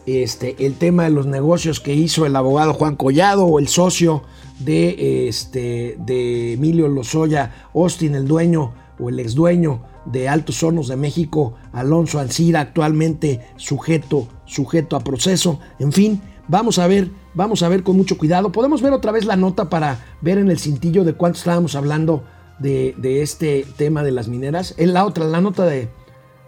este, 0.06 0.56
el 0.66 0.76
tema 0.76 1.04
de 1.04 1.10
los 1.10 1.26
negocios 1.26 1.80
que 1.80 1.94
hizo 1.94 2.26
el 2.26 2.36
abogado 2.36 2.74
Juan 2.74 2.96
Collado 2.96 3.46
o 3.46 3.60
el 3.60 3.68
socio 3.68 4.24
de, 4.60 5.28
este, 5.28 5.98
de 6.00 6.54
Emilio 6.54 6.88
Lozoya 6.88 7.68
Austin, 7.74 8.16
el 8.16 8.28
dueño 8.28 8.74
o 9.00 9.10
el 9.10 9.20
ex 9.20 9.36
dueño 9.36 9.82
de 10.06 10.30
Altos 10.30 10.62
Hornos 10.64 10.88
de 10.88 10.96
México, 10.96 11.56
Alonso 11.74 12.20
Ancira, 12.20 12.62
actualmente 12.62 13.42
sujeto, 13.58 14.28
sujeto 14.46 14.96
a 14.96 15.00
proceso. 15.00 15.60
En 15.80 15.92
fin, 15.92 16.22
vamos 16.48 16.78
a 16.78 16.88
ver, 16.88 17.10
vamos 17.34 17.64
a 17.64 17.70
ver 17.70 17.84
con 17.84 17.98
mucho 17.98 18.18
cuidado. 18.18 18.52
Podemos 18.52 18.82
ver 18.82 18.94
otra 18.94 19.12
vez 19.12 19.26
la 19.26 19.36
nota 19.36 19.70
para 19.70 20.06
ver 20.22 20.38
en 20.38 20.50
el 20.50 20.60
cintillo 20.60 21.04
de 21.04 21.14
cuánto 21.14 21.40
estábamos 21.40 21.76
hablando 21.76 22.24
de, 22.60 23.22
este 23.22 23.66
tema 23.78 24.04
de 24.04 24.12
las 24.12 24.28
mineras. 24.28 24.76
En 24.78 24.94
la 24.94 25.06
otra, 25.06 25.26
la 25.26 25.42
nota 25.42 25.66
de, 25.66 25.90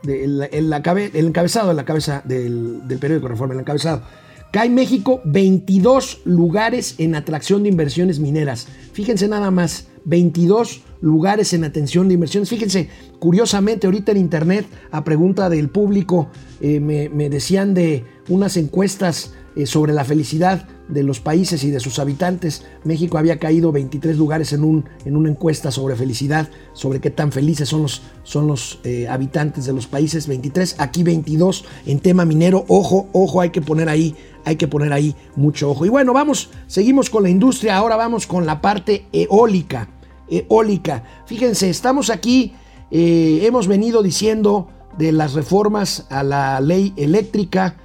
el, 0.03 0.73
encabezado 1.13 1.69
de 1.69 1.73
la 1.73 1.85
cabeza 1.85 2.21
del, 2.25 2.81
periódico 2.99 3.27
Reforma, 3.27 3.53
el 3.53 3.61
encabezado. 3.61 4.01
Cae 4.51 4.69
México 4.69 5.21
22 5.25 6.21
lugares 6.23 6.95
en 6.99 7.15
atracción 7.15 7.63
de 7.63 7.69
inversiones 7.69 8.19
mineras. 8.19 8.67
Fíjense 8.93 9.27
nada 9.27 9.51
más, 9.51 9.87
22 10.05 10.83
lugares 11.01 11.51
en 11.53 11.65
atención 11.65 12.07
de 12.07 12.13
inversiones. 12.13 12.49
Fíjense, 12.49 12.89
curiosamente, 13.19 13.87
ahorita 13.87 14.13
en 14.13 14.17
internet, 14.17 14.65
a 14.89 15.03
pregunta 15.03 15.49
del 15.49 15.69
público, 15.69 16.29
eh, 16.61 16.79
me, 16.79 17.09
me 17.09 17.29
decían 17.29 17.73
de 17.73 18.05
unas 18.29 18.55
encuestas 18.55 19.33
sobre 19.65 19.93
la 19.93 20.03
felicidad 20.03 20.67
de 20.87 21.03
los 21.03 21.19
países 21.19 21.63
y 21.63 21.71
de 21.71 21.79
sus 21.79 21.99
habitantes. 21.99 22.65
México 22.83 23.17
había 23.17 23.39
caído 23.39 23.71
23 23.71 24.17
lugares 24.17 24.53
en, 24.53 24.63
un, 24.63 24.85
en 25.05 25.15
una 25.15 25.29
encuesta 25.29 25.71
sobre 25.71 25.95
felicidad, 25.95 26.49
sobre 26.73 26.99
qué 26.99 27.09
tan 27.09 27.31
felices 27.31 27.69
son 27.69 27.83
los, 27.83 28.03
son 28.23 28.47
los 28.47 28.79
eh, 28.83 29.07
habitantes 29.07 29.65
de 29.65 29.73
los 29.73 29.87
países. 29.87 30.27
23, 30.27 30.75
aquí 30.79 31.03
22 31.03 31.65
en 31.85 31.99
tema 31.99 32.25
minero. 32.25 32.65
Ojo, 32.67 33.07
ojo, 33.13 33.41
hay 33.41 33.49
que 33.49 33.61
poner 33.61 33.89
ahí, 33.89 34.15
hay 34.45 34.55
que 34.55 34.67
poner 34.67 34.93
ahí 34.93 35.15
mucho 35.35 35.71
ojo. 35.71 35.85
Y 35.85 35.89
bueno, 35.89 36.13
vamos, 36.13 36.49
seguimos 36.67 37.09
con 37.09 37.23
la 37.23 37.29
industria, 37.29 37.77
ahora 37.77 37.95
vamos 37.95 38.27
con 38.27 38.45
la 38.45 38.61
parte 38.61 39.05
eólica. 39.11 39.89
Eólica. 40.29 41.03
Fíjense, 41.25 41.69
estamos 41.69 42.09
aquí, 42.09 42.53
eh, 42.91 43.41
hemos 43.43 43.67
venido 43.67 44.03
diciendo 44.03 44.67
de 44.97 45.11
las 45.11 45.33
reformas 45.33 46.05
a 46.09 46.23
la 46.23 46.59
ley 46.59 46.93
eléctrica 46.97 47.77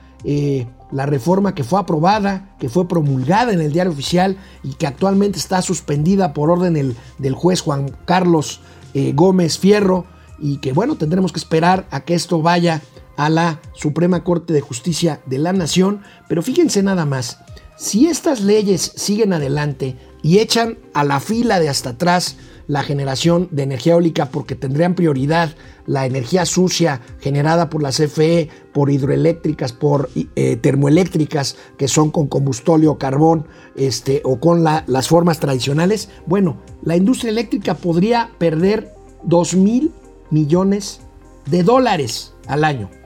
la 0.93 1.07
reforma 1.07 1.55
que 1.55 1.64
fue 1.64 1.80
aprobada, 1.80 2.55
que 2.59 2.68
fue 2.68 2.86
promulgada 2.86 3.53
en 3.53 3.61
el 3.61 3.72
diario 3.72 3.93
oficial 3.93 4.36
y 4.62 4.74
que 4.74 4.86
actualmente 4.86 5.38
está 5.38 5.62
suspendida 5.62 6.32
por 6.34 6.51
orden 6.51 6.95
del 7.18 7.34
juez 7.34 7.61
Juan 7.62 7.97
Carlos 8.05 8.61
eh, 8.95 9.12
Gómez 9.14 9.59
Fierro 9.59 10.05
y 10.38 10.59
que 10.59 10.72
bueno, 10.72 10.97
tendremos 10.97 11.32
que 11.32 11.38
esperar 11.38 11.86
a 11.90 12.01
que 12.01 12.14
esto 12.14 12.43
vaya 12.43 12.82
a 13.16 13.30
la 13.30 13.61
Suprema 13.74 14.22
Corte 14.24 14.53
de 14.53 14.61
Justicia 14.61 15.20
de 15.26 15.38
la 15.38 15.53
Nación. 15.53 16.03
Pero 16.28 16.43
fíjense 16.43 16.82
nada 16.82 17.07
más, 17.07 17.38
si 17.76 18.07
estas 18.07 18.40
leyes 18.40 18.93
siguen 18.97 19.32
adelante 19.32 19.97
y 20.22 20.38
echan 20.38 20.78
a 20.95 21.05
la 21.05 21.20
fila 21.20 21.59
de 21.59 21.68
hasta 21.68 21.90
atrás 21.90 22.36
la 22.66 22.82
generación 22.82 23.48
de 23.50 23.62
energía 23.64 23.94
eólica 23.94 24.26
porque 24.30 24.54
tendrían 24.54 24.94
prioridad 24.94 25.54
la 25.86 26.06
energía 26.06 26.46
sucia 26.46 27.00
generada 27.20 27.68
por 27.68 27.82
la 27.82 27.90
CFE, 27.90 28.48
por 28.72 28.90
hidroeléctricas, 28.90 29.72
por 29.72 30.10
eh, 30.14 30.56
termoeléctricas 30.56 31.56
que 31.76 31.88
son 31.88 32.10
con 32.10 32.28
combustóleo, 32.28 32.98
carbón 32.98 33.46
este, 33.76 34.22
o 34.24 34.38
con 34.38 34.62
las 34.62 35.08
formas 35.08 35.40
tradicionales. 35.40 36.08
Bueno, 36.26 36.58
la 36.82 36.96
industria 36.96 37.30
eléctrica 37.30 37.74
podría 37.74 38.30
perder 38.38 38.92
2 39.24 39.54
mil 39.54 39.92
millones 40.30 41.00
de 41.46 41.62
dólares 41.62 42.34
al 42.46 42.64
año. 42.64 43.01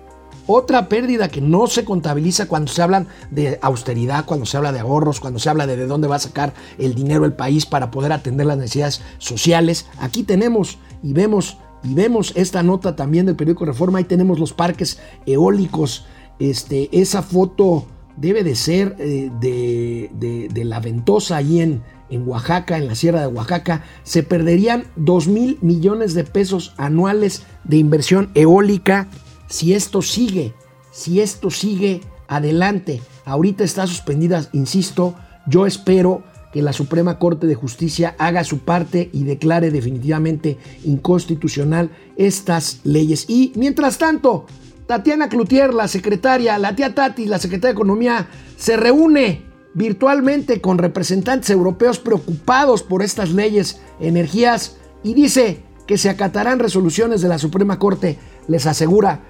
Otra 0.46 0.88
pérdida 0.88 1.28
que 1.28 1.40
no 1.40 1.66
se 1.66 1.84
contabiliza 1.84 2.46
cuando 2.46 2.70
se 2.70 2.82
habla 2.82 3.06
de 3.30 3.58
austeridad, 3.62 4.24
cuando 4.24 4.46
se 4.46 4.56
habla 4.56 4.72
de 4.72 4.80
ahorros, 4.80 5.20
cuando 5.20 5.38
se 5.38 5.48
habla 5.48 5.66
de 5.66 5.76
de 5.76 5.86
dónde 5.86 6.08
va 6.08 6.16
a 6.16 6.20
sacar 6.20 6.54
el 6.78 6.94
dinero 6.94 7.24
el 7.24 7.32
país 7.32 7.66
para 7.66 7.90
poder 7.90 8.12
atender 8.12 8.46
las 8.46 8.56
necesidades 8.56 9.02
sociales. 9.18 9.86
Aquí 9.98 10.22
tenemos 10.22 10.78
y 11.02 11.12
vemos 11.12 11.58
y 11.82 11.94
vemos 11.94 12.32
esta 12.34 12.62
nota 12.62 12.96
también 12.96 13.26
del 13.26 13.36
periódico 13.36 13.64
Reforma. 13.64 13.98
Ahí 13.98 14.04
tenemos 14.04 14.38
los 14.38 14.52
parques 14.52 14.98
eólicos. 15.26 16.06
Este, 16.38 16.88
esa 16.92 17.22
foto 17.22 17.86
debe 18.16 18.42
de 18.42 18.56
ser 18.56 18.96
eh, 18.98 19.30
de, 19.40 20.64
la 20.64 20.80
ventosa 20.80 21.36
ahí 21.36 21.60
en, 21.60 21.82
en 22.10 22.26
Oaxaca, 22.26 22.78
en 22.78 22.88
la 22.88 22.94
Sierra 22.94 23.20
de 23.20 23.26
Oaxaca. 23.28 23.84
Se 24.02 24.22
perderían 24.22 24.84
2 24.96 25.28
mil 25.28 25.58
millones 25.60 26.14
de 26.14 26.24
pesos 26.24 26.74
anuales 26.76 27.44
de 27.64 27.76
inversión 27.76 28.30
eólica 28.34 29.08
si 29.46 29.74
esto 29.74 30.02
sigue, 30.02 30.54
si 30.92 31.20
esto 31.20 31.50
sigue 31.50 32.00
adelante. 32.28 33.00
Ahorita 33.24 33.64
está 33.64 33.86
suspendida, 33.86 34.48
insisto, 34.52 35.14
yo 35.46 35.66
espero 35.66 36.22
que 36.52 36.62
la 36.62 36.72
Suprema 36.72 37.18
Corte 37.18 37.46
de 37.46 37.54
Justicia 37.54 38.14
haga 38.18 38.42
su 38.44 38.60
parte 38.60 39.10
y 39.12 39.24
declare 39.24 39.70
definitivamente 39.70 40.56
inconstitucional 40.84 41.90
estas 42.16 42.80
leyes. 42.84 43.26
Y 43.28 43.52
mientras 43.56 43.98
tanto, 43.98 44.46
Tatiana 44.86 45.28
Cloutier, 45.28 45.74
la 45.74 45.88
secretaria, 45.88 46.58
la 46.58 46.74
tía 46.74 46.94
Tati, 46.94 47.26
la 47.26 47.38
secretaria 47.38 47.72
de 47.72 47.78
Economía, 47.78 48.28
se 48.56 48.76
reúne 48.76 49.42
virtualmente 49.74 50.62
con 50.62 50.78
representantes 50.78 51.50
europeos 51.50 51.98
preocupados 51.98 52.82
por 52.82 53.02
estas 53.02 53.32
leyes 53.32 53.80
energías 54.00 54.76
y 55.02 55.12
dice 55.12 55.62
que 55.86 55.98
se 55.98 56.08
acatarán 56.08 56.58
resoluciones 56.58 57.20
de 57.20 57.28
la 57.28 57.38
Suprema 57.38 57.78
Corte. 57.78 58.18
Les 58.48 58.66
asegura 58.66 59.20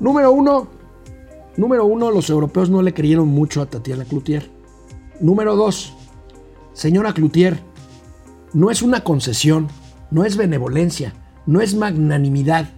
Número 0.00 0.32
uno, 0.32 0.68
Número 1.56 1.84
uno, 1.84 2.10
los 2.10 2.30
europeos 2.30 2.70
no 2.70 2.80
le 2.80 2.94
creyeron 2.94 3.28
mucho 3.28 3.60
a 3.60 3.66
Tatiana 3.66 4.04
Cloutier. 4.04 4.48
Número 5.20 5.56
dos, 5.56 5.92
señora 6.72 7.12
Cloutier, 7.12 7.60
no 8.54 8.70
es 8.70 8.82
una 8.82 9.04
concesión, 9.04 9.68
no 10.10 10.24
es 10.24 10.38
benevolencia, 10.38 11.12
no 11.44 11.60
es 11.60 11.74
magnanimidad. 11.74 12.70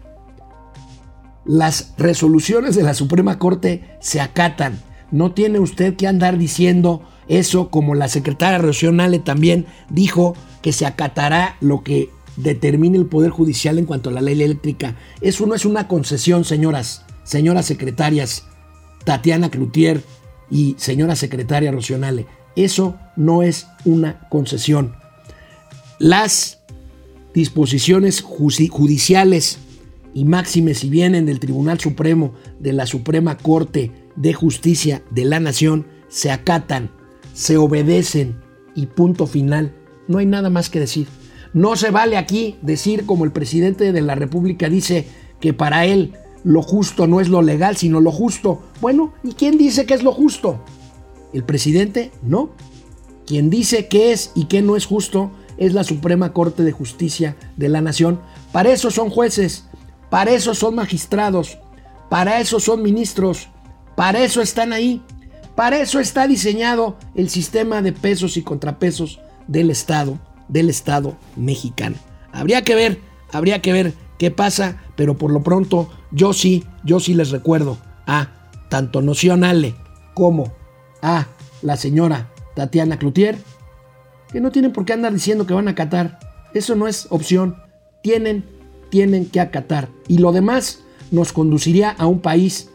Las 1.45 1.95
resoluciones 1.97 2.75
de 2.75 2.83
la 2.83 2.95
Suprema 2.95 3.39
Corte 3.39 3.97
se 4.01 4.21
acatan. 4.21 4.81
No 5.11 5.33
tiene 5.33 5.61
usted 5.61 5.95
que 5.95 6.09
andar 6.09 6.39
diciendo 6.39 7.03
eso 7.29 7.69
como 7.69 7.95
la 7.95 8.09
secretaria 8.09 8.59
regional 8.59 9.23
también 9.23 9.67
dijo 9.91 10.35
que 10.61 10.73
se 10.73 10.87
acatará 10.87 11.57
lo 11.61 11.85
que 11.85 12.11
determine 12.37 12.99
el 12.99 13.07
Poder 13.07 13.31
Judicial 13.31 13.79
en 13.79 13.85
cuanto 13.85 14.11
a 14.11 14.13
la 14.13 14.23
ley 14.23 14.43
eléctrica. 14.43 14.97
Eso 15.21 15.47
no 15.47 15.55
es 15.55 15.65
una 15.65 15.87
concesión, 15.87 16.45
señoras, 16.45 17.05
señoras 17.25 17.67
secretarias 17.67 18.45
Tatiana 19.05 19.51
Cloutier 19.51 20.03
y 20.51 20.75
señora 20.79 21.17
secretaria 21.17 21.73
Rocionale. 21.73 22.27
Eso 22.57 22.97
no 23.17 23.43
es 23.43 23.67
una 23.85 24.29
concesión. 24.29 24.95
Las 25.99 26.61
disposiciones 27.35 28.21
judiciales 28.21 29.59
y 30.15 30.25
máximes 30.25 30.81
si 30.81 30.91
vienen 30.91 31.27
del 31.27 31.41
Tribunal 31.41 31.81
Supremo, 31.81 32.35
de 32.59 32.73
la 32.73 32.87
Suprema 32.87 33.39
Corte 33.39 33.91
de 34.17 34.35
Justicia 34.35 35.03
de 35.11 35.25
la 35.25 35.41
Nación, 35.41 35.87
se 36.09 36.31
acatan, 36.31 36.91
se 37.33 37.57
obedecen 37.57 38.37
y 38.75 38.87
punto 38.87 39.27
final. 39.27 39.75
No 40.09 40.19
hay 40.19 40.27
nada 40.27 40.51
más 40.51 40.69
que 40.69 40.81
decir. 40.81 41.09
No 41.55 41.77
se 41.77 41.91
vale 41.91 42.17
aquí 42.17 42.57
decir 42.63 43.07
como 43.07 43.25
el 43.25 43.33
presidente 43.33 43.93
de 43.93 44.01
la 44.03 44.15
República 44.15 44.69
dice 44.69 45.07
que 45.41 45.53
para 45.55 45.87
él 45.87 46.13
lo 46.45 46.63
justo 46.63 47.07
no 47.07 47.21
es 47.21 47.29
lo 47.29 47.43
legal, 47.43 47.77
sino 47.77 48.01
lo 48.01 48.11
justo. 48.11 48.63
Bueno, 48.81 49.13
¿y 49.23 49.33
quién 49.33 49.59
dice 49.59 49.87
que 49.87 49.95
es 49.95 50.03
lo 50.03 50.13
justo? 50.13 50.61
¿El 51.33 51.45
presidente? 51.45 52.11
No. 52.23 52.51
Quien 53.27 53.51
dice 53.51 53.89
qué 53.89 54.13
es 54.13 54.33
y 54.35 54.47
qué 54.47 54.63
no 54.63 54.77
es 54.77 54.87
justo 54.87 55.31
es 55.57 55.75
la 55.75 55.85
Suprema 55.85 56.33
Corte 56.33 56.65
de 56.65 56.73
Justicia 56.73 57.37
de 57.57 57.69
la 57.69 57.81
Nación. 57.81 58.21
Para 58.51 58.73
eso 58.73 58.91
son 58.91 59.11
jueces, 59.11 59.67
para 60.11 60.33
eso 60.33 60.55
son 60.55 60.75
magistrados, 60.75 61.59
para 62.11 62.41
eso 62.41 62.61
son 62.61 62.83
ministros, 62.83 63.49
para 63.97 64.23
eso 64.23 64.43
están 64.43 64.73
ahí, 64.73 65.03
para 65.55 65.81
eso 65.81 66.01
está 66.01 66.27
diseñado 66.27 66.97
el 67.15 67.31
sistema 67.31 67.83
de 67.83 67.93
pesos 67.93 68.37
y 68.37 68.43
contrapesos 68.43 69.21
del 69.47 69.71
Estado, 69.71 70.19
del 70.49 70.69
Estado 70.69 71.17
mexicano. 71.37 71.97
Habría 72.33 72.63
que 72.63 72.75
ver, 72.75 73.01
habría 73.31 73.63
que 73.63 73.73
ver 73.73 73.95
qué 74.23 74.31
pasa, 74.31 74.77
pero 74.95 75.19
por 75.19 75.33
lo 75.33 75.43
pronto 75.43 75.91
yo 76.13 76.33
sí, 76.33 76.63
yo 76.85 77.01
sí 77.01 77.13
les 77.13 77.31
recuerdo 77.31 77.79
a 78.07 78.29
tanto 78.69 79.03
Noción 79.03 79.43
Ale 79.43 79.75
como 80.15 80.53
a 81.03 81.27
la 81.61 81.77
señora 81.77 82.31
Tatiana 82.55 83.01
Cloutier 83.01 83.37
que 84.31 84.41
no 84.41 84.53
tienen 84.53 84.73
por 84.73 84.85
qué 84.85 84.93
andar 84.93 85.13
diciendo 85.13 85.45
que 85.45 85.55
van 85.55 85.67
a 85.67 85.73
acatar. 85.73 86.21
Eso 86.55 86.77
no 86.77 86.87
es 86.87 87.09
opción. 87.11 87.57
Tienen, 88.01 88.45
tienen 88.91 89.27
que 89.27 89.41
acatar. 89.41 89.89
Y 90.07 90.19
lo 90.19 90.31
demás 90.31 90.85
nos 91.11 91.33
conduciría 91.33 91.91
a 91.91 92.07
un 92.07 92.21
país 92.21 92.71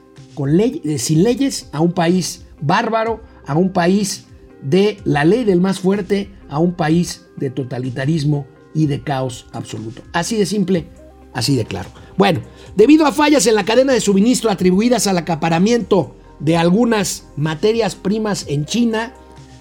eh, 0.84 0.98
sin 0.98 1.24
leyes, 1.24 1.70
a 1.72 1.80
un 1.80 1.94
país 1.94 2.46
bárbaro, 2.60 3.22
a 3.46 3.56
un 3.56 3.72
país 3.72 4.26
de 4.62 4.98
la 5.06 5.24
ley 5.24 5.46
del 5.46 5.62
más 5.62 5.80
fuerte, 5.80 6.30
a 6.50 6.60
un 6.60 6.74
país 6.74 7.26
de 7.38 7.52
totalitarismo 7.52 8.46
y 8.74 8.88
de 8.88 9.02
caos 9.02 9.48
absoluto. 9.54 10.02
Así 10.12 10.36
de 10.36 10.46
simple, 10.46 10.90
Así 11.38 11.56
de 11.56 11.66
claro. 11.66 11.92
Bueno, 12.18 12.40
debido 12.76 13.06
a 13.06 13.12
fallas 13.12 13.46
en 13.46 13.54
la 13.54 13.64
cadena 13.64 13.94
de 13.94 14.02
suministro 14.02 14.50
atribuidas 14.50 15.06
al 15.06 15.20
acaparamiento 15.20 16.16
de 16.40 16.58
algunas 16.58 17.28
materias 17.36 17.94
primas 17.94 18.46
en 18.48 18.66
China, 18.66 19.14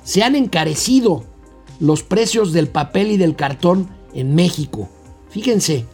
se 0.02 0.22
han 0.22 0.34
encarecido 0.36 1.24
los 1.78 2.02
precios 2.02 2.54
del 2.54 2.68
papel 2.68 3.10
y 3.10 3.18
del 3.18 3.36
cartón 3.36 3.90
en 4.14 4.34
México. 4.34 4.88
Fíjense, 5.28 5.84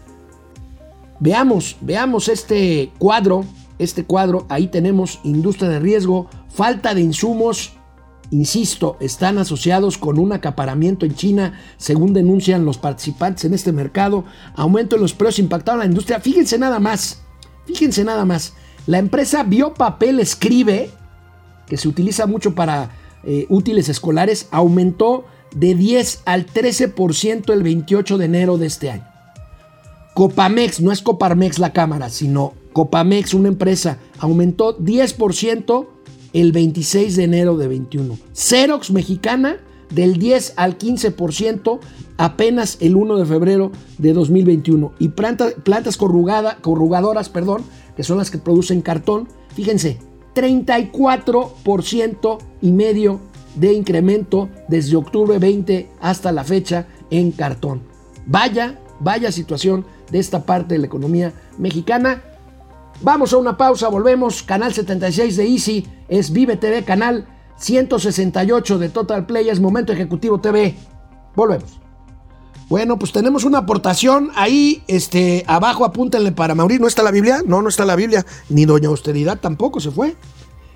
veamos, 1.18 1.76
veamos 1.80 2.28
este 2.28 2.92
cuadro, 2.98 3.44
este 3.80 4.04
cuadro, 4.04 4.46
ahí 4.48 4.68
tenemos 4.68 5.18
industria 5.24 5.68
de 5.68 5.80
riesgo, 5.80 6.30
falta 6.48 6.94
de 6.94 7.00
insumos 7.00 7.72
insisto, 8.32 8.96
están 8.98 9.38
asociados 9.38 9.98
con 9.98 10.18
un 10.18 10.32
acaparamiento 10.32 11.06
en 11.06 11.14
China, 11.14 11.60
según 11.76 12.14
denuncian 12.14 12.64
los 12.64 12.78
participantes 12.78 13.44
en 13.44 13.54
este 13.54 13.72
mercado, 13.72 14.24
aumento 14.56 14.96
en 14.96 15.02
los 15.02 15.12
precios 15.12 15.40
impactaron 15.40 15.80
a 15.80 15.84
la 15.84 15.90
industria. 15.90 16.18
Fíjense 16.18 16.58
nada 16.58 16.80
más, 16.80 17.22
fíjense 17.66 18.04
nada 18.04 18.24
más, 18.24 18.54
la 18.86 18.98
empresa 18.98 19.44
Biopapel 19.44 20.18
Escribe, 20.18 20.90
que 21.66 21.76
se 21.76 21.88
utiliza 21.88 22.26
mucho 22.26 22.54
para 22.54 22.90
eh, 23.22 23.46
útiles 23.48 23.88
escolares, 23.88 24.48
aumentó 24.50 25.26
de 25.54 25.74
10 25.74 26.22
al 26.24 26.46
13% 26.46 27.52
el 27.52 27.62
28 27.62 28.18
de 28.18 28.24
enero 28.24 28.58
de 28.58 28.66
este 28.66 28.90
año. 28.90 29.06
Copamex, 30.14 30.80
no 30.80 30.90
es 30.90 31.02
Coparmex 31.02 31.58
la 31.58 31.72
cámara, 31.72 32.08
sino 32.08 32.54
Copamex, 32.72 33.34
una 33.34 33.48
empresa, 33.48 33.98
aumentó 34.18 34.78
10% 34.78 35.86
el 36.32 36.52
26 36.52 37.16
de 37.16 37.24
enero 37.24 37.56
de 37.56 37.68
21. 37.68 38.18
Xerox 38.34 38.90
mexicana 38.90 39.58
del 39.90 40.18
10 40.18 40.54
al 40.56 40.78
15% 40.78 41.80
apenas 42.16 42.78
el 42.80 42.96
1 42.96 43.16
de 43.16 43.26
febrero 43.26 43.72
de 43.98 44.12
2021. 44.12 44.92
Y 44.98 45.08
plantas, 45.08 45.54
plantas 45.62 45.96
corrugadoras, 45.96 47.28
perdón, 47.28 47.62
que 47.96 48.02
son 48.02 48.18
las 48.18 48.30
que 48.30 48.38
producen 48.38 48.80
cartón, 48.80 49.28
fíjense, 49.54 49.98
34% 50.34 52.38
y 52.62 52.72
medio 52.72 53.20
de 53.54 53.74
incremento 53.74 54.48
desde 54.68 54.96
octubre 54.96 55.38
20 55.38 55.90
hasta 56.00 56.32
la 56.32 56.44
fecha 56.44 56.86
en 57.10 57.32
cartón. 57.32 57.82
Vaya, 58.26 58.80
vaya 59.00 59.30
situación 59.30 59.84
de 60.10 60.18
esta 60.18 60.46
parte 60.46 60.74
de 60.74 60.80
la 60.80 60.86
economía 60.86 61.34
mexicana 61.58 62.22
Vamos 63.00 63.32
a 63.32 63.38
una 63.38 63.56
pausa, 63.56 63.88
volvemos. 63.88 64.42
Canal 64.42 64.72
76 64.72 65.36
de 65.36 65.46
Easy 65.46 65.86
es 66.08 66.32
Vive 66.32 66.56
TV, 66.56 66.84
canal 66.84 67.26
168 67.56 68.78
de 68.78 68.88
Total 68.88 69.26
Play, 69.26 69.48
es 69.48 69.60
Momento 69.60 69.92
Ejecutivo 69.92 70.40
TV. 70.40 70.76
Volvemos. 71.34 71.80
Bueno, 72.68 72.98
pues 72.98 73.12
tenemos 73.12 73.44
una 73.44 73.58
aportación 73.58 74.30
ahí, 74.34 74.82
este, 74.86 75.44
abajo 75.46 75.84
apúntenle 75.84 76.32
para 76.32 76.54
Mauricio. 76.54 76.80
¿No 76.80 76.88
está 76.88 77.02
la 77.02 77.10
Biblia? 77.10 77.42
No, 77.44 77.60
no 77.60 77.68
está 77.68 77.84
la 77.84 77.96
Biblia. 77.96 78.24
Ni 78.48 78.64
Doña 78.64 78.88
Austeridad 78.88 79.38
tampoco 79.38 79.78
se 79.78 79.90
fue. 79.90 80.16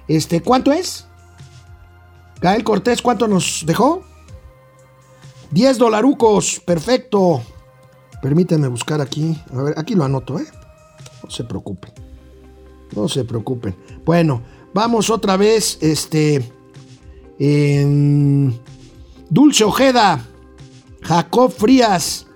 Este, 0.07 0.43
¿cuánto 0.43 0.73
es? 0.73 1.07
Gael 2.41 2.64
Cortés, 2.64 3.01
¿cuánto 3.01 3.29
nos 3.29 3.64
dejó? 3.67 4.03
10 5.53 5.79
dolarucos, 5.79 6.61
perfecto. 6.61 7.43
Permítanme 8.21 8.69
buscar 8.69 9.01
aquí. 9.01 9.41
A 9.55 9.62
ver, 9.62 9.75
aquí 9.79 9.95
lo 9.95 10.05
anoto, 10.05 10.39
¿eh? 10.39 10.47
No 11.23 11.31
se 11.31 11.45
preocupen. 11.45 12.06
No 12.95 13.09
se 13.09 13.24
preocupen. 13.24 13.74
Bueno, 14.05 14.43
vamos 14.72 15.11
otra 15.11 15.37
vez. 15.37 15.78
Este. 15.80 16.43
Dulce 19.30 19.64
Ojeda. 19.64 20.26
Jacob 21.03 21.53
Frías. 21.53 22.26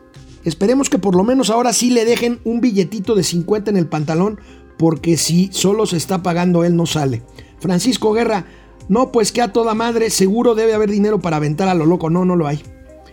Esperemos 0.44 0.88
que 0.88 0.98
por 0.98 1.14
lo 1.14 1.24
menos 1.24 1.50
ahora 1.50 1.72
sí 1.72 1.90
le 1.90 2.04
dejen 2.04 2.40
un 2.44 2.60
billetito 2.60 3.14
de 3.14 3.22
50 3.22 3.70
en 3.70 3.76
el 3.76 3.86
pantalón. 3.86 4.40
Porque 4.78 5.16
si 5.16 5.50
solo 5.52 5.86
se 5.86 5.98
está 5.98 6.22
pagando 6.22 6.64
él, 6.64 6.74
no 6.74 6.86
sale. 6.86 7.22
Francisco 7.58 8.12
Guerra. 8.12 8.46
No, 8.88 9.12
pues 9.12 9.30
que 9.30 9.42
a 9.42 9.52
toda 9.52 9.74
madre. 9.74 10.10
Seguro 10.10 10.54
debe 10.54 10.74
haber 10.74 10.90
dinero 10.90 11.20
para 11.20 11.36
aventar 11.36 11.68
a 11.68 11.74
lo 11.74 11.86
loco. 11.86 12.10
No, 12.10 12.24
no 12.24 12.34
lo 12.34 12.46
hay. 12.46 12.62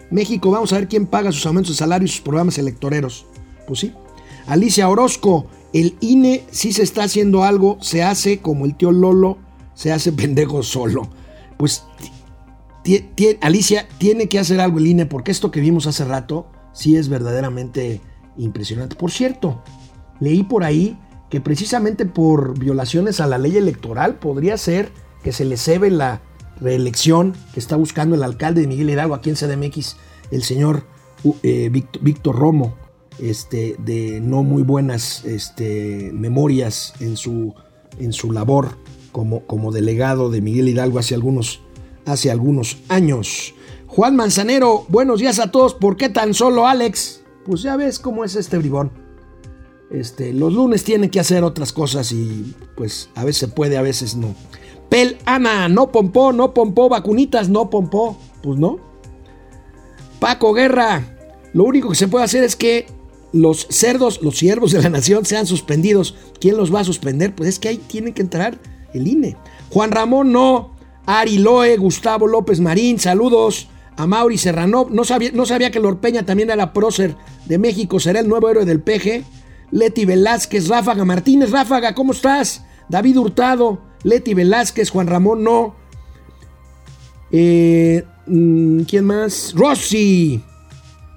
México, 0.10 0.50
vamos 0.52 0.72
a 0.72 0.78
ver 0.78 0.88
quién 0.88 1.06
paga 1.06 1.32
sus 1.32 1.46
aumentos 1.46 1.74
de 1.74 1.78
salario 1.78 2.06
y 2.06 2.10
sus 2.10 2.22
programas 2.22 2.58
electoreros. 2.58 3.26
Pues 3.68 3.82
sí. 3.82 3.94
Alicia 4.48 4.88
Orozco 4.88 5.48
el 5.74 5.96
INE 6.00 6.46
si 6.52 6.74
se 6.74 6.84
está 6.84 7.04
haciendo 7.04 7.44
algo, 7.44 7.78
se 7.82 8.04
hace 8.04 8.40
como 8.40 8.66
el 8.66 8.76
tío 8.76 8.92
Lolo, 8.92 9.38
se 9.74 9.92
hace 9.92 10.12
pendejo 10.14 10.64
solo. 10.64 11.10
Pues 11.58 11.84
Alicia 13.42 13.88
tiene 13.98 14.30
que 14.30 14.40
hacer 14.40 14.60
algo 14.60 14.80
el 14.80 14.88
INE 14.88 15.06
porque 15.06 15.32
esto 15.32 15.52
que 15.52 15.60
vimos 15.60 15.88
hace 15.88 16.06
rato 16.06 16.48
sí 16.74 16.96
es 16.96 17.10
verdaderamente 17.10 18.02
impresionante. 18.38 18.96
Por 18.96 19.12
cierto, 19.12 19.62
leí 20.20 20.44
por 20.44 20.64
ahí 20.64 20.98
que 21.30 21.42
precisamente 21.42 22.06
por 22.06 22.58
violaciones 22.58 23.20
a 23.20 23.28
la 23.28 23.38
ley 23.38 23.58
electoral 23.58 24.16
podría 24.16 24.58
ser 24.58 24.92
que 25.24 25.34
se 25.34 25.44
le 25.44 25.58
cebe 25.58 25.90
la 25.90 26.22
reelección 26.62 27.36
que 27.54 27.60
está 27.60 27.76
buscando 27.76 28.16
el 28.16 28.24
alcalde 28.24 28.62
de 28.62 28.68
Miguel 28.68 28.90
Hidalgo 28.90 29.16
aquí 29.16 29.30
en 29.30 29.36
CDMX, 29.36 29.98
el 30.32 30.44
señor 30.44 30.86
eh, 31.44 31.70
Víctor 31.70 32.36
Romo 32.36 32.87
este, 33.20 33.76
de 33.80 34.20
no 34.22 34.44
muy 34.44 34.64
buenas 34.64 35.26
este, 35.26 36.12
memorias 36.14 36.94
en 37.00 37.18
su, 37.18 37.54
labor 38.32 38.78
como, 39.12 39.72
delegado 39.72 40.30
de 40.30 40.42
Miguel 40.42 40.70
Hidalgo 40.70 41.00
hace 41.00 41.16
algunos, 41.16 42.78
años. 42.90 43.54
Juan 43.88 44.16
Manzanero, 44.16 44.86
buenos 44.90 45.20
días 45.20 45.40
a 45.40 45.52
todos. 45.52 45.74
¿Por 45.74 45.98
qué 45.98 46.10
tan 46.10 46.34
solo 46.34 46.68
Alex? 46.68 47.22
Pues 47.46 47.62
ya 47.62 47.76
ves 47.78 48.00
cómo 48.00 48.24
es 48.24 48.36
este 48.36 48.58
bribón. 48.58 48.92
Este, 49.90 50.34
los 50.34 50.54
lunes 50.54 50.84
tienen 50.84 51.10
que 51.10 51.20
hacer 51.20 51.44
otras 51.44 51.72
cosas 51.72 52.12
y 52.12 52.54
pues 52.76 53.10
a 53.16 53.24
veces 53.24 53.50
puede, 53.50 53.78
a 53.78 53.82
veces 53.82 54.16
no. 54.16 54.36
Pel 54.90 55.18
Ana, 55.26 55.70
no 55.70 55.92
pompó, 55.92 56.34
no 56.34 56.54
pompó, 56.54 56.90
vacunitas, 56.90 57.50
no 57.50 57.70
pompó. 57.70 58.18
Pues 58.44 58.60
no. 58.60 58.80
Paco 60.20 60.54
Guerra, 60.54 61.18
lo 61.54 61.64
único 61.64 61.90
que 61.90 61.96
se 61.96 62.08
puede 62.08 62.26
hacer 62.26 62.44
es 62.44 62.56
que 62.56 62.88
los 63.34 63.68
cerdos, 63.70 64.22
los 64.22 64.38
siervos 64.38 64.72
de 64.72 64.82
la 64.82 64.90
nación 64.90 65.26
sean 65.26 65.46
suspendidos. 65.46 66.16
¿Quién 66.40 66.58
los 66.58 66.74
va 66.74 66.82
a 66.82 66.86
suspender? 66.86 67.36
Pues 67.36 67.50
es 67.50 67.60
que 67.60 67.70
ahí 67.70 67.78
tiene 67.78 68.14
que 68.14 68.22
entrar 68.22 68.58
el 68.94 69.08
INE. 69.08 69.36
Juan 69.70 69.92
Ramón, 69.92 70.32
no. 70.32 70.76
Ari 71.06 71.38
Loe, 71.38 71.78
Gustavo 71.78 72.28
López 72.28 72.60
Marín, 72.60 73.00
saludos. 73.00 73.70
A 73.96 74.06
Mauri 74.06 74.38
Serrano, 74.38 74.88
no 74.92 75.04
sabía, 75.04 75.32
no 75.34 75.48
sabía 75.48 75.72
que 75.72 75.80
Lord 75.80 75.98
Peña 75.98 76.24
también 76.24 76.52
era 76.52 76.72
prócer 76.72 77.16
de 77.46 77.58
México, 77.58 78.00
será 78.00 78.20
el 78.20 78.28
nuevo 78.28 78.48
héroe 78.48 78.64
del 78.64 78.80
PG. 78.80 79.24
Leti 79.72 80.06
Velázquez, 80.06 80.68
Ráfaga 80.68 81.04
Martínez, 81.04 81.50
Ráfaga, 81.50 81.96
¿cómo 81.96 82.12
estás? 82.14 82.64
David 82.90 83.18
Hurtado, 83.18 83.82
Leti 84.04 84.36
Velázquez, 84.36 84.92
Juan 84.92 85.08
Ramón, 85.08 85.44
no. 85.44 85.76
Eh, 87.32 88.06
mm, 88.28 88.82
¿Quién 88.82 89.06
más? 89.06 89.54
Rossi. 89.56 90.44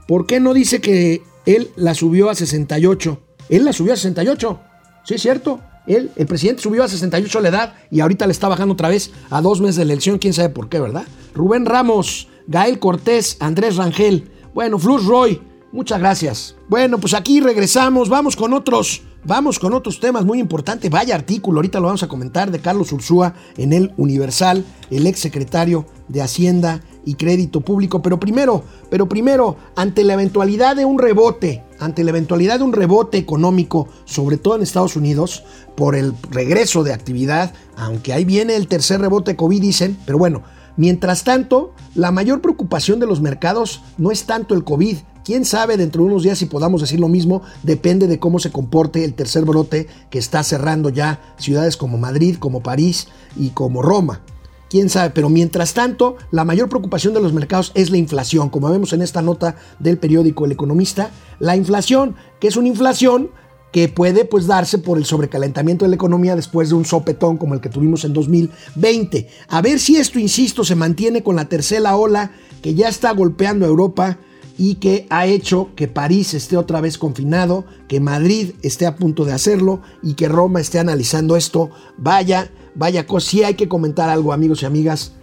¿Por 0.08 0.26
qué 0.26 0.40
no 0.40 0.54
dice 0.54 0.80
que 0.80 1.22
él 1.55 1.70
la 1.76 1.94
subió 1.94 2.30
a 2.30 2.34
68? 2.34 3.20
Él 3.48 3.64
la 3.64 3.72
subió 3.72 3.92
a 3.92 3.96
68. 3.96 4.61
Sí, 5.05 5.14
es 5.14 5.22
cierto. 5.22 5.61
Él, 5.86 6.11
el 6.16 6.26
presidente 6.26 6.62
subió 6.62 6.84
a 6.84 6.88
68 6.88 7.40
la 7.40 7.48
edad 7.48 7.74
y 7.90 8.01
ahorita 8.01 8.26
le 8.26 8.32
está 8.32 8.48
bajando 8.48 8.74
otra 8.74 8.88
vez 8.88 9.11
a 9.30 9.40
dos 9.40 9.61
meses 9.61 9.76
de 9.76 9.82
elección. 9.82 10.18
Quién 10.18 10.34
sabe 10.34 10.51
por 10.51 10.68
qué, 10.68 10.78
¿verdad? 10.78 11.05
Rubén 11.34 11.66
Ramos, 11.66 12.28
Gael 12.46 12.78
Cortés, 12.78 13.36
Andrés 13.40 13.76
Rangel. 13.76 14.30
Bueno, 14.55 14.78
Flus 14.78 15.05
Roy, 15.07 15.40
muchas 15.72 15.98
gracias. 15.98 16.57
Bueno, 16.68 16.98
pues 16.98 17.14
aquí 17.14 17.40
regresamos. 17.40 18.09
Vamos 18.09 18.36
con 18.36 18.53
otros. 18.53 19.03
Vamos 19.24 19.58
con 19.58 19.74
otros 19.74 20.00
temas 20.00 20.24
muy 20.24 20.40
importantes. 20.40 20.90
Vaya 20.90 21.14
artículo, 21.14 21.58
ahorita 21.58 21.78
lo 21.78 21.86
vamos 21.86 22.02
a 22.02 22.08
comentar, 22.08 22.50
de 22.50 22.60
Carlos 22.60 22.90
Ursúa 22.90 23.34
en 23.58 23.74
el 23.74 23.92
Universal, 23.98 24.64
el 24.90 25.06
ex 25.06 25.20
secretario 25.20 25.84
de 26.08 26.22
Hacienda 26.22 26.80
y 27.04 27.16
Crédito 27.16 27.60
Público. 27.60 28.00
Pero 28.00 28.18
primero, 28.18 28.64
pero 28.88 29.10
primero, 29.10 29.58
ante 29.76 30.04
la 30.04 30.14
eventualidad 30.14 30.74
de 30.74 30.86
un 30.86 30.98
rebote, 30.98 31.62
ante 31.78 32.02
la 32.02 32.10
eventualidad 32.10 32.60
de 32.60 32.64
un 32.64 32.72
rebote 32.72 33.18
económico, 33.18 33.88
sobre 34.06 34.38
todo 34.38 34.56
en 34.56 34.62
Estados 34.62 34.96
Unidos, 34.96 35.44
por 35.76 35.96
el 35.96 36.14
regreso 36.30 36.82
de 36.82 36.94
actividad, 36.94 37.52
aunque 37.76 38.14
ahí 38.14 38.24
viene 38.24 38.56
el 38.56 38.68
tercer 38.68 39.02
rebote 39.02 39.36
COVID, 39.36 39.60
dicen, 39.60 39.98
pero 40.06 40.16
bueno, 40.16 40.44
mientras 40.78 41.24
tanto, 41.24 41.74
la 41.94 42.10
mayor 42.10 42.40
preocupación 42.40 43.00
de 43.00 43.06
los 43.06 43.20
mercados 43.20 43.82
no 43.98 44.12
es 44.12 44.24
tanto 44.24 44.54
el 44.54 44.64
COVID, 44.64 44.96
Quién 45.24 45.44
sabe 45.44 45.76
dentro 45.76 46.02
de 46.02 46.10
unos 46.10 46.22
días 46.22 46.38
si 46.38 46.46
podamos 46.46 46.80
decir 46.80 46.98
lo 46.98 47.08
mismo, 47.08 47.42
depende 47.62 48.06
de 48.06 48.18
cómo 48.18 48.38
se 48.38 48.50
comporte 48.50 49.04
el 49.04 49.14
tercer 49.14 49.44
brote 49.44 49.86
que 50.10 50.18
está 50.18 50.42
cerrando 50.42 50.88
ya 50.88 51.34
ciudades 51.38 51.76
como 51.76 51.98
Madrid, 51.98 52.36
como 52.38 52.62
París 52.62 53.08
y 53.36 53.50
como 53.50 53.82
Roma. 53.82 54.22
Quién 54.70 54.88
sabe, 54.88 55.10
pero 55.10 55.28
mientras 55.28 55.74
tanto, 55.74 56.16
la 56.30 56.44
mayor 56.44 56.68
preocupación 56.68 57.12
de 57.12 57.20
los 57.20 57.32
mercados 57.32 57.72
es 57.74 57.90
la 57.90 57.96
inflación, 57.96 58.50
como 58.50 58.70
vemos 58.70 58.92
en 58.92 59.02
esta 59.02 59.20
nota 59.20 59.56
del 59.78 59.98
periódico 59.98 60.44
El 60.44 60.52
Economista, 60.52 61.10
la 61.40 61.56
inflación, 61.56 62.14
que 62.38 62.48
es 62.48 62.56
una 62.56 62.68
inflación 62.68 63.30
que 63.72 63.88
puede 63.88 64.24
pues 64.24 64.46
darse 64.46 64.78
por 64.78 64.96
el 64.96 65.04
sobrecalentamiento 65.04 65.84
de 65.84 65.90
la 65.90 65.94
economía 65.96 66.36
después 66.36 66.70
de 66.70 66.76
un 66.76 66.84
sopetón 66.84 67.36
como 67.36 67.54
el 67.54 67.60
que 67.60 67.68
tuvimos 67.68 68.04
en 68.04 68.12
2020. 68.12 69.28
A 69.48 69.60
ver 69.60 69.78
si 69.78 69.96
esto, 69.96 70.18
insisto, 70.18 70.64
se 70.64 70.74
mantiene 70.74 71.22
con 71.22 71.36
la 71.36 71.48
tercera 71.48 71.96
ola 71.96 72.32
que 72.62 72.74
ya 72.74 72.88
está 72.88 73.12
golpeando 73.12 73.64
a 73.64 73.68
Europa 73.68 74.18
y 74.61 74.74
que 74.74 75.06
ha 75.08 75.24
hecho 75.24 75.70
que 75.74 75.88
París 75.88 76.34
esté 76.34 76.58
otra 76.58 76.82
vez 76.82 76.98
confinado, 76.98 77.64
que 77.88 77.98
Madrid 77.98 78.50
esté 78.61 78.84
a 78.84 78.94
punto 78.94 79.24
de 79.24 79.32
hacerlo 79.32 79.80
y 80.02 80.12
que 80.12 80.28
Roma 80.28 80.61
esté 80.61 80.78
analizando 80.78 81.34
esto. 81.34 81.70
Vaya, 81.96 82.50
vaya 82.74 83.06
cosa, 83.06 83.30
sí 83.30 83.42
hay 83.42 83.54
que 83.54 83.70
comentar 83.70 84.11
algo 84.11 84.34
amigos 84.34 84.61
y 84.61 84.66
amigas. 84.66 85.14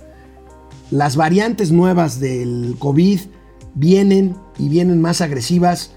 Las 0.90 1.16
variantes 1.16 1.72
nuevas 1.72 2.20
del 2.20 2.78
COVID 2.80 3.20
vienen 3.76 4.36
y 4.58 4.70
vienen 4.70 5.02
más 5.02 5.22
agresivas. 5.22 5.92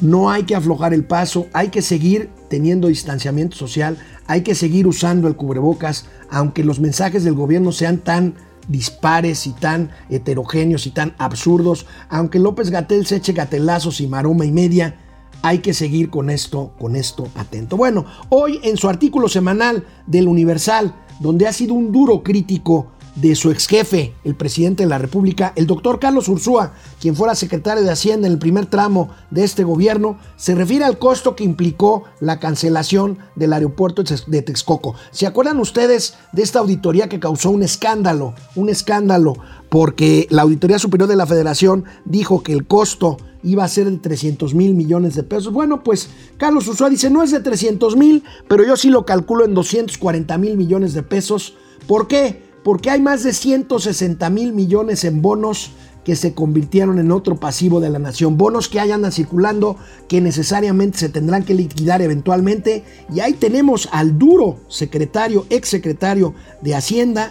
No 0.00 0.30
hay 0.30 0.44
que 0.44 0.54
aflojar 0.54 0.94
el 0.94 1.04
paso, 1.04 1.48
hay 1.54 1.70
que 1.70 1.82
seguir 1.82 2.30
teniendo 2.48 2.86
distanciamiento 2.86 3.56
social, 3.56 3.98
hay 4.28 4.42
que 4.42 4.54
seguir 4.54 4.86
usando 4.86 5.26
el 5.26 5.34
cubrebocas, 5.34 6.06
aunque 6.30 6.62
los 6.62 6.78
mensajes 6.78 7.24
del 7.24 7.34
gobierno 7.34 7.72
sean 7.72 7.98
tan 7.98 8.36
dispares 8.68 9.46
y 9.46 9.52
tan 9.52 9.90
heterogéneos 10.10 10.86
y 10.86 10.90
tan 10.90 11.14
absurdos, 11.18 11.86
aunque 12.08 12.38
López 12.38 12.70
Gatel 12.70 13.06
se 13.06 13.16
eche 13.16 13.32
gatelazos 13.32 14.00
y 14.00 14.06
maroma 14.06 14.44
y 14.44 14.52
media, 14.52 14.96
hay 15.42 15.58
que 15.58 15.74
seguir 15.74 16.10
con 16.10 16.30
esto, 16.30 16.72
con 16.78 16.96
esto 16.96 17.28
atento. 17.36 17.76
Bueno, 17.76 18.06
hoy 18.30 18.58
en 18.62 18.76
su 18.76 18.88
artículo 18.88 19.28
semanal 19.28 19.84
del 20.06 20.28
Universal, 20.28 20.94
donde 21.20 21.46
ha 21.46 21.52
sido 21.52 21.74
un 21.74 21.92
duro 21.92 22.22
crítico 22.22 22.92
de 23.16 23.34
su 23.34 23.50
ex 23.50 23.66
jefe, 23.66 24.14
el 24.24 24.34
presidente 24.34 24.82
de 24.82 24.88
la 24.88 24.98
República, 24.98 25.52
el 25.56 25.66
doctor 25.66 25.98
Carlos 25.98 26.28
Ursúa, 26.28 26.74
quien 27.00 27.16
fuera 27.16 27.34
secretario 27.34 27.82
de 27.82 27.90
Hacienda 27.90 28.26
en 28.26 28.34
el 28.34 28.38
primer 28.38 28.66
tramo 28.66 29.10
de 29.30 29.42
este 29.42 29.64
gobierno, 29.64 30.18
se 30.36 30.54
refiere 30.54 30.84
al 30.84 30.98
costo 30.98 31.34
que 31.34 31.44
implicó 31.44 32.04
la 32.20 32.38
cancelación 32.38 33.18
del 33.34 33.52
aeropuerto 33.52 34.04
de 34.26 34.42
Texcoco. 34.42 34.94
¿Se 35.10 35.26
acuerdan 35.26 35.58
ustedes 35.58 36.14
de 36.32 36.42
esta 36.42 36.60
auditoría 36.60 37.08
que 37.08 37.18
causó 37.18 37.50
un 37.50 37.62
escándalo? 37.62 38.34
Un 38.54 38.68
escándalo 38.68 39.34
porque 39.68 40.26
la 40.30 40.42
Auditoría 40.42 40.78
Superior 40.78 41.08
de 41.08 41.16
la 41.16 41.26
Federación 41.26 41.84
dijo 42.04 42.42
que 42.42 42.52
el 42.52 42.66
costo 42.66 43.16
iba 43.42 43.64
a 43.64 43.68
ser 43.68 43.90
de 43.90 43.98
300 43.98 44.54
mil 44.54 44.74
millones 44.74 45.14
de 45.14 45.22
pesos. 45.22 45.52
Bueno, 45.52 45.82
pues 45.82 46.08
Carlos 46.36 46.68
Ursúa 46.68 46.90
dice, 46.90 47.10
no 47.10 47.22
es 47.22 47.30
de 47.30 47.40
300 47.40 47.96
mil, 47.96 48.24
pero 48.48 48.64
yo 48.64 48.76
sí 48.76 48.90
lo 48.90 49.06
calculo 49.06 49.44
en 49.44 49.54
240 49.54 50.36
mil 50.38 50.56
millones 50.56 50.94
de 50.94 51.02
pesos. 51.02 51.54
¿Por 51.86 52.08
qué? 52.08 52.45
Porque 52.66 52.90
hay 52.90 53.00
más 53.00 53.22
de 53.22 53.32
160 53.32 54.28
mil 54.28 54.52
millones 54.52 55.04
en 55.04 55.22
bonos 55.22 55.70
que 56.04 56.16
se 56.16 56.34
convirtieron 56.34 56.98
en 56.98 57.12
otro 57.12 57.36
pasivo 57.36 57.78
de 57.78 57.90
la 57.90 58.00
nación. 58.00 58.36
Bonos 58.36 58.68
que 58.68 58.80
hayan 58.80 59.08
circulando 59.12 59.76
que 60.08 60.20
necesariamente 60.20 60.98
se 60.98 61.08
tendrán 61.08 61.44
que 61.44 61.54
liquidar 61.54 62.02
eventualmente. 62.02 62.82
Y 63.14 63.20
ahí 63.20 63.34
tenemos 63.34 63.88
al 63.92 64.18
duro 64.18 64.58
secretario, 64.66 65.46
ex 65.48 65.68
secretario 65.68 66.34
de 66.60 66.74
Hacienda. 66.74 67.30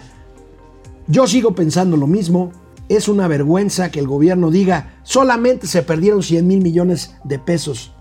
Yo 1.06 1.26
sigo 1.26 1.54
pensando 1.54 1.98
lo 1.98 2.06
mismo. 2.06 2.50
Es 2.88 3.06
una 3.06 3.28
vergüenza 3.28 3.90
que 3.90 4.00
el 4.00 4.06
gobierno 4.06 4.50
diga 4.50 5.00
solamente 5.02 5.66
se 5.66 5.82
perdieron 5.82 6.22
100 6.22 6.46
mil 6.46 6.62
millones 6.62 7.14
de 7.24 7.38
pesos. 7.38 7.92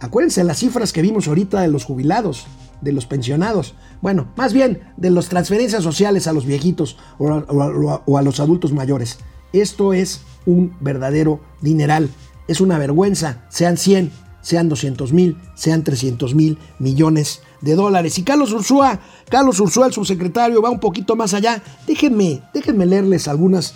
Acuérdense 0.00 0.42
las 0.42 0.58
cifras 0.58 0.92
que 0.92 1.02
vimos 1.02 1.28
ahorita 1.28 1.60
de 1.60 1.68
los 1.68 1.84
jubilados 1.84 2.48
de 2.82 2.92
los 2.92 3.06
pensionados. 3.06 3.74
Bueno, 4.02 4.28
más 4.36 4.52
bien 4.52 4.80
de 4.96 5.10
las 5.10 5.28
transferencias 5.28 5.82
sociales 5.82 6.26
a 6.26 6.32
los 6.32 6.44
viejitos 6.44 6.98
o 7.18 8.18
a, 8.18 8.22
los 8.22 8.40
adultos 8.40 8.72
mayores. 8.72 9.18
Esto 9.52 9.92
es 9.92 10.22
un 10.44 10.76
verdadero 10.80 11.40
dineral. 11.60 12.10
Es 12.48 12.60
una 12.60 12.78
vergüenza, 12.78 13.44
sean 13.48 13.76
100, 13.76 14.10
sean 14.42 14.68
200 14.68 15.12
mil, 15.12 15.38
sean 15.54 15.84
300 15.84 16.34
mil 16.34 16.58
millones 16.78 17.40
de 17.60 17.76
dólares. 17.76 18.18
Y 18.18 18.24
Carlos 18.24 18.52
Ursúa, 18.52 19.00
Carlos 19.30 19.60
Ursúa, 19.60 19.86
el 19.86 19.92
subsecretario, 19.92 20.60
va 20.60 20.70
un 20.70 20.80
poquito 20.80 21.14
más 21.16 21.32
allá. 21.34 21.62
Déjenme, 21.86 22.42
déjenme 22.52 22.84
leerles 22.84 23.28
algunos 23.28 23.72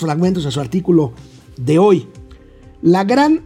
fragmentos 0.00 0.44
de 0.44 0.50
su 0.50 0.60
artículo 0.60 1.12
de 1.56 1.78
hoy. 1.78 2.08
La 2.82 3.04
gran, 3.04 3.42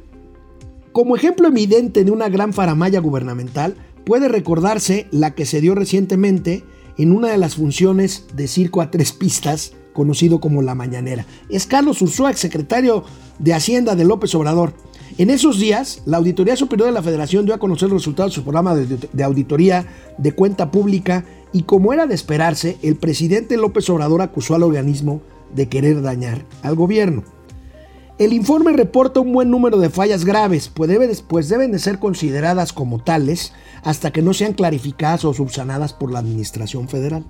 como 0.93 1.17
ejemplo 1.17 1.49
evidente 1.49 2.05
de 2.05 2.11
una 2.11 2.29
gran 2.29 2.53
faramaya 2.53 3.01
gubernamental, 3.01 3.77
puede 4.05 4.29
recordarse 4.29 5.07
la 5.11 5.35
que 5.35 5.47
se 5.47 5.61
dio 5.61 5.75
recientemente 5.75 6.65
en 6.97 7.13
una 7.13 7.29
de 7.29 7.39
las 7.39 7.57
funciones 7.57 8.27
de 8.35 8.47
circo 8.47 8.81
a 8.81 8.91
tres 8.91 9.13
pistas, 9.13 9.73
conocido 9.93 10.41
como 10.41 10.63
La 10.63 10.75
Mañanera. 10.75 11.27
Es 11.49 11.67
Carlos 11.67 12.03
Ursúa, 12.03 12.33
secretario 12.35 13.05
de 13.39 13.55
Hacienda 13.55 13.95
de 13.95 14.05
López 14.05 14.35
Obrador. 14.35 14.75
En 15.17 15.31
esos 15.31 15.59
días, 15.61 16.03
la 16.07 16.17
Auditoría 16.17 16.57
Superior 16.57 16.89
de 16.89 16.95
la 16.95 17.03
Federación 17.03 17.45
dio 17.45 17.55
a 17.55 17.59
conocer 17.59 17.89
los 17.89 18.03
resultados 18.03 18.33
de 18.33 18.37
su 18.37 18.43
programa 18.43 18.75
de, 18.75 18.99
de, 19.13 19.25
auditoría 19.25 19.87
de 20.19 20.33
cuenta 20.33 20.73
pública 20.73 21.25
y 21.53 21.63
como 21.63 21.93
era 21.93 22.07
de 22.07 22.15
esperarse, 22.15 22.79
el 22.83 22.97
presidente 22.97 23.57
López 23.57 23.89
Obrador 23.91 24.23
acusó 24.23 24.57
al 24.57 24.65
organismo 24.65 25.23
de 25.55 25.69
querer 25.69 26.03
dañar 26.03 26.45
al 26.63 26.75
gobierno. 26.75 27.23
El 28.17 28.33
informe 28.33 28.73
reporta 28.73 29.19
un 29.19 29.33
buen 29.33 29.51
número 29.51 29.79
de 29.79 29.91
fallas 29.91 30.25
graves, 30.25 30.71
pues 30.73 30.89
deben, 30.89 31.11
pues 31.27 31.49
deben 31.49 31.73
de 31.73 31.81
ser 31.81 31.99
consideradas 31.99 32.73
como 32.73 33.03
tales 33.03 33.53
hasta 33.83 34.13
que 34.13 34.23
no 34.23 34.33
sean 34.35 34.53
clarificadas 34.53 35.25
o 35.25 35.35
subsanadas 35.35 35.93
por 35.95 36.13
la 36.13 36.21
Administración 36.21 36.89
Federal. 36.89 37.25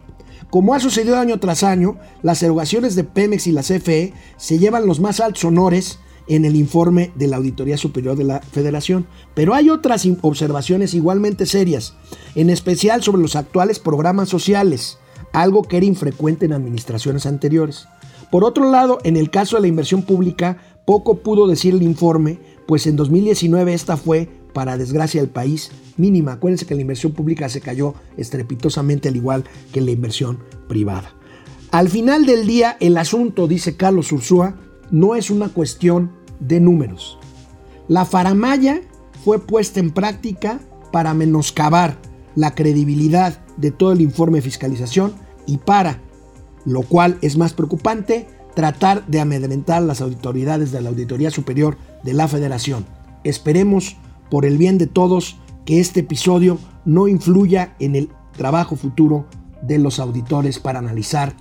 Como 0.51 0.75
ha 0.75 0.81
sucedido 0.81 1.17
año 1.17 1.41
tras 1.41 1.63
año, 1.63 1.97
las 2.23 2.43
erogaciones 2.43 2.97
de 2.97 3.05
Pemex 3.05 3.47
y 3.47 3.53
la 3.53 3.63
CFE 3.63 4.13
se 4.37 4.59
llevan 4.59 4.87
los 4.87 5.01
más 5.01 5.21
altos 5.21 5.47
honores 5.47 6.01
en 6.29 6.45
el 6.45 6.55
informe 6.55 7.13
de 7.15 7.29
la 7.29 7.37
Auditoría 7.37 7.79
Superior 7.79 8.15
de 8.15 8.25
la 8.25 8.41
Federación. 8.41 9.07
Pero 9.33 9.55
hay 9.55 9.71
otras 9.71 10.07
observaciones 10.21 10.93
igualmente 10.93 11.47
serias, 11.47 11.95
en 12.35 12.51
especial 12.51 13.03
sobre 13.03 13.23
los 13.23 13.37
actuales 13.37 13.79
programas 13.79 14.29
sociales, 14.29 14.99
algo 15.33 15.63
que 15.63 15.79
era 15.79 15.87
infrecuente 15.87 16.45
en 16.45 16.53
administraciones 16.53 17.25
anteriores. 17.25 17.87
Por 18.31 18.43
otro 18.43 18.71
lado, 18.71 18.99
en 19.05 19.17
el 19.17 19.31
caso 19.31 19.57
de 19.57 19.63
la 19.63 19.69
inversión 19.69 20.03
pública, 20.03 20.59
poco 20.85 21.19
pudo 21.19 21.47
decir 21.47 21.75
el 21.75 21.83
informe, 21.83 22.39
pues 22.67 22.87
en 22.87 22.97
2019 22.97 23.75
esta 23.75 23.97
fue 23.97 24.29
para 24.53 24.79
desgracia 24.79 25.21
del 25.21 25.31
país, 25.31 25.71
mínima. 25.97 26.33
Acuérdense 26.33 26.67
que 26.67 26.75
la 26.75 26.81
inversión 26.81 27.13
pública 27.13 27.49
se 27.49 27.61
cayó 27.61 27.95
estrepitosamente 28.17 29.09
al 29.09 29.17
igual 29.17 29.45
que 29.73 29.81
la 29.81 29.91
inversión 29.91 30.39
privada. 30.69 31.15
Al 31.71 31.89
final 31.89 32.25
del 32.25 32.47
día, 32.47 32.77
el 32.81 32.97
asunto, 32.97 33.49
dice 33.49 33.77
Carlos 33.77 34.13
Ursúa, 34.13 34.57
no 34.91 35.17
es 35.17 35.31
una 35.31 35.49
cuestión 35.49 36.13
de 36.39 36.61
números. 36.61 37.19
La 37.89 38.05
faramaya 38.05 38.81
fue 39.25 39.41
puesta 39.41 39.81
en 39.81 39.91
práctica 39.91 40.61
para 40.93 41.15
menoscabar 41.15 41.99
la 42.37 42.55
credibilidad 42.55 43.45
de 43.57 43.71
todo 43.71 43.93
el 43.93 44.01
informe 44.01 44.39
de 44.39 44.43
fiscalización 44.43 45.15
y 45.47 45.59
para, 45.59 46.01
lo 46.65 46.83
cual 46.83 47.19
es 47.23 47.37
más 47.37 47.53
preocupante, 47.53 48.27
tratar 48.55 49.07
de 49.07 49.21
amedrentar 49.21 49.83
las 49.83 50.01
autoridades 50.01 50.73
de 50.73 50.81
la 50.81 50.91
Auditoría 50.91 51.31
Superior 51.31 51.77
de 52.03 52.13
la 52.13 52.29
Federación. 52.29 52.87
Esperemos, 53.25 53.97
por 54.31 54.45
el 54.45 54.59
bien 54.59 54.79
de 54.79 54.87
todos, 54.87 55.37
que 55.65 55.81
este 55.81 56.01
episodio 56.01 56.59
no 56.85 57.09
influya 57.09 57.75
en 57.79 57.97
el 57.97 58.11
trabajo 58.37 58.77
futuro 58.77 59.27
de 59.63 59.79
los 59.79 59.99
auditores 59.99 60.59
para 60.59 60.79
analizar 60.79 61.35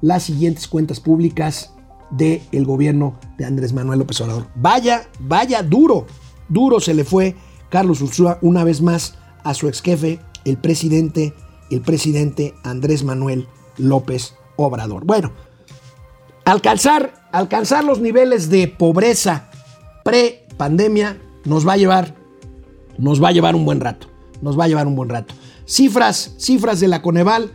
las 0.00 0.24
siguientes 0.24 0.68
cuentas 0.68 1.00
públicas 1.00 1.72
del 2.10 2.42
el 2.52 2.64
gobierno 2.64 3.18
de 3.36 3.44
Andrés 3.44 3.72
Manuel 3.72 4.00
López 4.00 4.20
Obrador. 4.20 4.46
Vaya, 4.54 5.08
vaya, 5.20 5.62
duro, 5.62 6.06
duro 6.48 6.80
se 6.80 6.94
le 6.94 7.04
fue 7.04 7.36
Carlos 7.68 8.00
Ursúa 8.00 8.38
una 8.40 8.64
vez 8.64 8.80
más 8.80 9.14
a 9.44 9.54
su 9.54 9.68
ex 9.68 9.82
jefe, 9.82 10.20
el 10.44 10.56
presidente, 10.56 11.34
el 11.70 11.80
presidente 11.80 12.54
Andrés 12.64 13.04
Manuel 13.04 13.46
López 13.76 14.34
Obrador. 14.56 15.04
Bueno, 15.04 15.32
alcanzar, 16.50 17.12
alcanzar 17.30 17.84
los 17.84 18.00
niveles 18.00 18.48
de 18.48 18.68
pobreza 18.68 19.50
pre-pandemia 20.04 21.18
nos 21.44 21.66
va 21.66 21.74
a 21.74 21.76
llevar, 21.76 22.14
nos 22.96 23.22
va 23.22 23.28
a 23.28 23.32
llevar 23.32 23.54
un 23.54 23.64
buen 23.64 23.80
rato, 23.80 24.06
nos 24.40 24.58
va 24.58 24.64
a 24.64 24.68
llevar 24.68 24.86
un 24.86 24.96
buen 24.96 25.08
rato. 25.08 25.34
Cifras, 25.66 26.34
cifras 26.38 26.80
de 26.80 26.88
la 26.88 27.02
Coneval 27.02 27.52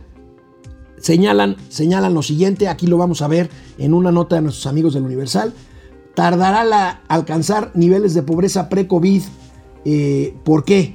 señalan, 0.98 1.56
señalan 1.68 2.14
lo 2.14 2.22
siguiente, 2.22 2.68
aquí 2.68 2.86
lo 2.86 2.96
vamos 2.96 3.20
a 3.22 3.28
ver 3.28 3.50
en 3.78 3.94
una 3.94 4.12
nota 4.12 4.36
de 4.36 4.42
nuestros 4.42 4.66
amigos 4.66 4.94
del 4.94 5.04
Universal. 5.04 5.52
Tardará 6.14 6.62
la 6.64 7.02
alcanzar 7.08 7.72
niveles 7.74 8.14
de 8.14 8.22
pobreza 8.22 8.68
pre-COVID. 8.68 9.22
Eh, 9.84 10.36
¿Por 10.44 10.64
qué? 10.64 10.94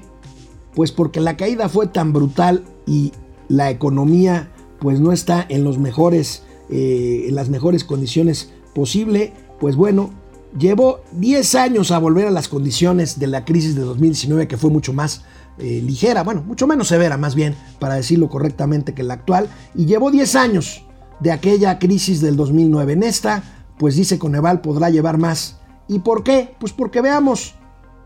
Pues 0.74 0.93
porque 0.93 1.20
la 1.20 1.36
caída 1.36 1.68
fue 1.68 1.88
tan 1.88 2.14
brutal 2.14 2.64
y 2.88 3.12
la 3.50 3.70
economía 3.70 4.52
pues 4.80 5.02
no 5.02 5.12
está 5.12 5.45
en 5.50 5.66
los 5.66 5.78
mejores, 5.78 6.43
eh, 6.70 7.26
en 7.28 7.36
las 7.36 7.49
mejores 7.49 7.84
condiciones 7.84 8.51
posible. 8.74 9.34
Pues 9.59 9.76
bueno, 9.76 10.11
llevó 10.57 11.01
10 11.13 11.55
años 11.55 11.91
a 11.91 11.99
volver 11.99 12.28
a 12.28 12.32
las 12.32 12.47
condiciones 12.47 13.20
de 13.20 13.28
la 13.28 13.45
crisis 13.45 13.76
de 13.76 13.82
2019 13.82 14.47
que 14.47 14.57
fue 14.57 14.70
mucho 14.70 14.93
más 14.93 15.24
eh, 15.57 15.82
ligera, 15.84 16.24
bueno, 16.24 16.41
mucho 16.41 16.67
menos 16.67 16.88
severa 16.88 17.17
más 17.17 17.36
bien, 17.36 17.53
para 17.80 17.95
decirlo 17.95 18.30
correctamente, 18.30 18.93
que 18.93 19.03
la 19.03 19.15
actual, 19.15 19.49
y 19.76 19.86
llevó 19.86 20.09
10 20.09 20.36
años 20.36 20.86
de 21.20 21.34
aquella 21.34 21.80
crisis 21.80 22.22
del 22.22 22.38
2009. 22.38 22.93
En 22.93 23.03
esta, 23.03 23.43
pues 23.78 23.95
dice 23.95 24.17
Coneval, 24.17 24.61
podrá 24.61 24.89
llevar 24.89 25.17
más. 25.17 25.59
¿Y 25.89 25.99
por 25.99 26.24
qué? 26.24 26.55
Pues 26.59 26.72
porque 26.72 27.01
veamos, 27.01 27.55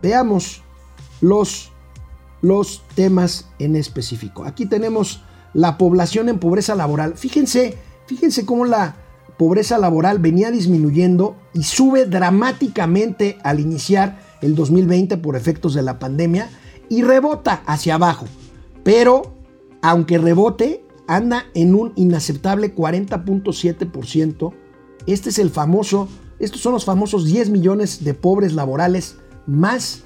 veamos 0.02 0.64
los, 1.22 1.72
los 2.42 2.82
temas 2.96 3.50
en 3.60 3.76
específico. 3.76 4.46
Aquí 4.46 4.66
tenemos 4.66 5.22
la 5.54 5.78
población 5.78 6.30
en 6.30 6.40
pobreza 6.40 6.74
laboral. 6.74 7.16
Fíjense, 7.16 7.78
fíjense 8.14 8.46
cómo 8.46 8.66
la 8.66 8.96
pobreza 9.38 9.80
laboral 9.80 10.20
venía 10.20 10.52
disminuyendo 10.52 11.36
y 11.54 11.64
sube 11.64 12.06
dramáticamente 12.06 13.40
al 13.44 13.60
iniciar 13.60 14.20
el 14.42 14.54
2020 14.54 15.18
por 15.18 15.36
efectos 15.36 15.74
de 15.74 15.82
la 15.82 15.98
pandemia 15.98 16.50
y 16.90 17.02
rebota 17.02 17.64
hacia 17.66 17.96
abajo. 17.96 18.26
Pero, 18.84 19.34
aunque 19.82 20.20
rebote, 20.20 20.86
anda 21.08 21.46
en 21.56 21.74
un 21.74 21.94
inaceptable 21.96 22.76
40.7%. 22.76 24.54
Este 25.08 25.30
es 25.30 25.40
el 25.40 25.50
famoso, 25.50 26.08
estos 26.40 26.62
son 26.62 26.74
los 26.74 26.86
famosos 26.86 27.26
10 27.26 27.50
millones 27.50 28.04
de 28.04 28.14
pobres 28.14 28.54
laborales 28.54 29.16
más 29.48 30.04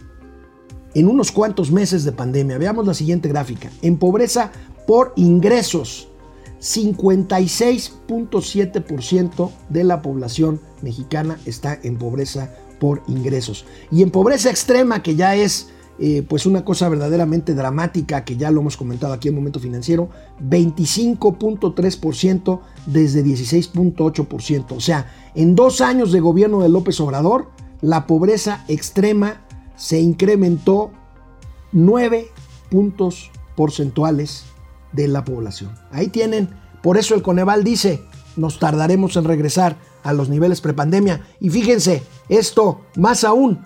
en 0.94 1.08
unos 1.08 1.32
cuantos 1.32 1.72
meses 1.72 2.06
de 2.06 2.14
pandemia. 2.14 2.58
Veamos 2.58 2.88
la 2.88 2.94
siguiente 2.94 3.28
gráfica. 3.28 3.70
En 3.82 3.98
pobreza 3.98 4.52
por 4.88 5.12
ingresos, 5.18 6.08
56.7% 6.60 9.52
de 9.70 9.84
la 9.84 10.02
población 10.02 10.60
mexicana 10.82 11.38
está 11.46 11.78
en 11.84 11.98
pobreza 11.98 12.56
por 12.80 13.04
ingresos. 13.08 13.66
Y 13.92 14.02
en 14.04 14.12
pobreza 14.12 14.50
extrema, 14.50 15.04
que 15.04 15.16
ya 15.16 15.36
es 15.36 15.70
eh, 16.00 16.24
pues 16.28 16.46
una 16.46 16.64
cosa 16.64 16.90
verdaderamente 16.90 17.56
dramática 17.56 18.24
que 18.24 18.38
ya 18.38 18.52
lo 18.52 18.62
hemos 18.62 18.78
comentado 18.78 19.14
aquí 19.14 19.30
en 19.30 19.36
Momento 19.36 19.60
Financiero, 19.60 20.10
25.3% 20.42 22.60
desde 22.86 23.26
16.8%. 23.26 24.76
O 24.76 24.80
sea, 24.80 25.12
en 25.34 25.56
dos 25.56 25.82
años 25.82 26.12
de 26.12 26.20
gobierno 26.20 26.62
de 26.62 26.70
López 26.70 27.00
Obrador, 27.00 27.50
la 27.82 28.06
pobreza 28.06 28.64
extrema 28.68 29.42
se 29.76 30.00
incrementó 30.00 30.92
9 31.72 32.28
puntos 32.70 33.32
porcentuales 33.56 34.44
de 34.92 35.08
la 35.08 35.24
población. 35.24 35.72
Ahí 35.92 36.08
tienen, 36.08 36.50
por 36.82 36.98
eso 36.98 37.16
el 37.16 37.22
Coneval 37.22 37.64
dice, 37.64 38.04
nos 38.36 38.60
tardaremos 38.60 39.16
en 39.16 39.26
regresar 39.26 39.78
a 40.04 40.14
los 40.14 40.30
niveles 40.30 40.62
prepandemia. 40.62 41.22
Y 41.40 41.50
fíjense, 41.50 42.04
esto 42.30 42.82
más 42.96 43.24
aún 43.24 43.60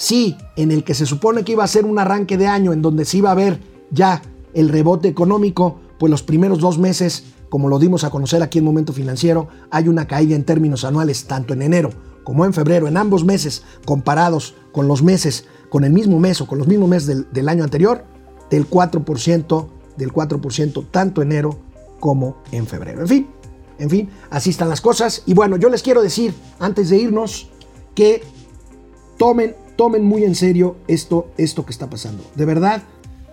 sí, 0.00 0.38
en 0.56 0.70
el 0.70 0.82
que 0.82 0.94
se 0.94 1.04
supone 1.04 1.44
que 1.44 1.52
iba 1.52 1.62
a 1.62 1.68
ser 1.68 1.84
un 1.84 1.98
arranque 1.98 2.38
de 2.38 2.46
año 2.46 2.72
en 2.72 2.80
donde 2.80 3.04
se 3.04 3.18
iba 3.18 3.30
a 3.30 3.34
ver 3.34 3.60
ya 3.90 4.22
el 4.54 4.70
rebote 4.70 5.08
económico, 5.08 5.78
pues 5.98 6.10
los 6.10 6.22
primeros 6.22 6.58
dos 6.58 6.78
meses, 6.78 7.24
como 7.50 7.68
lo 7.68 7.78
dimos 7.78 8.02
a 8.02 8.10
conocer 8.10 8.42
aquí 8.42 8.58
en 8.58 8.64
Momento 8.64 8.94
Financiero, 8.94 9.48
hay 9.70 9.88
una 9.88 10.06
caída 10.06 10.34
en 10.34 10.44
términos 10.44 10.84
anuales, 10.84 11.26
tanto 11.26 11.52
en 11.52 11.62
enero 11.62 11.90
como 12.24 12.44
en 12.44 12.52
febrero, 12.52 12.86
en 12.86 12.96
ambos 12.96 13.24
meses, 13.24 13.62
comparados 13.84 14.54
con 14.72 14.88
los 14.88 15.02
meses, 15.02 15.46
con 15.68 15.84
el 15.84 15.92
mismo 15.92 16.18
mes 16.18 16.40
o 16.40 16.46
con 16.46 16.58
los 16.58 16.68
mismos 16.68 16.88
meses 16.88 17.06
del, 17.06 17.26
del 17.32 17.48
año 17.48 17.64
anterior, 17.64 18.04
del 18.50 18.68
4%, 18.68 19.66
del 20.00 20.12
4%, 20.12 20.86
tanto 20.90 21.22
enero 21.22 21.58
como 22.00 22.38
en 22.50 22.66
febrero. 22.66 23.02
En 23.02 23.08
fin, 23.08 23.28
en 23.78 23.88
fin, 23.88 24.10
así 24.30 24.50
están 24.50 24.68
las 24.68 24.80
cosas. 24.80 25.22
Y 25.26 25.34
bueno, 25.34 25.56
yo 25.56 25.68
les 25.68 25.82
quiero 25.82 26.02
decir, 26.02 26.34
antes 26.58 26.90
de 26.90 26.98
irnos, 26.98 27.50
que 27.94 28.22
tomen 29.16 29.54
tomen 29.80 30.04
muy 30.04 30.24
en 30.24 30.34
serio 30.34 30.76
esto, 30.88 31.30
esto 31.38 31.64
que 31.64 31.72
está 31.72 31.88
pasando. 31.88 32.22
De 32.34 32.44
verdad, 32.44 32.82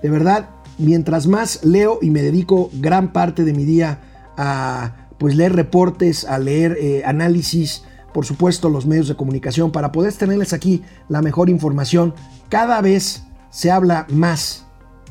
de 0.01 0.09
verdad, 0.09 0.47
mientras 0.77 1.27
más 1.27 1.65
leo 1.65 1.99
y 2.01 2.09
me 2.09 2.21
dedico 2.21 2.69
gran 2.71 3.11
parte 3.11 3.43
de 3.43 3.51
mi 3.51 3.65
día 3.65 3.99
a 4.37 5.09
pues 5.17 5.35
leer 5.35 5.57
reportes, 5.57 6.23
a 6.23 6.39
leer 6.39 6.77
eh, 6.79 7.03
análisis, 7.05 7.83
por 8.13 8.25
supuesto 8.25 8.69
los 8.69 8.85
medios 8.85 9.09
de 9.09 9.15
comunicación, 9.15 9.73
para 9.73 9.91
poder 9.91 10.13
tenerles 10.13 10.53
aquí 10.53 10.83
la 11.09 11.21
mejor 11.21 11.49
información, 11.49 12.13
cada 12.47 12.79
vez 12.79 13.23
se 13.49 13.69
habla 13.69 14.07
más 14.09 14.66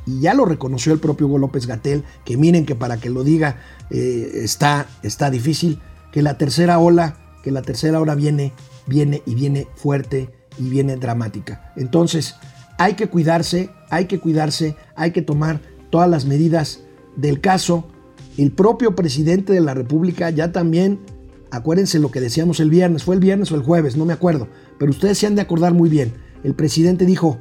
y 0.06 0.20
ya 0.20 0.34
lo 0.34 0.44
reconoció 0.44 0.92
el 0.92 1.00
propio 1.00 1.26
Hugo 1.26 1.38
López 1.38 1.66
Gatel, 1.66 2.04
que 2.24 2.36
miren 2.36 2.64
que 2.64 2.76
para 2.76 2.98
que 2.98 3.10
lo 3.10 3.24
diga 3.24 3.58
eh, 3.90 4.30
está, 4.42 4.86
está 5.02 5.30
difícil, 5.30 5.80
que 6.12 6.22
la 6.22 6.38
tercera 6.38 6.78
ola, 6.78 7.16
que 7.42 7.50
la 7.50 7.62
tercera 7.62 8.00
ola 8.00 8.14
viene, 8.14 8.52
viene 8.86 9.22
y 9.26 9.34
viene 9.34 9.66
fuerte 9.74 10.30
y 10.58 10.68
viene 10.68 10.96
dramática. 10.96 11.72
Entonces, 11.76 12.36
hay 12.78 12.94
que 12.94 13.08
cuidarse, 13.08 13.70
hay 13.90 14.06
que 14.06 14.20
cuidarse, 14.20 14.76
hay 14.94 15.10
que 15.10 15.22
tomar 15.22 15.60
todas 15.90 16.08
las 16.08 16.24
medidas 16.24 16.80
del 17.16 17.40
caso. 17.40 17.88
El 18.36 18.52
propio 18.52 18.94
presidente 18.94 19.52
de 19.52 19.60
la 19.60 19.74
República 19.74 20.30
ya 20.30 20.52
también, 20.52 21.00
acuérdense 21.50 21.98
lo 21.98 22.10
que 22.10 22.20
decíamos 22.20 22.60
el 22.60 22.70
viernes, 22.70 23.02
fue 23.02 23.14
el 23.14 23.20
viernes 23.20 23.50
o 23.50 23.56
el 23.56 23.62
jueves, 23.62 23.96
no 23.96 24.04
me 24.04 24.12
acuerdo, 24.12 24.48
pero 24.78 24.90
ustedes 24.90 25.18
se 25.18 25.26
han 25.26 25.34
de 25.34 25.42
acordar 25.42 25.74
muy 25.74 25.88
bien. 25.88 26.14
El 26.44 26.54
presidente 26.54 27.06
dijo, 27.06 27.38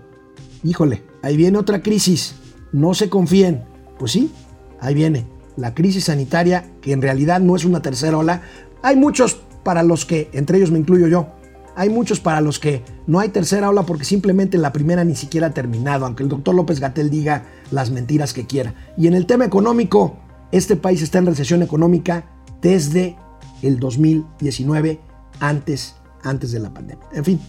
híjole, 0.63 1.03
ahí 1.21 1.37
viene 1.37 1.57
otra 1.57 1.83
crisis, 1.83 2.35
no 2.71 2.93
se 2.93 3.09
confíen. 3.09 3.63
Pues 3.97 4.11
sí, 4.11 4.31
ahí 4.79 4.93
viene 4.93 5.25
la 5.57 5.73
crisis 5.73 6.05
sanitaria, 6.05 6.65
que 6.81 6.91
en 6.91 7.01
realidad 7.01 7.39
no 7.39 7.55
es 7.55 7.65
una 7.65 7.81
tercera 7.81 8.17
ola. 8.17 8.41
Hay 8.81 8.95
muchos 8.95 9.39
para 9.63 9.83
los 9.83 10.05
que, 10.05 10.29
entre 10.33 10.57
ellos 10.57 10.71
me 10.71 10.79
incluyo 10.79 11.07
yo, 11.07 11.27
hay 11.75 11.89
muchos 11.89 12.19
para 12.19 12.41
los 12.41 12.59
que 12.59 12.83
no 13.05 13.19
hay 13.19 13.29
tercera 13.29 13.69
ola 13.69 13.83
porque 13.83 14.05
simplemente 14.05 14.57
la 14.57 14.71
primera 14.71 15.03
ni 15.03 15.15
siquiera 15.15 15.47
ha 15.47 15.53
terminado, 15.53 16.05
aunque 16.05 16.23
el 16.23 16.29
doctor 16.29 16.55
López 16.55 16.79
Gatel 16.79 17.09
diga 17.09 17.45
las 17.71 17.91
mentiras 17.91 18.33
que 18.33 18.45
quiera. 18.45 18.73
Y 18.97 19.07
en 19.07 19.13
el 19.13 19.25
tema 19.25 19.45
económico, 19.45 20.17
este 20.51 20.75
país 20.75 21.01
está 21.01 21.17
en 21.19 21.25
recesión 21.25 21.63
económica 21.63 22.25
desde 22.61 23.17
el 23.61 23.79
2019, 23.79 24.99
antes, 25.39 25.95
antes 26.23 26.51
de 26.51 26.59
la 26.59 26.73
pandemia. 26.73 27.05
En 27.13 27.25
fin, 27.25 27.39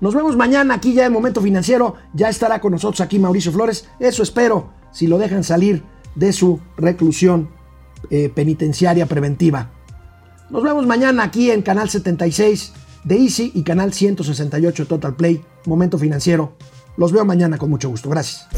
nos 0.00 0.14
vemos 0.14 0.36
mañana 0.36 0.74
aquí 0.74 0.94
ya 0.94 1.06
en 1.06 1.12
Momento 1.12 1.42
Financiero. 1.42 1.94
Ya 2.14 2.28
estará 2.28 2.60
con 2.60 2.72
nosotros 2.72 3.00
aquí 3.00 3.18
Mauricio 3.18 3.52
Flores. 3.52 3.86
Eso 3.98 4.22
espero, 4.22 4.70
si 4.92 5.06
lo 5.06 5.18
dejan 5.18 5.44
salir 5.44 5.82
de 6.14 6.32
su 6.32 6.60
reclusión 6.76 7.50
eh, 8.08 8.30
penitenciaria 8.34 9.06
preventiva. 9.06 9.70
Nos 10.48 10.62
vemos 10.62 10.86
mañana 10.86 11.22
aquí 11.24 11.50
en 11.50 11.62
Canal 11.62 11.90
76 11.90 12.72
de 13.04 13.16
Easy 13.16 13.52
y 13.54 13.62
Canal 13.62 13.92
168 13.92 14.86
Total 14.86 15.14
Play, 15.14 15.42
Momento 15.66 15.98
Financiero. 15.98 16.54
Los 16.96 17.12
veo 17.12 17.24
mañana 17.24 17.58
con 17.58 17.70
mucho 17.70 17.88
gusto. 17.88 18.08
Gracias. 18.08 18.48